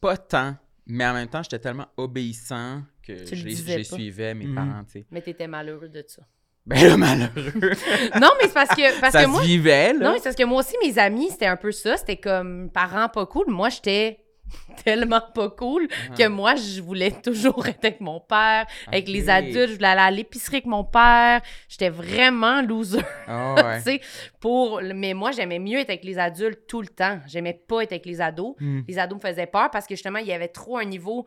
[0.00, 0.56] Pas tant,
[0.86, 3.54] mais en même temps, j'étais tellement obéissant que Tu le je les,
[3.84, 4.54] je suivais, mes Mhm.
[4.54, 5.06] parents, tu sais.
[5.10, 6.22] Mais t'étais malheureux de ça.
[6.66, 7.52] Ben là, malheureux.
[8.20, 9.42] non, mais c'est parce que, parce ça que se moi...
[9.42, 9.98] vivait, là.
[9.98, 11.96] Non, mais c'est parce que moi aussi, mes amis, c'était un peu ça.
[11.96, 13.46] C'était comme parents pas cool.
[13.50, 14.20] Moi, j'étais
[14.84, 19.68] tellement pas cool que moi, je voulais toujours être avec mon père, avec les adultes.
[19.70, 21.40] Je voulais aller à l'épicerie avec mon père.
[21.68, 23.80] J'étais vraiment loser, ouais.
[23.80, 24.00] sais.
[24.40, 24.80] Pour...
[24.82, 27.20] Mais moi, j'aimais mieux être avec les adultes tout le temps.
[27.26, 28.54] J'aimais pas être avec les ados.
[28.60, 28.80] Hmm.
[28.88, 31.26] Les ados me faisaient peur parce que justement, il y avait trop un niveau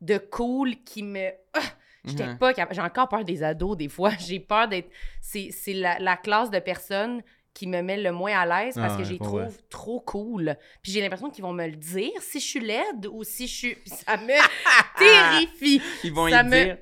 [0.00, 1.28] de cool qui me...
[1.54, 1.60] Ah!
[2.04, 2.38] J'étais Mhm.
[2.38, 2.74] pas capable.
[2.76, 4.10] J'ai encore peur des ados, des fois.
[4.18, 4.88] J'ai peur d'être...
[5.20, 7.22] C'est c'est la, la classe de personnes
[7.58, 10.56] qui me met le moins à l'aise parce Ah que je les trouve trop cool.
[10.82, 13.54] Puis j'ai l'impression qu'ils vont me le dire si je suis laide ou si je
[13.54, 13.74] suis...
[13.74, 14.28] Puis ça me
[14.98, 15.82] terrifie.
[16.04, 16.78] Ils vont Ça y me- dire.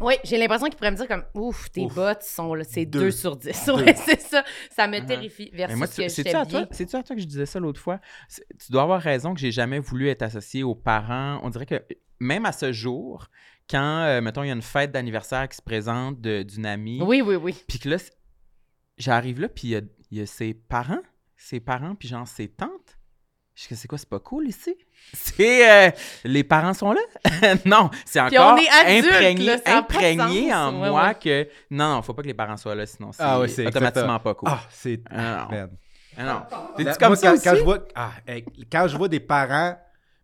[0.00, 1.94] Oui, j'ai l'impression qu'ils pourraient me dire comme «Ouf, tes Ouf.
[1.94, 2.54] bottes sont...
[2.54, 3.00] là, C'est Deux.
[3.06, 3.70] 2 sur 10.
[3.74, 4.44] Ouais, c'est ça.
[4.70, 5.06] Ça me Uh-huh.
[5.06, 7.58] terrifie Mais versus moi, tu- j'étais à toi, c'est-tu à toi que je disais ça
[7.58, 8.00] l'autre fois?
[8.28, 11.40] C'est- Tu dois avoir raison que j'ai jamais voulu être associé aux parents.
[11.42, 11.82] On dirait que
[12.20, 13.26] même à ce jour,
[13.68, 17.20] quand, euh, mettons, il y a une fête d'anniversaire qui se présente d'une amie, Oui,
[17.20, 17.56] oui, oui.
[17.66, 18.12] puis que là, c'est-
[18.96, 19.80] j'arrive là, puis il y a,
[20.14, 21.02] il y a ses parents,
[21.36, 22.98] ses parents, puis genre ses tantes.
[23.56, 24.76] Je sais que c'est quoi, c'est pas cool ici?
[25.12, 25.88] C'est.
[25.88, 25.90] euh,
[26.24, 27.00] les parents sont là?
[27.64, 30.74] non, c'est encore on est adultes, imprégné, là, imprégné sens.
[30.74, 31.14] en Ouais, moi ouais.
[31.16, 31.48] que.
[31.70, 34.16] Non, non, faut pas que les parents soient là, sinon c'est Ah ouais, c'est automatiquement
[34.16, 34.20] exactement.
[34.20, 34.48] pas cool.
[34.50, 35.00] Ah, c'est...
[35.10, 35.68] Ah, non.
[36.16, 36.42] Ah non.
[36.76, 37.44] T'es-tu Là, comme moi, ça quand, aussi?
[37.44, 39.76] quand je vois, ah, hey, quand je vois des parents,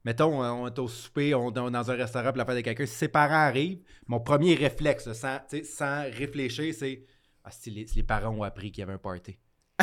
[0.04, 2.86] mettons, on est au souper, on est dans un restaurant pour la fête de quelqu'un,
[2.86, 7.04] si ses parents arrivent, mon premier réflexe, sans, réfléchir, c'est
[7.44, 9.36] ah, si les, si les parents ont appris qu'il y avait un party.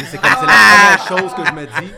[0.05, 1.91] C'est comme c'est la première chose que je me dis.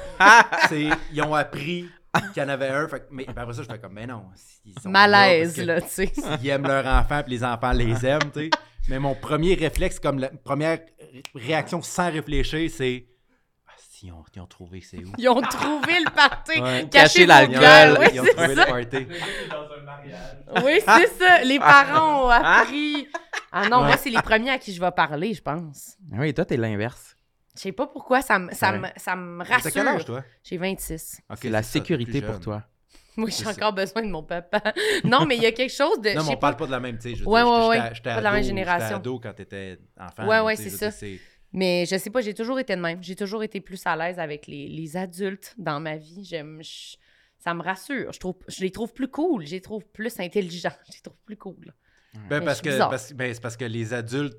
[0.69, 1.89] C'est ils ont appris
[2.33, 2.87] qu'il y en avait un.
[2.87, 4.23] Fait mais ben, après ça, je fais comme, mais non.
[4.65, 6.11] Ils sont Malaise, là, tu sais.
[6.41, 8.49] Ils aiment leur enfant, puis les enfants les aiment, tu sais.
[8.89, 10.79] Mais mon premier réflexe, comme la première
[11.35, 13.05] réaction sans réfléchir, c'est
[13.67, 15.11] ah, si, ils ont, ils ont trouvé, c'est où?
[15.17, 16.59] Ils ont trouvé le party.
[16.59, 16.87] Ouais.
[16.89, 17.97] Cacher l'alcool.
[17.99, 18.65] Oui, ils ont c'est trouvé ça.
[18.65, 19.07] le party.
[20.65, 21.43] Oui, c'est ça.
[21.43, 23.07] Les parents ont appris.
[23.51, 23.87] Ah non, Ouais.
[23.87, 25.95] moi, c'est les premiers à qui je vais parler, je pense.
[26.11, 27.15] Ah Oui, toi, t'es l'inverse.
[27.55, 28.79] Je sais pas pourquoi, ça me, ça Ouais.
[28.79, 30.05] me, ça me T'as quel âge, rassure.
[30.05, 30.23] toi?
[30.43, 31.21] J'ai 26.
[31.29, 32.41] Ok, C'est la ça, t'es sécurité plus pour jeune.
[32.41, 32.63] toi.
[33.17, 33.51] Moi, C'est j'ai ça.
[33.51, 34.61] encore besoin de mon papa.
[35.03, 36.09] Non, mais il y a quelque chose de.
[36.09, 37.15] Non, je mais sais on parle pas de la même, tu sais.
[37.15, 37.95] je veux Ouais, dire, ouais, j'étais- ouais.
[37.95, 38.85] j'étais Pas de la même ado- génération.
[38.87, 40.23] J'étais ado quand t'étais enfant.
[40.23, 41.05] Ouais, là, ouais, tu sais, c'est je veux ça.
[41.05, 41.19] dire,
[41.51, 43.03] Mais je sais pas, j'ai toujours été de même.
[43.03, 46.23] J'ai toujours été plus à l'aise avec les, les adultes dans ma vie.
[46.23, 46.59] J'aime.
[46.61, 46.95] je-
[47.39, 48.11] ça me rassure.
[48.13, 49.45] Je, trouve, je les trouve plus cool.
[49.45, 50.71] Je les trouve plus intelligents.
[50.89, 51.73] Je les trouve plus cool.
[52.29, 52.89] Ben, Mais parce c'est que, bizarre.
[52.89, 54.37] parce, ben, c'est parce que les adultes.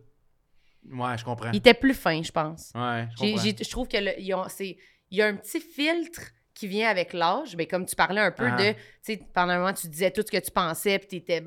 [0.92, 1.50] Ouais, je comprends.
[1.52, 2.72] Ils étaient plus fins, je pense.
[2.74, 3.44] Ouais, je comprends.
[3.44, 4.76] Je trouve que le- ils ont- c'est-
[5.10, 6.20] il y a un petit filtre
[6.54, 7.56] qui vient avec l'âge.
[7.56, 8.56] Mais comme tu parlais un peu Ah.
[8.56, 11.40] de, tu sais, pendant un moment, tu disais tout ce que tu pensais, puis t'étais...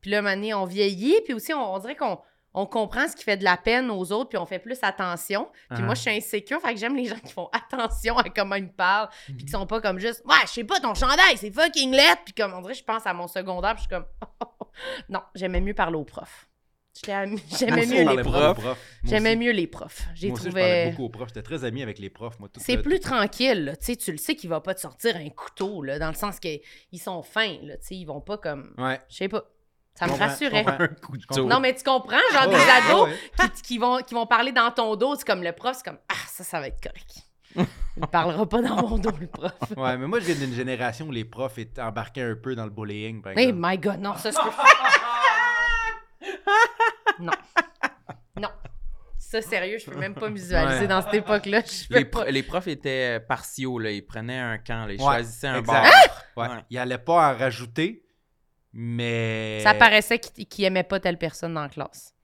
[0.00, 2.18] Puis là, un moment donné, on vieillit, puis aussi, on, on dirait qu'on
[2.58, 5.46] on comprend ce qui fait de la peine aux autres, puis on fait plus attention.
[5.68, 5.82] Puis Ah.
[5.82, 8.64] moi, je suis insécure, fait que j'aime les gens qui font attention à comment ils
[8.64, 9.40] me parlent, puis Mhm.
[9.40, 12.32] qui sont pas comme juste «Ouais, je sais pas, ton chandail, c'est fucking laid!» Puis
[12.32, 14.06] comme, on dirait, je pense à mon secondaire, puis je suis comme
[15.10, 16.48] Non, j'aimais mieux parler aux profs.
[17.58, 18.78] J'aimais mieux les profs.
[19.04, 20.02] J'aimais mieux les profs.
[20.14, 20.62] J'ai Moi aussi, je trouvé...
[20.62, 21.28] parlais beaucoup aux profs.
[21.28, 22.48] J'étais très ami avec les profs, moi.
[22.52, 23.76] tout C'est le- plus tranquille, là.
[23.76, 26.14] Tu sais, tu le sais qu'il va pas te sortir un couteau, là, dans le
[26.14, 26.60] sens qu'ils
[26.98, 27.76] sont fins, là.
[27.76, 28.74] Tu sais, ils vont pas comme.
[28.78, 29.00] Ouais.
[29.08, 29.44] Je sais pas.
[29.94, 30.64] Ça me rassurait.
[31.38, 33.48] Non, mais tu comprends, genre Ouais, des ados ouais.
[33.56, 35.98] qui, qui vont, qui vont parler dans ton dos, c'est comme le prof, c'est comme
[36.10, 37.16] Ah, ça, ça va être correct.
[37.98, 39.52] Il parlera pas dans mon dos, le prof.
[39.78, 42.64] Ouais, mais moi, je viens d'une génération où les profs étaient embarqués un peu dans
[42.64, 43.66] le bullying, par Hey exemple.
[43.66, 44.38] my god, non, ça, peux.
[47.20, 47.32] non.
[48.40, 48.48] Non.
[49.18, 50.86] Ça, sérieux, je peux même pas me visualiser Ouais.
[50.88, 51.62] dans cette époque-là.
[51.90, 52.20] Les, pas.
[52.22, 53.90] pro- les profs étaient euh, partiaux, là.
[53.90, 54.92] Ils prenaient un camp, là.
[54.92, 55.82] Ils Ouais, choisissaient un exact.
[56.36, 56.44] bord.
[56.44, 56.54] Ouais.
[56.54, 56.62] Ouais.
[56.70, 58.04] Il allait pas en rajouter,
[58.72, 59.60] mais.
[59.62, 62.14] Ça paraissait qu'il qu'il aimait pas telle personne dans la classe.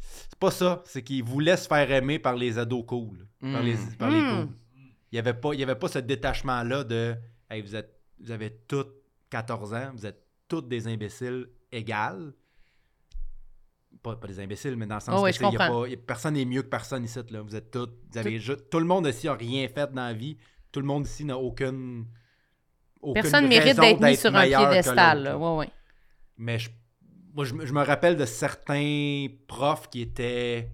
[0.00, 0.82] C'est pas ça.
[0.84, 3.26] C'est qu'il voulait se faire aimer par les ados cool.
[3.40, 3.96] Par les, Mm.
[3.98, 4.30] par les Mm.
[4.46, 4.54] cool.
[5.10, 7.14] Il n'y avait, pas- il y avait pas ce détachement-là de
[7.50, 8.92] hey, vous, êtes, vous avez toutes
[9.30, 12.32] 14 ans, vous êtes toutes des imbéciles égales.
[14.02, 15.94] Pas, pas des imbéciles, mais dans le sens Oh que y a pas- il y
[15.94, 17.18] a- personne n'est mieux que personne ici.
[17.30, 17.40] Là.
[17.42, 17.96] Vous êtes toutes.
[18.12, 20.36] Vous avez ju- tout le monde ici n'a rien fait dans la vie.
[20.70, 22.06] Tout le monde ici n'a aucune.
[23.00, 25.36] aucune Personne mérite d'être mis sur un piédestal.
[25.36, 25.70] Ouais, ouais.
[26.36, 26.70] Mais je,
[27.34, 30.70] moi, je, me- je me rappelle de certains profs qui étaient,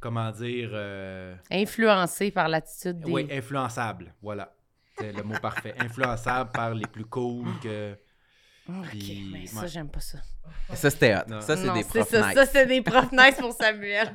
[0.00, 3.10] comment dire, euh, Influencé par l'attitude des.
[3.10, 4.14] oui, influençables.
[4.22, 4.54] Voilà.
[4.98, 5.74] C'est le mot parfait.
[5.78, 7.96] Influençables par les plus cool que.
[8.68, 9.68] Ok, Puis, mais ça, ouais.
[9.68, 10.18] j'aime pas ça.
[10.74, 11.20] Ça, c'était hot.
[11.28, 11.40] Non.
[11.40, 12.34] Ça, c'est des profs ça, nice.
[12.34, 14.14] ça, c'est des profs nice pour Samuel.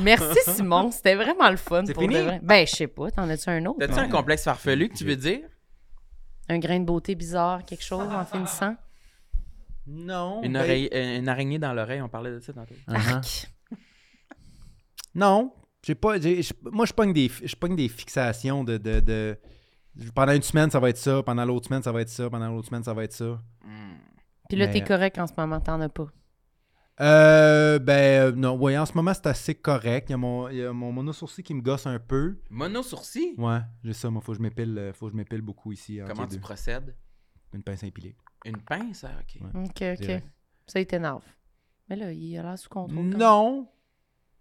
[0.00, 0.92] Merci, Simon.
[0.92, 1.82] C'était vraiment le fun.
[1.84, 2.14] C'est pour fini?
[2.14, 2.40] de vrai.
[2.42, 3.10] Ben, je sais pas.
[3.10, 3.78] T'en as-tu un autre?
[3.80, 5.40] T'as-tu un complexe farfelu que tu veux dire?
[6.48, 8.76] Un grain de beauté bizarre, quelque chose en finissant?
[9.86, 10.42] Non.
[10.44, 12.74] Une, ben, oreille- euh, une araignée dans l'oreille, on parlait de ça tantôt.
[12.86, 13.50] Arc.
[15.14, 15.52] Non.
[15.84, 16.14] J'ai pas,
[16.72, 17.30] moi, je pogne des,
[17.76, 19.38] des fixations de, de, de-
[20.14, 21.22] Pendant une semaine, ça va être ça.
[21.22, 22.28] Pendant l'autre semaine, ça va être ça.
[22.28, 23.40] Pendant l'autre semaine, ça va être ça.
[24.48, 26.06] Puis là, Mais- t'es correct en ce moment, t'en as pas.
[27.00, 28.56] Euh, ben, euh, non.
[28.56, 30.10] Ouais, en ce moment, c'est assez correct.
[30.10, 32.38] Il y a mon, il y a mon mono-sourcil qui me gosse un peu.
[32.50, 33.34] Mono sourcil?
[33.36, 34.10] Ouais, j'ai ça.
[34.10, 35.98] Moi, faut que je m'épile, euh, faut que je m'épile beaucoup ici.
[36.06, 36.40] Comment tu deux.
[36.40, 36.94] procèdes?
[37.52, 38.16] Une pince à épiler.
[38.44, 39.04] Une pince?
[39.04, 39.40] Ah, ok.
[39.40, 39.60] Ouais.
[39.64, 40.00] OK, OK.
[40.06, 40.26] Direct.
[40.66, 41.24] Ça, il t'énerve.
[41.88, 43.06] Mais là, il a l'air sous contrôle.
[43.06, 43.68] Non.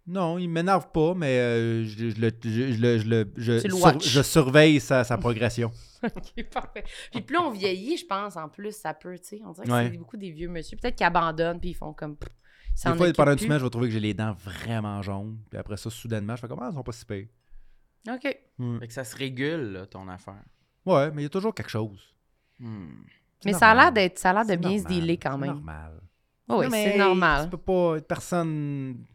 [0.06, 3.60] Non, il m'énerve pas, mais euh, je, je le, je, je le- je le- je
[3.62, 4.06] Tu le sur- watch.
[4.06, 5.72] je surveille sa, sa progression.
[6.04, 6.84] OK, parfait.
[7.12, 9.42] Puis plus on vieillit, je pense, en plus, ça peut, tu sais.
[9.46, 9.90] On dirait que Ouais.
[9.92, 10.76] c'est beaucoup des vieux monsieur.
[10.78, 12.18] Peut-être qu'ils abandonnent, puis ils font comme.
[12.76, 15.38] s'en Des fois, pendant une semaine, je vais trouver que j'ai les dents vraiment jaunes.
[15.50, 17.28] Puis après ça, soudainement, je fais comme Ah, elles sont pas si pires.
[18.10, 18.38] OK.
[18.58, 18.80] Hmm.
[18.80, 20.44] Fait que ça se régule, là, ton affaire.
[20.86, 22.14] Ouais, mais il y a toujours quelque chose.
[22.60, 22.88] Hmm.
[23.40, 23.94] C'est Mais ça a l'air normal.
[23.94, 25.52] d'être, ça a l'air de C'est bien se dealer quand C'est même.
[25.56, 26.02] normal.
[26.50, 27.46] Oh, oui, c'est normal.
[27.46, 28.02] Tu peux pas.
[28.02, 29.06] Personne.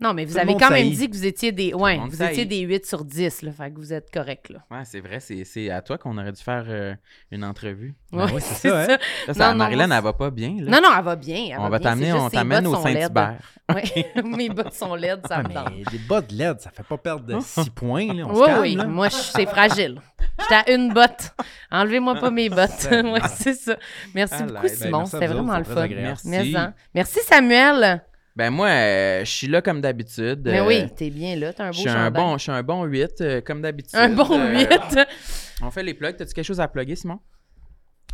[0.00, 0.96] Non, mais vous Tout avez quand même saillit.
[0.96, 1.74] dit que vous étiez des.
[1.74, 3.50] Ouais, vous étiez des 8 sur 10, là.
[3.50, 4.60] Fait que vous êtes correct, là.
[4.70, 6.94] Ouais, c'est vrai, c'est c'est à toi qu'on aurait dû faire euh,
[7.32, 7.96] une entrevue.
[8.12, 8.98] Ben Ouais, oui, c'est ça, hein.
[9.26, 10.70] Ça, Non, non, Marilyn, elle va pas bien, là.
[10.70, 11.48] Non, non, elle va bien.
[11.50, 12.98] elle on va t'amener, on t'amène au laides.
[13.02, 13.38] Saint-Hubert.
[13.74, 13.82] Ouais,
[14.24, 15.74] mes bottes sont laides, ça me Ah, tente.
[15.76, 18.06] mais des bottes LED, ça fait pas perdre de 6 points.
[18.14, 18.24] Là.
[18.26, 18.74] On se Oui, calme, oui.
[18.76, 18.84] là.
[18.86, 20.00] Moi, je- c'est fragile.
[20.40, 21.32] J'étais à une botte.
[21.70, 22.88] Enlevez-moi pas mes bottes.
[22.90, 23.76] ouais, c'est ça.
[24.14, 24.68] Merci À beaucoup.
[24.68, 24.98] Simon.
[25.00, 25.86] Ben, à C'était vraiment le fun.
[26.24, 26.54] Merci.
[26.94, 28.02] Merci, Samuel.
[28.38, 30.42] Ben moi, euh, je suis là comme d'habitude.
[30.44, 31.52] Mais euh, oui, t'es bien là.
[31.52, 32.22] T'as un beau Je suis un chandail.
[32.22, 33.98] bon, je suis un bon 8, euh, comme d'habitude.
[33.98, 34.98] Un bon Euh, 8.
[35.62, 36.16] on fait les plugs.
[36.16, 37.18] T'as-tu quelque chose à plugger, Simon?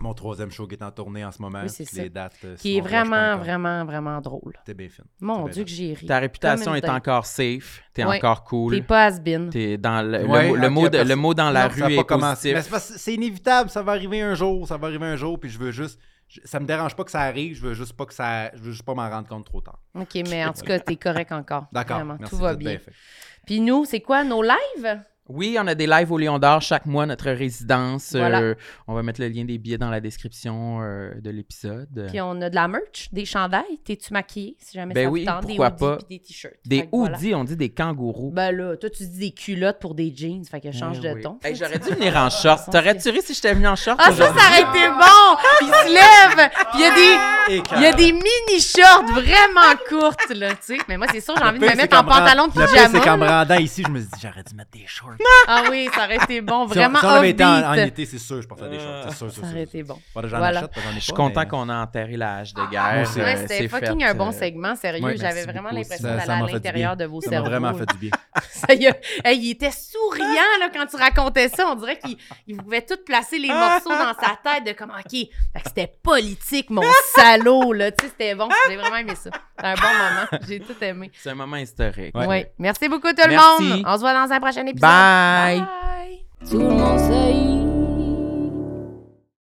[0.01, 1.61] Mon troisième show qui est en tournée en ce moment.
[1.63, 2.03] Oui, c'est ça.
[2.03, 2.33] Les dates.
[2.45, 3.09] euh, qui est simonroche.com.
[3.11, 4.55] vraiment, vraiment, vraiment drôle.
[4.65, 5.05] T'es bien fine.
[5.21, 6.07] Mon Dieu, que j'ai ri.
[6.07, 6.97] Ta réputation Comme une est dingue.
[6.97, 7.83] encore safe.
[7.93, 8.17] T'es Ouais.
[8.17, 8.75] encore cool.
[8.75, 9.51] T'es pas has-been.
[9.51, 11.69] T'es dans le, le Ouais, mot- le, ok, mot de- parce- le mot dans la
[11.69, 12.35] Non, ça a rue pas est commencé.
[12.35, 12.55] positif.
[12.55, 15.17] Mais c'est parce que c'est inévitable, ça va arriver un jour, ça va arriver un
[15.17, 16.01] jour, puis je veux juste.
[16.45, 18.55] Ça me dérange pas que ça arrive, je veux juste pas que ça.
[18.55, 19.79] Je veux juste pas m'en rendre compte trop tard.
[19.95, 21.67] OK, mais en tout cas, t'es correct encore.
[21.73, 22.03] D'accord.
[22.29, 22.79] Tout va êtes bien.
[22.79, 22.93] fait.
[23.47, 25.01] Puis nous, c'est quoi, nos lives?
[25.29, 28.13] Oui, on a des lives au Lion d'Or chaque mois, notre résidence.
[28.15, 28.41] Voilà.
[28.43, 28.55] Euh,
[28.87, 32.09] on va mettre le lien des billets dans la description euh, de l'épisode.
[32.11, 33.79] Puis on a de la merch, des chandails.
[33.85, 35.47] T'es-tu maquillée, si jamais Ben ça oui, tente?
[35.47, 35.99] pourquoi des pas?
[36.11, 36.55] des t-shirts.
[36.67, 37.17] Des voilà.
[37.17, 38.33] hoodies, on dit des kangourous.
[38.33, 40.45] Ben là, toi, tu dis des culottes pour des jeans.
[40.45, 41.23] Fait que change Eh de oui.
[41.23, 41.39] ton.
[41.43, 42.71] Hey, J'aurais dû venir en short.
[42.71, 43.99] T'aurais-tu ri si j'étais venu en short?
[44.05, 45.37] Ah, ça, ça aurait été bon!
[45.59, 46.51] Puis il se lève!
[46.71, 47.35] Puis il y a des...
[47.77, 50.79] Il y a des mini-shorts vraiment courtes, là, tu sais.
[50.89, 52.87] Mais moi, c'est sûr, j'ai envie de Le me mettre en pantalon de Le pire,
[52.87, 53.17] c'est qu'en pyjama.
[53.27, 55.11] me rendant ici, je me suis dit, j'aurais dû mettre des shorts.
[55.49, 56.67] Ah oui, ça aurait été bon.
[56.67, 59.05] Si on- Vraiment si on avait été en, été, c'est sûr, je portais des shorts.
[59.11, 59.99] C'est sûr, c'est Ça aurait été bon.
[60.13, 60.59] Faudrait que j'en Voilà.
[60.61, 62.71] achète, parce que j'en ai Je suis content mais- qu'on a enterré l'âge de Moi
[62.71, 62.85] guerre.
[62.85, 65.05] Ouais, Euh, c'était c'est fucking fait, un bon euh, segment, sérieux.
[65.05, 67.49] Ouais, J'avais vraiment l'impression Ça- d'aller ça à l'intérieur de vos Ça m'a cerveaux.
[67.51, 67.79] vraiment là.
[67.79, 68.11] fait du bien.
[68.51, 70.27] Ça y a- Hey, il était souriant
[70.61, 71.67] là, quand tu racontais ça.
[71.69, 72.17] On dirait qu'il
[72.47, 75.29] il pouvait tout placer les morceaux dans sa tête de comme OK,
[75.67, 76.83] c'était politique, mon
[77.15, 77.73] salaud.
[77.73, 77.91] Là.
[77.93, 78.49] Tu sais, c'était bon.
[78.69, 79.31] J'ai vraiment aimé ça.
[79.57, 80.45] C'était un bon moment.
[80.49, 81.11] J'ai tout aimé.
[81.15, 82.15] C'est un moment historique.
[82.17, 82.53] Ouais.
[82.59, 83.83] Merci beaucoup tout le monde.
[83.87, 84.81] On se voit dans un prochain épisode.
[86.45, 87.31] Surmonza